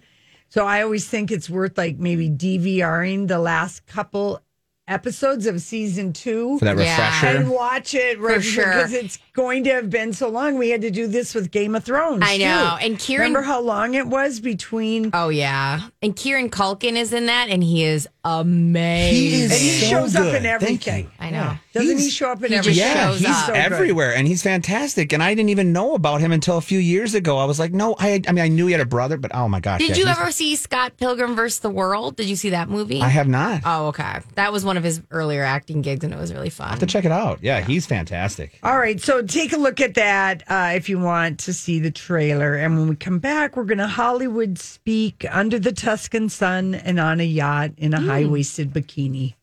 So 0.49 0.65
I 0.65 0.81
always 0.81 1.07
think 1.07 1.31
it's 1.31 1.49
worth 1.49 1.77
like 1.77 1.97
maybe 1.97 2.29
DVRing 2.29 3.27
the 3.27 3.39
last 3.39 3.85
couple 3.87 4.41
episodes 4.87 5.45
of 5.47 5.61
season 5.61 6.13
two 6.13 6.59
For 6.59 6.65
that 6.65 6.77
Yeah. 6.77 6.95
refresher. 7.19 7.37
and 7.37 7.49
watch 7.49 7.93
it 7.93 8.19
right 8.19 8.35
For 8.35 8.41
sure. 8.41 8.65
because 8.65 8.93
it's 8.93 9.19
going 9.35 9.63
to 9.65 9.71
have 9.73 9.89
been 9.89 10.13
so 10.13 10.29
long. 10.29 10.57
We 10.57 10.69
had 10.69 10.81
to 10.81 10.89
do 10.91 11.07
this 11.07 11.35
with 11.35 11.51
Game 11.51 11.75
of 11.75 11.83
Thrones. 11.83 12.23
I 12.25 12.37
know. 12.37 12.77
too. 12.79 12.85
And 12.85 12.97
Kieran- 12.99 13.27
remember 13.33 13.45
how 13.45 13.61
long 13.61 13.93
it 13.93 14.07
was 14.07 14.39
between? 14.39 15.11
Oh 15.13 15.29
yeah, 15.29 15.81
and 16.01 16.15
Kieran 16.15 16.49
Culkin 16.49 16.95
is 16.95 17.13
in 17.13 17.27
that, 17.27 17.49
and 17.49 17.63
he 17.63 17.83
is 17.83 18.07
amazing. 18.23 19.15
He 19.15 19.33
is 19.43 19.51
and 19.51 19.61
he 19.61 19.69
so 19.81 19.85
shows 19.87 20.15
up 20.15 20.23
good. 20.23 20.35
in 20.37 20.41
Thank 20.43 20.63
everything. 20.87 21.03
you. 21.05 21.09
I 21.19 21.29
know. 21.29 21.57
Doesn't 21.73 21.97
he 21.97 22.03
He's- 22.03 22.13
show 22.13 22.31
up 22.31 22.43
in 22.43 22.53
everything? 22.53 22.79
Yeah, 22.79 23.07
shows 23.09 23.19
he's 23.19 23.27
up. 23.29 23.45
So 23.47 23.53
good. 23.53 23.61
everywhere, 23.61 24.15
and 24.15 24.27
he's 24.27 24.41
fantastic. 24.41 25.11
And 25.13 25.21
I 25.21 25.35
didn't 25.35 25.49
even 25.49 25.73
know 25.73 25.93
about 25.95 26.21
him 26.21 26.31
until 26.31 26.57
a 26.57 26.61
few 26.61 26.79
years 26.79 27.13
ago. 27.13 27.37
I 27.37 27.45
was 27.45 27.59
like, 27.59 27.73
no, 27.73 27.95
I, 27.99 28.21
I 28.27 28.31
mean, 28.31 28.43
I 28.43 28.47
knew 28.47 28.67
he 28.67 28.71
had 28.71 28.81
a 28.81 28.85
brother, 28.85 29.17
but 29.17 29.31
oh 29.35 29.47
my 29.49 29.59
gosh, 29.59 29.79
Did 29.81 29.89
yeah, 29.97 30.03
you 30.03 30.05
ever 30.05 30.31
see 30.31 30.55
Scott 30.55 30.93
Pilgrim 30.97 31.35
vs. 31.35 31.59
the 31.59 31.69
World? 31.69 32.15
Did 32.15 32.27
you 32.29 32.35
see 32.35 32.51
that 32.51 32.69
movie? 32.69 33.01
I 33.01 33.09
have 33.09 33.27
not. 33.27 33.61
Oh, 33.65 33.87
okay. 33.87 34.19
That 34.35 34.51
was 34.53 34.63
one 34.63 34.77
of 34.77 34.83
his 34.83 35.01
earlier 35.11 35.43
acting 35.43 35.81
gigs, 35.81 36.03
and 36.05 36.13
it 36.13 36.17
was 36.17 36.33
really 36.33 36.49
fun. 36.49 36.69
have 36.69 36.79
to 36.79 36.85
check 36.85 37.03
it 37.05 37.11
out. 37.11 37.39
Yeah, 37.41 37.61
he's 37.61 37.85
fantastic. 37.85 38.57
All 38.63 38.77
right, 38.77 38.99
so 39.01 39.21
take 39.25 39.53
a 39.53 39.57
look 39.57 39.79
at 39.81 39.95
that 39.95 40.43
uh, 40.47 40.73
if 40.75 40.89
you 40.89 40.99
want 40.99 41.39
to 41.39 41.53
see 41.53 41.79
the 41.79 41.91
trailer. 41.91 42.55
And 42.55 42.77
when 42.77 42.87
we 42.87 42.95
come 42.95 43.19
back, 43.19 43.55
we're 43.55 43.63
going 43.63 43.77
to 43.79 43.87
Hollywood 43.87 44.57
speak 44.59 45.25
under 45.31 45.59
the 45.59 45.71
Tuscan 45.71 46.29
sun 46.29 46.75
and 46.75 46.99
on 46.99 47.19
a 47.19 47.23
yacht 47.23 47.71
in 47.77 47.93
a 47.93 47.99
high 48.01 48.25
waisted 48.25 48.71
bikini. 48.73 49.33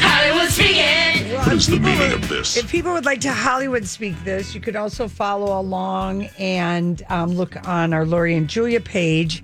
Hollywood 0.00 0.50
speaking. 0.50 1.56
is 1.56 1.66
the 1.66 1.78
meaning 1.78 1.98
would- 1.98 2.12
of 2.12 2.28
this? 2.28 2.56
If 2.56 2.70
people 2.70 2.92
would 2.92 3.04
like 3.04 3.20
to 3.22 3.32
Hollywood 3.32 3.86
speak 3.86 4.14
this, 4.24 4.54
you 4.54 4.60
could 4.60 4.76
also 4.76 5.08
follow 5.08 5.58
along 5.58 6.24
and 6.38 7.02
um, 7.08 7.32
look 7.34 7.66
on 7.68 7.92
our 7.92 8.04
Lori 8.04 8.34
and 8.34 8.48
Julia 8.48 8.80
page 8.80 9.42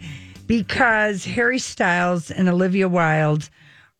because 0.50 1.24
Harry 1.26 1.60
Styles 1.60 2.28
and 2.28 2.48
Olivia 2.48 2.88
Wilde 2.88 3.48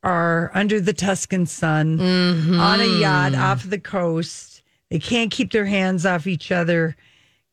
are 0.03 0.51
under 0.53 0.81
the 0.81 0.93
Tuscan 0.93 1.47
sun 1.47 2.01
on 2.01 2.81
a 2.81 2.87
yacht 2.99 3.37
off 3.37 3.71
the 3.71 3.79
coast. 3.79 4.61
They 4.91 4.99
can't 4.99 5.31
keep 5.31 5.53
their 5.53 5.67
hands 5.67 6.05
off 6.05 6.27
each 6.27 6.51
other. 6.51 6.97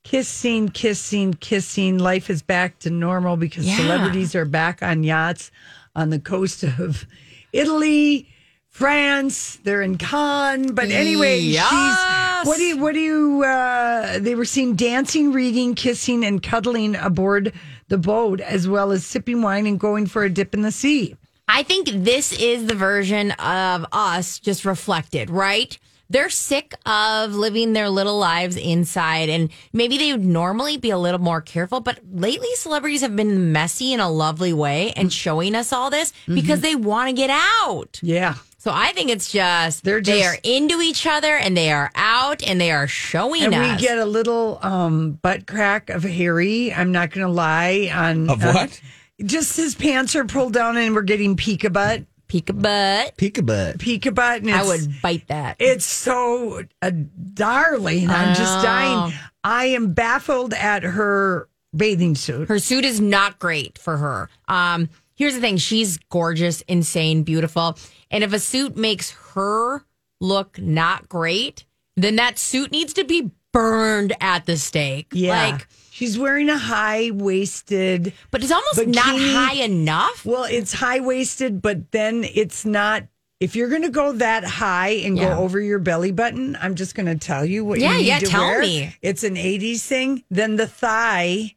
Kissing, 0.03 0.69
kissing, 0.69 1.36
kissing. 1.36 1.99
Life 1.99 2.31
is 2.31 2.41
back 2.41 2.79
to 2.79 2.89
normal 2.89 3.38
because 3.38 3.67
Yeah. 3.67 3.77
celebrities 3.77 4.33
are 4.33 4.45
back 4.45 4.81
on 4.81 5.03
yachts 5.03 5.51
on 5.95 6.10
the 6.10 6.17
coast 6.19 6.63
of 6.63 7.05
Italy, 7.53 8.27
France. 8.67 9.60
They're 9.63 9.83
in 9.83 9.99
Cannes. 9.99 10.71
But 10.71 10.89
anyway, 10.89 11.39
Yes. 11.39 11.69
she's 11.69 12.47
what 12.47 12.57
do 12.57 12.63
you 12.63 12.77
what 12.77 12.93
do 12.95 12.99
you 12.99 13.43
uh 13.43 14.17
they 14.17 14.33
were 14.33 14.45
seen 14.45 14.75
dancing, 14.75 15.33
reading, 15.33 15.75
kissing, 15.75 16.25
and 16.25 16.41
cuddling 16.41 16.95
aboard 16.95 17.53
the 17.88 17.97
boat, 17.97 18.39
as 18.41 18.67
well 18.67 18.91
as 18.91 19.06
sipping 19.06 19.41
wine 19.41 19.65
and 19.65 19.80
going 19.80 20.06
for 20.06 20.23
a 20.23 20.30
dip 20.30 20.54
in 20.54 20.62
the 20.62 20.71
sea. 20.71 21.15
I 21.47 21.63
think 21.63 21.88
this 21.88 22.34
is 22.34 22.65
the 22.65 22.76
version 22.76 23.32
of 23.32 23.86
us 23.91 24.39
just 24.39 24.65
reflected, 24.65 25.30
right? 25.30 25.78
They're 26.10 26.30
sick 26.30 26.73
of 26.86 27.36
living 27.36 27.73
their 27.73 27.89
little 27.89 28.17
lives 28.17 28.56
inside, 28.56 29.30
and 29.30 29.50
maybe 29.73 29.97
they 29.97 30.13
would 30.13 30.26
normally 30.26 30.78
be 30.78 30.89
a 30.89 30.97
little 30.97 31.19
more 31.19 31.41
careful. 31.41 31.82
But 31.82 32.00
lately, 32.10 32.47
celebrities 32.56 33.02
have 33.02 33.15
been 33.15 33.52
messy 33.52 33.93
in 33.93 34.00
a 34.00 34.10
lovely 34.10 34.54
way 34.54 34.93
and 34.95 35.10
mm. 35.10 35.12
showing 35.12 35.54
us 35.56 35.73
all 35.73 35.89
this 35.89 36.12
mm-hmm. 36.12 36.36
because 36.36 36.62
they 36.62 36.76
want 36.76 37.10
to 37.10 37.13
get 37.13 37.30
out. 37.30 38.00
Yeah. 38.02 38.36
So 38.67 38.73
I 38.73 38.91
think 38.91 39.10
it's 39.10 39.32
just 39.32 39.86
They're 39.86 40.01
just, 40.01 40.13
they 40.19 40.25
are 40.25 40.36
into 40.43 40.82
each 40.82 41.08
other 41.08 41.34
and 41.38 41.56
they 41.56 41.71
are 41.71 41.89
out 41.95 42.45
and 42.45 42.60
they 42.60 42.69
are 42.71 42.86
showing 42.86 43.43
And 43.43 43.56
us. 43.56 43.80
we 43.80 43.88
get 43.88 43.97
a 43.97 44.03
little 44.03 44.60
um 44.62 45.13
butt 45.21 45.47
crack 45.47 45.89
of 45.89 46.03
Harry. 46.03 46.73
I'm 46.73 46.91
not 46.91 47.12
gonna 47.12 47.30
lie 47.32 47.89
on 47.93 48.30
Of 48.30 48.43
uh, 48.43 48.51
what? 48.51 48.82
just 49.23 49.56
his 49.56 49.73
pants 49.73 50.17
are 50.17 50.25
pulled 50.25 50.51
down 50.51 50.75
and 50.75 50.93
we're 50.93 51.03
getting 51.03 51.38
peek 51.38 51.71
butt. 51.71 52.03
Peek 52.27 52.47
butt. 52.53 53.15
Peek 53.15 53.45
butt. 53.45 53.80
Peek 53.80 54.13
butt. 54.13 54.41
And 54.41 54.51
I 54.51 54.65
would 54.65 55.01
bite 55.01 55.30
that. 55.30 55.56
It's 55.60 55.86
so 55.86 56.63
uh, 56.82 56.91
darling. 57.36 58.10
I'm 58.10 58.36
just 58.36 58.60
Oh. 58.60 58.63
dying. 58.63 59.13
I 59.45 59.67
am 59.67 59.93
baffled 59.93 60.53
at 60.53 60.84
her 60.84 61.47
bathing 61.73 62.15
suit. 62.15 62.49
Her 62.49 62.60
suit 62.60 62.84
is 62.84 62.99
not 62.99 63.39
great 63.39 63.77
for 63.77 63.95
her. 63.95 64.30
Um, 64.49 64.89
here's 65.17 65.36
the 65.36 65.41
thing: 65.41 65.58
she's 65.58 65.97
gorgeous, 66.10 66.62
insane, 66.62 67.23
beautiful, 67.23 67.77
and 68.10 68.23
if 68.23 68.32
a 68.32 68.39
suit 68.39 68.77
makes 68.77 69.12
her 69.34 69.84
look 70.21 70.58
not 70.60 71.10
great, 71.10 71.65
then 71.97 72.15
that 72.15 72.39
suit 72.39 72.71
needs 72.71 72.93
to 72.93 73.03
be 73.03 73.32
burned 73.53 74.15
at 74.21 74.45
the 74.45 74.56
stake. 74.58 75.08
Yeah. 75.12 75.51
like, 75.51 75.67
She's 75.91 76.17
wearing 76.17 76.47
a 76.49 76.58
high 76.58 77.10
waisted, 77.12 78.13
but 78.30 78.43
it's 78.43 78.51
almost 78.51 78.86
not 78.86 79.17
high 79.19 79.56
enough. 79.63 80.23
Well, 80.25 80.43
it's 80.43 80.71
high 80.73 80.99
waisted, 80.99 81.60
but 81.62 81.91
then 81.91 82.23
it's 82.23 82.65
not. 82.65 83.03
If 83.39 83.56
you're 83.56 83.69
going 83.69 83.82
to 83.84 83.89
go 83.89 84.12
that 84.13 84.43
high 84.43 84.89
and 85.06 85.17
Yeah. 85.17 85.30
go 85.36 85.38
over 85.43 85.60
your 85.60 85.80
belly 85.80 86.12
button, 86.12 86.56
I'm 86.62 86.75
just 86.75 86.93
going 86.93 87.06
to 87.08 87.15
tell 87.15 87.43
you 87.45 87.65
what 87.65 87.80
Yeah, 87.80 87.93
you 87.93 87.97
need 87.97 88.08
yeah, 88.08 88.19
to 88.19 88.25
tell 88.27 88.41
wear. 88.41 88.62
me. 88.62 88.95
It's 89.01 89.23
an 89.23 89.36
80s 89.36 89.82
thing. 89.88 90.23
Then 90.30 90.56
the 90.56 90.67
thigh 90.67 91.56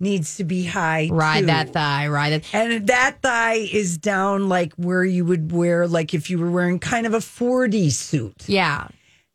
needs 0.00 0.36
to 0.38 0.44
be 0.44 0.64
high. 0.64 1.08
Ride 1.12 1.40
too. 1.40 1.46
that 1.46 1.72
thigh, 1.72 2.08
ride 2.08 2.32
it. 2.32 2.54
And 2.54 2.86
that 2.88 3.20
thigh 3.22 3.54
is 3.70 3.98
down 3.98 4.48
like 4.48 4.72
where 4.74 5.04
you 5.04 5.24
would 5.24 5.52
wear, 5.52 5.86
like 5.86 6.14
if 6.14 6.30
you 6.30 6.38
were 6.38 6.50
wearing 6.50 6.78
kind 6.78 7.06
of 7.06 7.14
a 7.14 7.20
40 7.20 7.90
suit. 7.90 8.48
Yeah, 8.48 8.88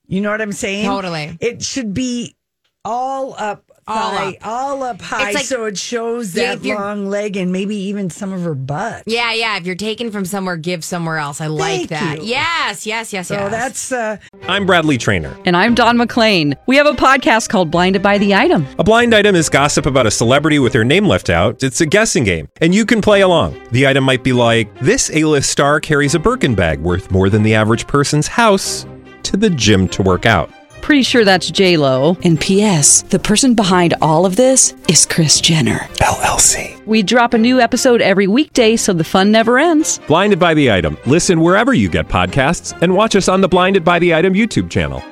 You 0.07 0.21
know 0.21 0.31
what 0.31 0.41
I'm 0.41 0.51
saying? 0.51 0.85
Totally. 0.85 1.37
It 1.39 1.63
should 1.63 1.93
be 1.93 2.35
all 2.83 3.35
up 3.37 3.64
All 3.87 4.09
thigh, 4.11 4.37
all 4.43 4.81
up, 4.81 4.99
high, 4.99 5.31
like- 5.31 5.45
so 5.45 5.65
it 5.65 5.77
shows 5.77 6.33
that 6.33 6.55
if 6.57 6.65
you're- 6.65 6.75
long 6.79 7.05
leg 7.07 7.37
and 7.37 7.51
maybe 7.51 7.75
even 7.75 8.09
some 8.09 8.33
of 8.33 8.41
her 8.41 8.55
butt. 8.55 9.03
yeah, 9.05 9.31
yeah. 9.31 9.57
If 9.57 9.67
you're 9.67 9.75
taken 9.75 10.09
from 10.11 10.25
somewhere, 10.25 10.57
give 10.57 10.83
somewhere 10.83 11.19
else. 11.19 11.39
I 11.39 11.45
like 11.47 11.89
Thank 11.89 11.89
that. 11.89 12.17
you. 12.23 12.29
Yes, 12.29 12.87
yes, 12.87 13.13
yes, 13.13 13.27
So 13.27 13.35
yes. 13.35 13.51
that's 13.51 13.91
uh, 13.91 14.17
I'm 14.47 14.65
Bradley 14.65 14.97
Trainer. 14.97 15.37
And 15.45 15.55
I'm 15.55 15.75
Don 15.75 15.97
McClain. 15.99 16.55
We 16.65 16.77
have 16.77 16.87
a 16.87 16.93
podcast 16.93 17.49
called 17.49 17.69
Blinded 17.69 18.01
by 18.01 18.17
the 18.17 18.33
Item. 18.33 18.65
A 18.79 18.83
blind 18.83 19.13
item 19.13 19.35
is 19.35 19.49
gossip 19.49 19.85
about 19.85 20.07
a 20.07 20.11
celebrity 20.11 20.57
with 20.57 20.73
their 20.73 20.83
name 20.83 21.05
left 21.05 21.29
out. 21.29 21.61
It's 21.61 21.79
a 21.79 21.85
guessing 21.85 22.23
game, 22.23 22.49
and 22.61 22.73
you 22.73 22.87
can 22.87 23.01
play 23.03 23.21
along. 23.21 23.55
The 23.71 23.85
item 23.85 24.03
might 24.03 24.23
be 24.23 24.33
like 24.33 24.75
this: 24.79 25.11
A-list 25.13 25.51
star 25.51 25.79
carries 25.79 26.15
a 26.15 26.19
Birkin 26.19 26.55
bag 26.55 26.79
worth 26.79 27.11
more 27.11 27.29
than 27.29 27.43
the 27.43 27.53
average 27.53 27.85
person's 27.85 28.27
house 28.27 28.87
to 29.21 29.37
the 29.37 29.51
gym 29.51 29.87
to 29.89 30.01
work 30.01 30.25
out. 30.25 30.49
Pretty 30.85 31.01
sure 31.01 31.25
that's 31.25 31.49
J 31.49 31.77
Lo. 31.77 32.15
And 32.23 32.39
P.S. 32.39 33.01
The 33.01 33.17
person 33.17 33.55
behind 33.55 33.95
all 34.03 34.23
of 34.23 34.35
this 34.35 34.75
is 34.87 35.03
Kris 35.03 35.41
Jenner 35.41 35.79
LLC. 35.95 36.85
We 36.85 37.01
drop 37.01 37.33
a 37.33 37.39
new 37.39 37.59
episode 37.59 38.03
every 38.03 38.27
weekday, 38.27 38.75
so 38.75 38.93
the 38.93 39.03
fun 39.03 39.31
never 39.31 39.57
ends. 39.57 39.99
Blinded 40.05 40.37
by 40.37 40.53
the 40.53 40.71
item. 40.71 40.95
Listen 41.07 41.41
wherever 41.41 41.73
you 41.73 41.89
get 41.89 42.07
podcasts, 42.07 42.79
and 42.83 42.93
watch 42.93 43.15
us 43.15 43.27
on 43.27 43.41
the 43.41 43.47
Blinded 43.47 43.83
by 43.83 43.97
the 43.97 44.13
Item 44.13 44.35
YouTube 44.35 44.69
channel. 44.69 45.03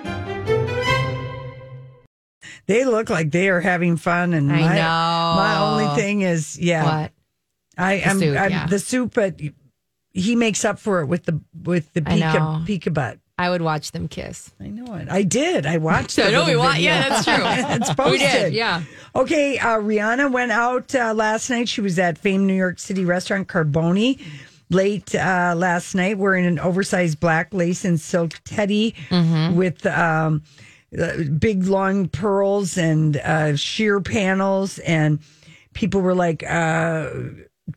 they 2.68 2.86
look 2.86 3.10
like 3.10 3.32
they 3.32 3.50
are 3.50 3.60
having 3.60 3.98
fun. 3.98 4.36
And 4.36 4.54
I 4.54 4.60
my, 4.60 4.76
know. 4.76 5.42
my 5.42 5.58
only 5.58 6.00
thing 6.00 6.22
is, 6.22 6.56
yeah, 6.60 7.02
what? 7.02 7.12
I 7.80 7.94
am 7.94 8.20
suit, 8.20 8.38
I'm, 8.38 8.52
yeah. 8.52 8.68
the 8.68 8.78
soup, 8.78 9.16
but 9.16 9.42
he 10.12 10.36
makes 10.36 10.64
up 10.66 10.78
for 10.78 11.02
it 11.02 11.08
with 11.08 11.24
the 11.24 11.42
with 11.64 11.92
the 11.94 12.04
I 12.06 12.20
pika 12.20 12.68
pika 12.68 12.94
butt. 12.94 13.18
I 13.38 13.50
would 13.50 13.62
watch 13.64 13.92
them 13.92 14.08
kiss. 14.08 14.52
I 14.60 14.68
know 14.68 14.94
it. 14.96 15.10
I 15.10 15.24
did. 15.24 15.66
I 15.66 15.78
watched. 15.78 16.20
I 16.20 16.26
the 16.26 16.32
know 16.32 16.42
we 16.42 16.48
little 16.56 16.62
wa- 16.64 16.72
video. 16.74 16.92
yeah, 16.92 17.10
that's 17.10 17.26
true. 17.26 17.34
it's 18.06 18.12
We 18.12 18.18
did, 18.20 18.54
yeah. 18.54 18.84
Okay, 19.16 19.58
uh, 19.58 19.80
Rihanna 19.80 20.32
went 20.32 20.52
out 20.52 20.94
uh, 20.94 21.14
last 21.16 21.50
night. 21.50 21.68
She 21.68 21.82
was 21.82 21.98
at 21.98 22.18
famed 22.18 22.46
New 22.46 22.54
York 22.54 22.80
City 22.80 23.06
restaurant 23.06 23.48
Carbone 23.48 24.22
late 24.70 25.14
uh, 25.16 25.54
last 25.58 25.94
night 25.96 26.18
wearing 26.18 26.46
an 26.46 26.60
oversized 26.60 27.20
black 27.20 27.54
lace 27.54 27.86
and 27.86 28.00
silk 28.00 28.34
teddy 28.46 28.96
Mm-hmm. 29.10 29.56
with 29.56 29.86
um, 29.88 30.44
uh, 30.98 31.24
big 31.40 31.66
long 31.66 32.08
pearls 32.10 32.78
and 32.78 33.18
uh, 33.18 33.56
sheer 33.56 34.00
panels. 34.00 34.78
And 34.80 35.20
people 35.74 36.02
were 36.02 36.14
like, 36.16 36.44
uh, 36.48 37.10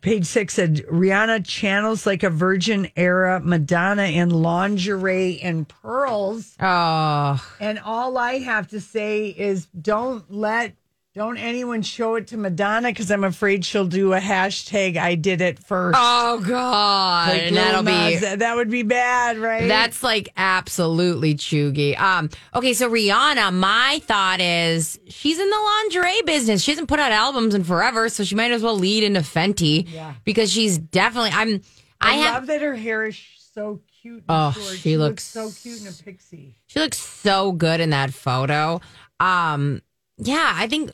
page 0.01 0.25
six 0.25 0.53
said 0.53 0.77
Rihanna 0.91 1.45
channels 1.45 2.05
like 2.05 2.23
a 2.23 2.29
virgin 2.29 2.89
era 2.95 3.39
Madonna 3.43 4.03
in 4.03 4.29
lingerie 4.29 5.39
and 5.41 5.67
pearls. 5.67 6.55
Oh, 6.59 7.43
And 7.59 7.79
all 7.79 8.17
I 8.17 8.39
have 8.39 8.67
to 8.69 8.81
say 8.81 9.27
is 9.29 9.67
don't 9.67 10.31
let 10.31 10.73
don't 11.17 11.37
anyone 11.37 11.81
show 11.81 12.15
it 12.15 12.27
to 12.27 12.37
Madonna 12.37 12.89
because 12.89 13.11
I'm 13.11 13.23
afraid 13.23 13.65
she'll 13.65 13.87
do 13.87 14.13
a 14.13 14.19
hashtag 14.19 14.95
I 14.97 15.15
did 15.15 15.41
it 15.41 15.59
first. 15.59 15.97
oh 15.99 16.39
God, 16.47 17.29
Like 17.29 17.41
and 17.43 17.57
that'll 17.57 17.83
be 17.83 18.15
that, 18.17 18.55
would 18.55 18.69
be 18.69 18.83
bad, 18.83 19.37
right? 19.37 19.67
That's 19.67 20.03
like 20.03 20.29
absolutely 20.37 21.35
chuggy. 21.35 21.99
Um, 21.99 22.29
okay, 22.55 22.73
so 22.73 22.89
Rihanna, 22.89 23.53
my 23.53 23.99
thought 24.05 24.39
is 24.39 24.99
she's 25.09 25.39
in 25.39 25.49
the 25.49 25.57
lingerie 25.83 26.21
business. 26.25 26.61
She 26.61 26.71
hasn't 26.71 26.87
put 26.87 26.99
out 26.99 27.11
albums 27.11 27.53
in 27.55 27.63
forever, 27.63 28.07
so 28.09 28.23
she 28.23 28.35
might 28.35 28.51
as 28.51 28.61
well 28.63 28.77
lead 28.77 29.03
into 29.03 29.21
Fenty 29.21 29.91
Yeah. 29.91 30.13
because 30.23 30.51
she's 30.51 30.77
definitely. 30.77 31.31
I'm. 31.33 31.61
I, 31.99 32.11
I, 32.11 32.13
have. 32.17 32.33
love 32.35 32.47
that 32.47 32.61
her 32.61 32.75
hair 32.75 33.05
is 33.07 33.17
so 33.53 33.81
cute. 34.01 34.17
And 34.17 34.23
Oh, 34.29 34.51
short. 34.51 34.77
she 34.77 34.97
looks- 34.97 35.23
so 35.23 35.49
cute 35.49 35.81
in 35.81 35.87
a 35.87 35.91
pixie. 35.91 36.55
She 36.67 36.79
looks 36.79 36.99
so 36.99 37.51
good 37.51 37.79
in 37.79 37.89
that 37.89 38.13
photo. 38.13 38.81
Um, 39.19 39.81
yeah, 40.19 40.51
I 40.55 40.67
think. 40.67 40.91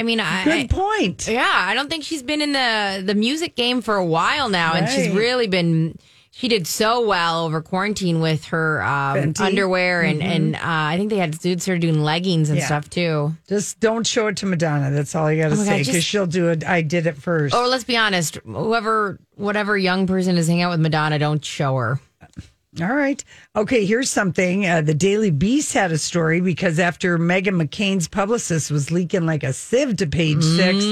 I 0.00 0.02
mean, 0.02 0.18
I, 0.18 0.44
Good 0.44 0.70
point. 0.70 1.28
Yeah, 1.28 1.46
I 1.46 1.74
don't 1.74 1.90
think 1.90 2.04
she's 2.04 2.22
been 2.22 2.40
in 2.40 2.52
the 2.52 3.02
the 3.04 3.14
music 3.14 3.54
game 3.54 3.82
for 3.82 3.96
a 3.96 4.04
while 4.04 4.48
now, 4.48 4.72
and 4.72 4.88
she's 4.88 5.10
really 5.10 5.46
been. 5.46 5.98
She 6.32 6.48
did 6.48 6.66
so 6.66 7.06
well 7.06 7.44
over 7.44 7.60
quarantine 7.60 8.20
with 8.20 8.46
her 8.46 8.82
um, 8.82 9.34
underwear, 9.38 10.00
and 10.00 10.22
Mhm. 10.22 10.24
and 10.24 10.56
uh, 10.56 10.60
I 10.62 10.96
think 10.96 11.10
they 11.10 11.18
had 11.18 11.38
dudes 11.38 11.64
started 11.64 11.82
doing 11.82 12.02
leggings 12.02 12.48
and 12.48 12.58
Yeah. 12.58 12.64
stuff 12.66 12.88
too. 12.88 13.34
Just 13.46 13.78
don't 13.80 14.06
show 14.06 14.28
it 14.28 14.36
to 14.38 14.46
Madonna. 14.46 14.90
That's 14.90 15.14
all 15.14 15.30
you 15.30 15.42
got 15.42 15.50
to 15.50 15.60
Oh 15.60 15.64
say 15.64 15.80
because 15.80 16.02
she'll 16.02 16.26
do 16.26 16.48
it. 16.48 16.64
I 16.64 16.80
did 16.80 17.06
it 17.06 17.18
first. 17.18 17.54
Or 17.54 17.66
let's 17.66 17.84
be 17.84 17.96
honest, 17.98 18.36
whoever, 18.46 19.18
whatever 19.34 19.76
young 19.76 20.06
person 20.06 20.38
is 20.38 20.46
hanging 20.46 20.62
out 20.62 20.70
with 20.70 20.80
Madonna, 20.80 21.18
don't 21.18 21.44
show 21.44 21.76
her. 21.76 22.00
All 22.80 22.94
right. 22.94 23.22
Okay, 23.56 23.84
here's 23.84 24.10
something. 24.10 24.64
Uh, 24.64 24.80
the 24.80 24.94
Daily 24.94 25.32
Beast 25.32 25.72
had 25.72 25.90
a 25.90 25.98
story 25.98 26.40
because 26.40 26.78
after 26.78 27.18
Meghan 27.18 27.60
McCain's 27.60 28.06
publicist 28.06 28.70
was 28.70 28.92
leaking 28.92 29.26
like 29.26 29.42
a 29.42 29.52
sieve 29.52 29.96
to 29.96 30.06
page 30.06 30.42
six 30.44 30.84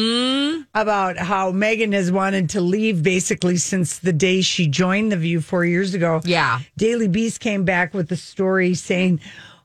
about 0.74 1.18
how 1.18 1.52
Meghan 1.52 1.92
has 1.92 2.10
wanted 2.10 2.50
to 2.50 2.60
leave 2.60 3.04
basically 3.04 3.58
since 3.58 4.00
the 4.00 4.12
day 4.12 4.40
she 4.40 4.66
joined 4.66 5.12
The 5.12 5.16
View 5.16 5.40
four 5.40 5.64
years 5.64 5.94
ago. 5.94 6.20
Yeah. 6.24 6.58
Daily 6.76 7.06
Beast 7.06 7.38
came 7.38 7.64
back 7.64 7.94
with 7.94 8.10
a 8.10 8.16
story 8.16 8.74
saying 8.74 9.20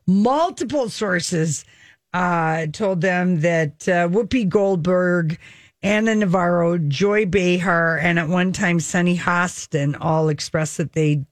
multiple 0.06 0.90
sources 0.90 1.66
uh, 2.14 2.68
told 2.68 3.02
them 3.02 3.42
that 3.42 3.88
uh, 3.90 4.08
Whoopi 4.08 4.48
Goldberg, 4.48 5.40
Ana 5.82 6.14
Navarro, 6.14 6.78
Joy 6.78 7.26
Behar, 7.26 7.98
and 7.98 8.20
at 8.20 8.28
one 8.30 8.54
time 8.54 8.80
Sunny 8.80 9.18
Hostin 9.18 9.98
all 10.00 10.30
expressed 10.30 10.78
that 10.78 10.94
they 10.94 11.26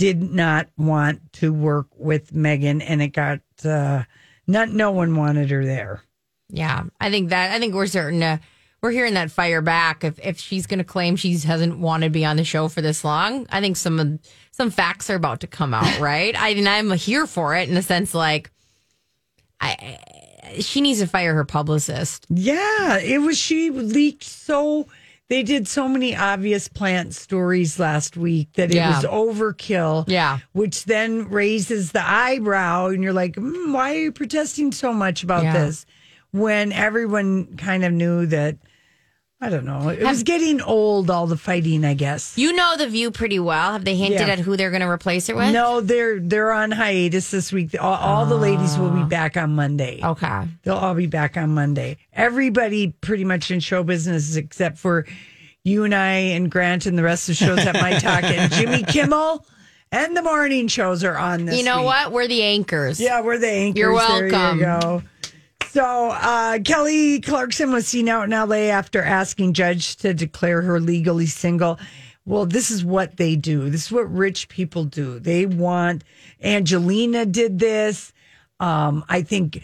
did 0.00 0.32
not 0.32 0.66
want 0.78 1.30
to 1.34 1.52
work 1.52 1.88
with 1.94 2.32
Meghan, 2.32 2.82
and 2.82 3.02
it 3.02 3.08
got 3.08 3.40
uh, 3.66 4.04
not. 4.46 4.70
No 4.70 4.92
one 4.92 5.14
wanted 5.14 5.50
her 5.50 5.62
there. 5.62 6.02
Yeah, 6.48 6.84
I 6.98 7.10
think 7.10 7.28
that 7.28 7.50
I 7.50 7.58
think 7.58 7.74
we're 7.74 7.86
certain 7.86 8.20
to 8.20 8.40
we're 8.80 8.92
hearing 8.92 9.12
that 9.12 9.30
fire 9.30 9.60
back. 9.60 10.02
If 10.02 10.18
if 10.20 10.40
she's 10.40 10.66
going 10.66 10.78
to 10.78 10.84
claim 10.84 11.16
she 11.16 11.36
hasn't 11.36 11.78
wanted 11.80 12.06
to 12.06 12.10
be 12.10 12.24
on 12.24 12.38
the 12.38 12.44
show 12.44 12.68
for 12.68 12.80
this 12.80 13.04
long, 13.04 13.46
I 13.50 13.60
think 13.60 13.76
some 13.76 14.00
of 14.00 14.18
some 14.52 14.70
facts 14.70 15.10
are 15.10 15.16
about 15.16 15.40
to 15.40 15.46
come 15.46 15.74
out. 15.74 15.90
Right? 16.00 16.34
I 16.34 16.54
mean, 16.54 16.66
I'm 16.66 16.90
here 16.92 17.26
for 17.26 17.54
it 17.54 17.68
in 17.68 17.74
the 17.74 17.82
sense 17.82 18.14
like, 18.14 18.50
I 19.60 19.98
she 20.60 20.80
needs 20.80 21.00
to 21.00 21.06
fire 21.06 21.34
her 21.34 21.44
publicist. 21.44 22.24
Yeah, 22.30 22.96
it 22.96 23.18
was 23.18 23.36
she 23.36 23.68
leaked 23.68 24.24
so 24.24 24.86
they 25.30 25.42
did 25.44 25.66
so 25.68 25.88
many 25.88 26.14
obvious 26.14 26.66
plant 26.68 27.14
stories 27.14 27.78
last 27.78 28.16
week 28.16 28.48
that 28.54 28.70
it 28.70 28.74
Yeah. 28.74 28.96
was 28.96 29.04
overkill. 29.06 30.04
Yeah. 30.08 30.38
Which 30.52 30.84
then 30.84 31.28
raises 31.30 31.92
the 31.92 32.06
eyebrow 32.06 32.88
and 32.88 33.02
you're 33.02 33.12
like, 33.12 33.36
mm, 33.36 33.72
why 33.72 33.94
are 33.94 33.98
you 33.98 34.12
protesting 34.12 34.72
so 34.72 34.92
much 34.92 35.22
about 35.22 35.44
Yeah. 35.44 35.52
this? 35.52 35.86
When 36.32 36.72
everyone 36.72 37.56
kind 37.56 37.84
of 37.84 37.92
knew 37.92 38.26
that 38.26 38.56
I 39.42 39.48
don't 39.48 39.64
know. 39.64 39.88
It 39.88 40.02
was 40.02 40.22
getting 40.22 40.60
old 40.60 41.08
all 41.08 41.26
the 41.26 41.36
fighting, 41.36 41.82
I 41.82 41.94
guess. 41.94 42.36
You 42.36 42.52
know 42.52 42.76
the 42.76 42.86
View 42.86 43.10
pretty 43.10 43.38
well. 43.38 43.72
Have 43.72 43.86
they 43.86 43.96
hinted 43.96 44.20
Yeah. 44.26 44.34
at 44.34 44.38
who 44.38 44.54
they're 44.54 44.70
going 44.70 44.82
to 44.82 44.88
replace 44.88 45.28
her 45.28 45.34
with? 45.34 45.50
No, 45.52 45.80
they're 45.80 46.20
they're 46.20 46.52
on 46.52 46.70
hiatus 46.72 47.30
this 47.30 47.50
week. 47.50 47.74
All, 47.80 47.94
all 47.94 48.26
the 48.26 48.36
ladies 48.36 48.76
will 48.76 48.90
be 48.90 49.00
ah. 49.00 49.06
back 49.06 49.38
on 49.38 49.54
Monday. 49.54 50.00
Okay. 50.04 50.42
They'll 50.62 50.74
all 50.76 50.94
be 50.94 51.06
back 51.06 51.38
on 51.38 51.54
Monday. 51.54 51.96
Everybody 52.12 52.88
pretty 53.00 53.24
much 53.24 53.50
in 53.50 53.60
show 53.60 53.82
business 53.82 54.36
except 54.36 54.76
for 54.76 55.06
you 55.64 55.84
and 55.84 55.94
I 55.94 56.12
and 56.36 56.50
Grant 56.50 56.84
and 56.84 56.98
the 56.98 57.02
rest 57.02 57.30
of 57.30 57.38
the 57.38 57.44
shows 57.46 57.58
at 57.60 57.74
My 57.76 57.92
Talk 57.98 58.24
and 58.24 58.52
Jimmy 58.52 58.82
Kimmel 58.82 59.46
and 59.90 60.14
the 60.16 60.22
morning 60.22 60.68
shows 60.68 61.02
are 61.02 61.16
on 61.16 61.46
this 61.46 61.56
You 61.56 61.64
know 61.64 61.78
week. 61.78 61.86
what? 61.86 62.12
We're 62.12 62.28
the 62.28 62.42
anchors. 62.42 63.00
Yeah, 63.00 63.22
we're 63.22 63.38
the 63.38 63.48
anchors. 63.48 63.78
You're 63.78 63.96
There 63.96 64.26
you 64.26 64.32
welcome. 64.32 64.58
go. 64.58 65.02
So 65.72 66.10
uh, 66.10 66.58
Kelly 66.64 67.20
Clarkson 67.20 67.70
was 67.70 67.86
seen 67.86 68.08
out 68.08 68.24
in 68.24 68.30
LA 68.30 68.72
after 68.72 69.00
asking 69.00 69.52
judge 69.52 69.94
to 69.98 70.12
declare 70.12 70.62
her 70.62 70.80
legally 70.80 71.26
single. 71.26 71.78
Well, 72.26 72.44
this 72.44 72.72
is 72.72 72.84
what 72.84 73.18
they 73.18 73.36
do. 73.36 73.70
This 73.70 73.86
is 73.86 73.92
what 73.92 74.12
rich 74.12 74.48
people 74.48 74.82
do. 74.82 75.20
They 75.20 75.46
want 75.46 76.02
Angelina 76.42 77.24
did 77.24 77.60
this. 77.60 78.12
Um, 78.58 79.04
I 79.08 79.22
think 79.22 79.62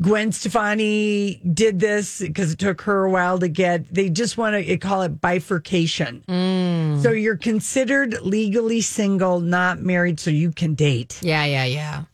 Gwen 0.00 0.30
Stefani 0.30 1.40
did 1.54 1.80
this 1.80 2.20
because 2.20 2.52
it 2.52 2.60
took 2.60 2.82
her 2.82 3.04
a 3.04 3.10
while 3.10 3.40
to 3.40 3.48
get. 3.48 3.92
They 3.92 4.10
just 4.10 4.38
want 4.38 4.64
to 4.64 4.78
call 4.78 5.02
it 5.02 5.20
bifurcation. 5.20 6.22
Mm. 6.28 7.02
So 7.02 7.10
you're 7.10 7.36
considered 7.36 8.20
legally 8.22 8.80
single, 8.80 9.40
not 9.40 9.80
married, 9.80 10.20
so 10.20 10.30
you 10.30 10.52
can 10.52 10.74
date. 10.74 11.18
Yeah, 11.20 11.44
yeah, 11.46 11.64
yeah. 11.64 12.04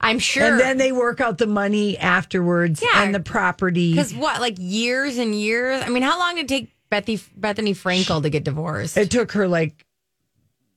I'm 0.00 0.18
sure. 0.18 0.44
And 0.44 0.60
then 0.60 0.76
they 0.78 0.92
work 0.92 1.20
out 1.20 1.38
the 1.38 1.46
money 1.46 1.96
afterwards 1.98 2.82
Yeah. 2.82 3.02
and 3.02 3.14
the 3.14 3.20
property. 3.20 3.92
Because 3.92 4.14
what, 4.14 4.40
like 4.40 4.56
years 4.58 5.18
and 5.18 5.34
years? 5.34 5.82
I 5.84 5.88
mean, 5.88 6.02
how 6.02 6.18
long 6.18 6.34
did 6.36 6.44
it 6.44 6.48
take 6.48 6.72
Bethy, 6.90 7.20
Bethenny 7.38 7.72
Frankel 7.76 8.22
to 8.22 8.30
get 8.30 8.44
divorced? 8.44 8.96
It 8.96 9.10
took 9.10 9.32
her 9.32 9.48
like 9.48 9.84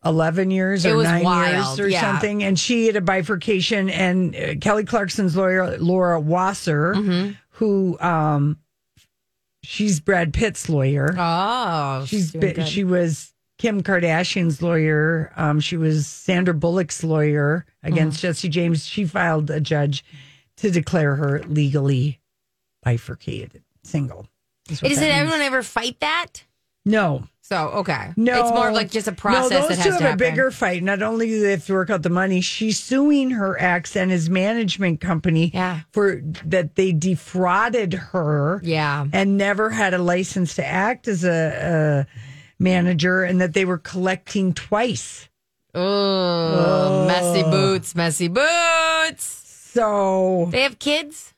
11 0.06 0.50
years 0.52 0.86
or 0.86 1.02
nine 1.04 1.24
wild, 1.24 1.78
years 1.78 1.80
or 1.86 1.90
yeah. 1.90 2.02
something. 2.02 2.44
And 2.44 2.58
she 2.58 2.88
had 2.88 2.96
a 2.96 3.02
bifurcation. 3.02 3.90
And 3.90 4.36
uh, 4.36 4.56
Kelly 4.62 4.86
Clarkson's 4.86 5.36
lawyer, 5.36 5.78
Laura 5.78 6.20
Wasser, 6.20 6.94
Mm-hmm. 6.96 7.32
who, 7.52 8.00
um, 8.00 8.58
she's 9.62 10.00
Brad 10.00 10.34
Pitt's 10.34 10.70
lawyer. 10.70 11.14
Oh, 11.18 12.06
she's 12.06 12.32
doing 12.32 12.42
been, 12.42 12.56
good. 12.56 12.68
she 12.68 12.84
was 12.86 13.34
Kim 13.60 13.84
Kardashian's 13.84 14.62
lawyer. 14.64 15.32
Um, 15.36 15.60
she 15.60 15.78
was 15.78 16.08
Sandra 16.08 16.54
Bullock's 16.56 17.04
lawyer 17.04 17.66
against 17.84 18.18
Mm-hmm. 18.18 18.28
Jesse 18.28 18.50
James. 18.50 18.86
She 18.88 19.06
filed 19.06 19.52
a 19.52 19.60
judge 19.62 20.04
to 20.58 20.72
declare 20.72 21.16
her 21.18 21.44
legally 21.44 22.20
bifurcated, 22.84 23.64
single. 23.84 24.28
Is 24.70 24.80
that 24.82 24.92
it 24.92 25.02
everyone 25.12 25.42
ever 25.42 25.62
fight 25.64 26.00
that? 26.00 26.44
No. 26.86 27.24
So 27.42 27.70
okay, 27.70 28.14
No, 28.16 28.42
it's 28.42 28.52
more 28.52 28.68
of 28.70 28.76
like 28.76 28.92
just 28.92 29.08
a 29.08 29.12
process 29.12 29.50
No, 29.50 29.68
those 29.68 29.78
that 29.78 29.84
two 29.84 29.92
have 29.94 30.02
a 30.02 30.04
happen. 30.04 30.18
bigger 30.20 30.52
fight. 30.52 30.84
Not 30.84 31.02
only 31.02 31.26
do 31.28 31.42
they 31.42 31.52
have 31.52 31.66
to 31.66 31.74
work 31.74 31.90
out 31.90 32.04
the 32.04 32.10
money, 32.12 32.42
she's 32.42 32.80
suing 32.80 33.32
her 33.32 33.60
ex 33.60 33.96
and 33.96 34.12
his 34.12 34.30
management 34.30 35.02
company 35.02 35.50
Yeah. 35.52 35.80
for 35.92 36.22
that 36.46 36.76
they 36.76 36.92
defrauded 36.92 37.94
her. 37.96 38.62
Yeah. 38.64 39.08
and 39.12 39.36
never 39.36 39.72
had 39.72 39.96
a 39.96 39.98
license 39.98 40.54
to 40.56 40.66
act 40.66 41.08
as 41.08 41.24
a, 41.24 42.06
a 42.08 42.29
manager, 42.60 43.24
and 43.24 43.40
that 43.42 43.54
they 43.54 43.66
were 43.66 43.78
collecting 43.78 44.54
twice. 44.54 45.30
Oh, 45.74 47.06
messy 47.08 47.44
boots, 47.44 47.96
messy 47.96 48.28
boots. 48.28 49.24
So 49.74 50.48
They 50.52 50.62
have 50.64 50.80
kids. 50.80 51.34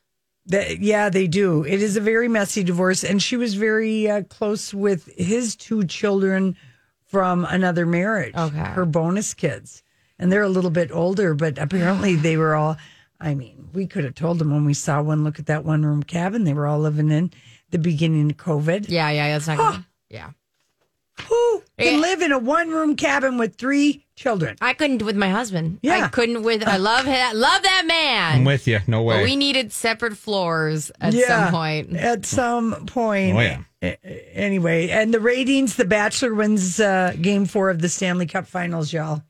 That, 0.46 0.80
yeah, 0.80 1.08
they 1.08 1.28
do. 1.28 1.62
It 1.64 1.80
is 1.80 1.96
a 1.96 2.00
very 2.00 2.26
messy 2.28 2.64
divorce, 2.64 3.04
and 3.04 3.22
she 3.22 3.36
was 3.36 3.54
very 3.54 4.10
uh, 4.10 4.22
close 4.24 4.74
with 4.74 5.06
his 5.16 5.54
two 5.54 5.84
children 5.84 6.56
from 7.04 7.44
another 7.44 7.86
marriage. 7.86 8.34
Okay. 8.34 8.58
her 8.58 8.84
bonus 8.84 9.34
kids, 9.34 9.82
and 10.18 10.32
they're 10.32 10.42
a 10.42 10.48
little 10.48 10.70
bit 10.70 10.90
older, 10.92 11.34
but 11.34 11.58
apparently 11.58 12.16
they 12.16 12.36
were 12.36 12.54
all. 12.54 12.76
I 13.20 13.34
mean, 13.36 13.68
we 13.72 13.86
could 13.86 14.02
have 14.02 14.16
told 14.16 14.40
them 14.40 14.50
when 14.50 14.64
we 14.64 14.74
saw 14.74 15.00
one. 15.00 15.22
Look 15.22 15.38
at 15.38 15.46
that 15.46 15.64
one 15.64 15.84
room 15.86 16.02
cabin 16.02 16.42
they 16.42 16.54
were 16.54 16.66
all 16.66 16.80
living 16.80 17.10
in 17.12 17.30
the 17.70 17.78
beginning 17.78 18.30
of 18.30 18.36
COVID. 18.36 18.86
Yeah, 18.88 19.10
yeah, 19.10 19.28
that's 19.28 19.46
not. 19.46 19.58
Gonna, 19.58 19.86
yeah, 20.08 20.30
Who 21.28 21.62
can 21.78 22.00
live 22.00 22.22
in 22.22 22.32
a 22.32 22.38
one 22.38 22.70
room 22.70 22.96
cabin 22.96 23.36
with 23.38 23.56
three 23.56 24.04
children? 24.16 24.56
I 24.60 24.72
couldn't 24.72 25.02
with 25.02 25.16
my 25.16 25.28
husband. 25.28 25.78
Yeah. 25.82 26.04
I 26.04 26.08
couldn't 26.08 26.42
with. 26.42 26.66
I 26.66 26.78
love 26.78 27.04
him. 27.04 27.36
Love 27.36 27.62
that 27.62 27.84
man. 27.86 28.36
I'm 28.38 28.44
with 28.44 28.66
you. 28.66 28.80
No 28.86 29.02
way. 29.02 29.16
But 29.18 29.24
we 29.24 29.36
needed 29.36 29.72
separate 29.72 30.16
floors 30.16 30.90
at 31.00 31.12
Yeah, 31.12 31.26
some 31.26 31.52
point. 31.52 31.96
At 31.96 32.24
some 32.24 32.86
point. 32.86 33.36
Oh, 33.36 33.40
yeah. 33.40 33.96
Anyway, 34.32 34.88
and 34.90 35.12
the 35.12 35.20
ratings, 35.20 35.76
The 35.76 35.84
Bachelor 35.84 36.34
wins 36.34 36.80
uh, 36.80 37.14
game 37.20 37.46
four 37.46 37.68
of 37.68 37.80
the 37.80 37.88
Stanley 37.88 38.26
Cup 38.26 38.46
finals, 38.46 38.92
y'all. 38.92 39.22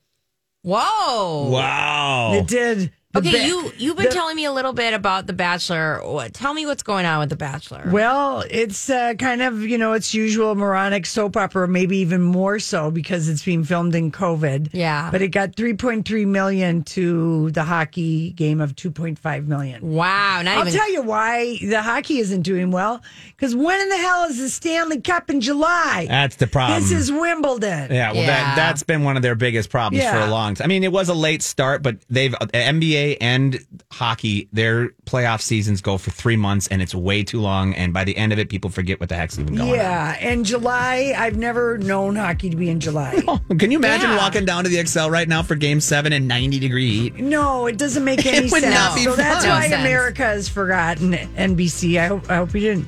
Whoa. 0.63 1.49
Wow. 1.51 2.35
It 2.35 2.47
did. 2.47 2.93
The 3.13 3.19
Okay, 3.19 3.31
ba- 3.33 3.47
you 3.47 3.73
you've 3.77 3.97
been 3.97 4.07
the- 4.07 4.13
telling 4.13 4.37
me 4.37 4.47
a 4.47 4.53
little 4.53 4.73
bit 4.73 4.95
about 4.95 5.27
The 5.27 5.35
Bachelor. 5.35 6.01
What, 6.03 6.33
tell 6.33 6.55
me 6.55 6.65
what's 6.65 6.83
going 6.83 7.05
on 7.05 7.19
with 7.19 7.29
The 7.29 7.37
Bachelor. 7.37 7.83
Well, 7.91 8.43
it's 8.51 8.89
uh, 8.89 9.13
kind 9.19 9.43
of, 9.43 9.61
you 9.61 9.77
know, 9.77 9.93
its 9.93 10.15
usual 10.15 10.55
moronic 10.55 11.05
soap 11.05 11.37
opera, 11.37 11.69
maybe 11.69 11.99
even 11.99 12.23
more 12.23 12.59
so 12.59 12.91
because 12.91 13.29
it's 13.29 13.45
being 13.45 13.65
filmed 13.65 13.95
in 13.95 14.13
COVID. 14.13 14.71
Yeah. 14.73 15.11
But 15.11 15.21
it 15.21 15.29
got 15.29 15.53
3.3 15.57 16.27
million 16.27 16.85
to 16.85 17.51
the 17.51 17.65
hockey 17.65 18.31
game 18.31 18.63
of 18.63 18.75
2.5 18.77 19.47
million. 19.47 19.93
Wow, 19.93 20.41
not 20.43 20.57
I'll 20.57 20.61
even. 20.67 20.73
tell 20.73 20.91
you 20.91 21.03
why 21.03 21.59
the 21.61 21.83
hockey 21.83 22.19
isn't 22.19 22.43
doing 22.43 22.71
well. 22.71 23.03
Because 23.37 23.55
when 23.55 23.79
in 23.79 23.91
the 23.91 23.97
hell 23.99 24.25
is 24.25 24.39
the 24.39 24.49
Stanley 24.49 25.03
Cup 25.03 25.29
in 25.29 25.43
July? 25.43 26.07
That's 26.09 26.37
the 26.37 26.47
problem. 26.47 26.81
This 26.81 26.91
is 26.93 27.13
Wimbledon. 27.13 27.93
Yeah, 27.93 28.13
well, 28.13 28.23
Yeah. 28.23 28.27
that 28.29 28.57
that's 28.57 28.83
been 28.83 29.03
one 29.05 29.17
of 29.17 29.23
their 29.23 29.35
biggest 29.35 29.69
problems 29.69 30.03
for 30.03 30.17
a 30.19 30.31
long 30.31 30.55
time. 30.55 30.65
I 30.65 30.69
mean, 30.69 30.83
it 30.83 30.93
was 30.93 31.11
a 31.11 31.15
late 31.15 31.43
start, 31.43 31.83
but 31.83 31.99
they've 32.09 32.35
uh, 32.41 32.47
NBA 33.03 33.17
and 33.21 33.59
hockey, 33.91 34.49
their 34.53 34.91
playoff 35.07 35.41
seasons 35.41 35.81
go 35.81 35.99
for 35.99 36.11
three 36.11 36.37
months, 36.37 36.67
and 36.69 36.81
it's 36.83 36.95
way 36.95 37.23
too 37.23 37.41
long. 37.41 37.75
And 37.75 37.93
by 37.93 38.05
the 38.05 38.17
end 38.17 38.33
of 38.33 38.39
it, 38.39 38.49
people 38.49 38.71
forget 38.71 39.01
what 39.01 39.09
the 39.09 39.17
heck's 39.17 39.39
even 39.39 39.55
going 39.57 39.71
on. 39.71 39.77
Yeah, 39.77 40.17
and 40.21 40.45
July, 40.45 41.15
I've 41.17 41.37
never 41.37 41.79
known 41.79 42.17
hockey 42.17 42.51
to 42.51 42.57
be 42.57 42.71
in 42.71 42.81
July. 42.81 43.23
on. 43.29 43.41
Oh, 43.51 43.55
can 43.57 43.71
you 43.71 43.79
imagine 43.79 44.11
Yeah. 44.11 44.17
walking 44.19 44.45
down 44.45 44.65
to 44.65 44.71
the 44.71 44.77
Xcel 44.77 45.11
right 45.11 45.29
now 45.29 45.43
for 45.43 45.55
Game 45.55 45.81
Seven 45.81 46.13
and 46.13 46.27
ninety 46.29 46.59
degree 46.59 46.91
heat? 46.91 47.17
No, 47.17 47.67
it 47.67 47.79
doesn't 47.79 48.05
make 48.05 48.25
any 48.27 48.47
It 48.47 48.53
would 48.53 48.63
sense. 48.63 48.75
not 48.75 48.95
be 48.95 49.05
so 49.05 49.15
that's 49.17 49.45
why 49.45 49.63
No 49.65 49.69
sense. 49.69 49.81
America 49.81 50.23
has 50.23 50.49
forgotten 50.49 51.13
NBC. 51.13 51.99
I 52.01 52.07
hope 52.07 52.31
I 52.31 52.37
hope 52.37 52.55
you 52.55 52.61
didn't. 52.61 52.87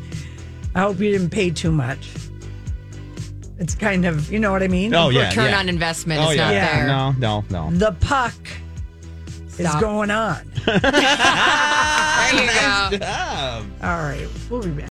I 0.75 0.81
hope 0.81 0.99
you 0.99 1.11
didn't 1.13 1.31
pay 1.31 1.51
too 1.51 1.71
much. 1.71 2.11
It's 3.57 3.77
kind 3.77 4.05
of, 4.05 4.33
you 4.33 4.41
know 4.41 4.51
what 4.51 4.65
I 4.65 4.69
mean. 4.69 4.93
Oh 4.95 5.11
yeah, 5.11 5.29
return 5.29 5.51
yeah. 5.51 5.59
on 5.61 5.69
investment 5.69 6.21
Oh 6.21 6.31
is 6.31 6.37
yeah, 6.37 6.45
not 6.47 6.53
Yeah. 6.55 6.77
there. 6.77 6.87
no, 6.89 7.45
no, 7.51 7.71
no. 7.71 7.77
The 7.77 7.93
puck 8.01 8.35
is 9.59 9.75
going 9.77 10.11
on. 10.11 10.37
There 12.25 12.43
you 12.43 12.49
go. 12.49 12.99
Job. 12.99 13.65
All 13.83 13.99
right, 13.99 14.27
we'll 14.49 14.63
be 14.63 14.71
back. 14.71 14.83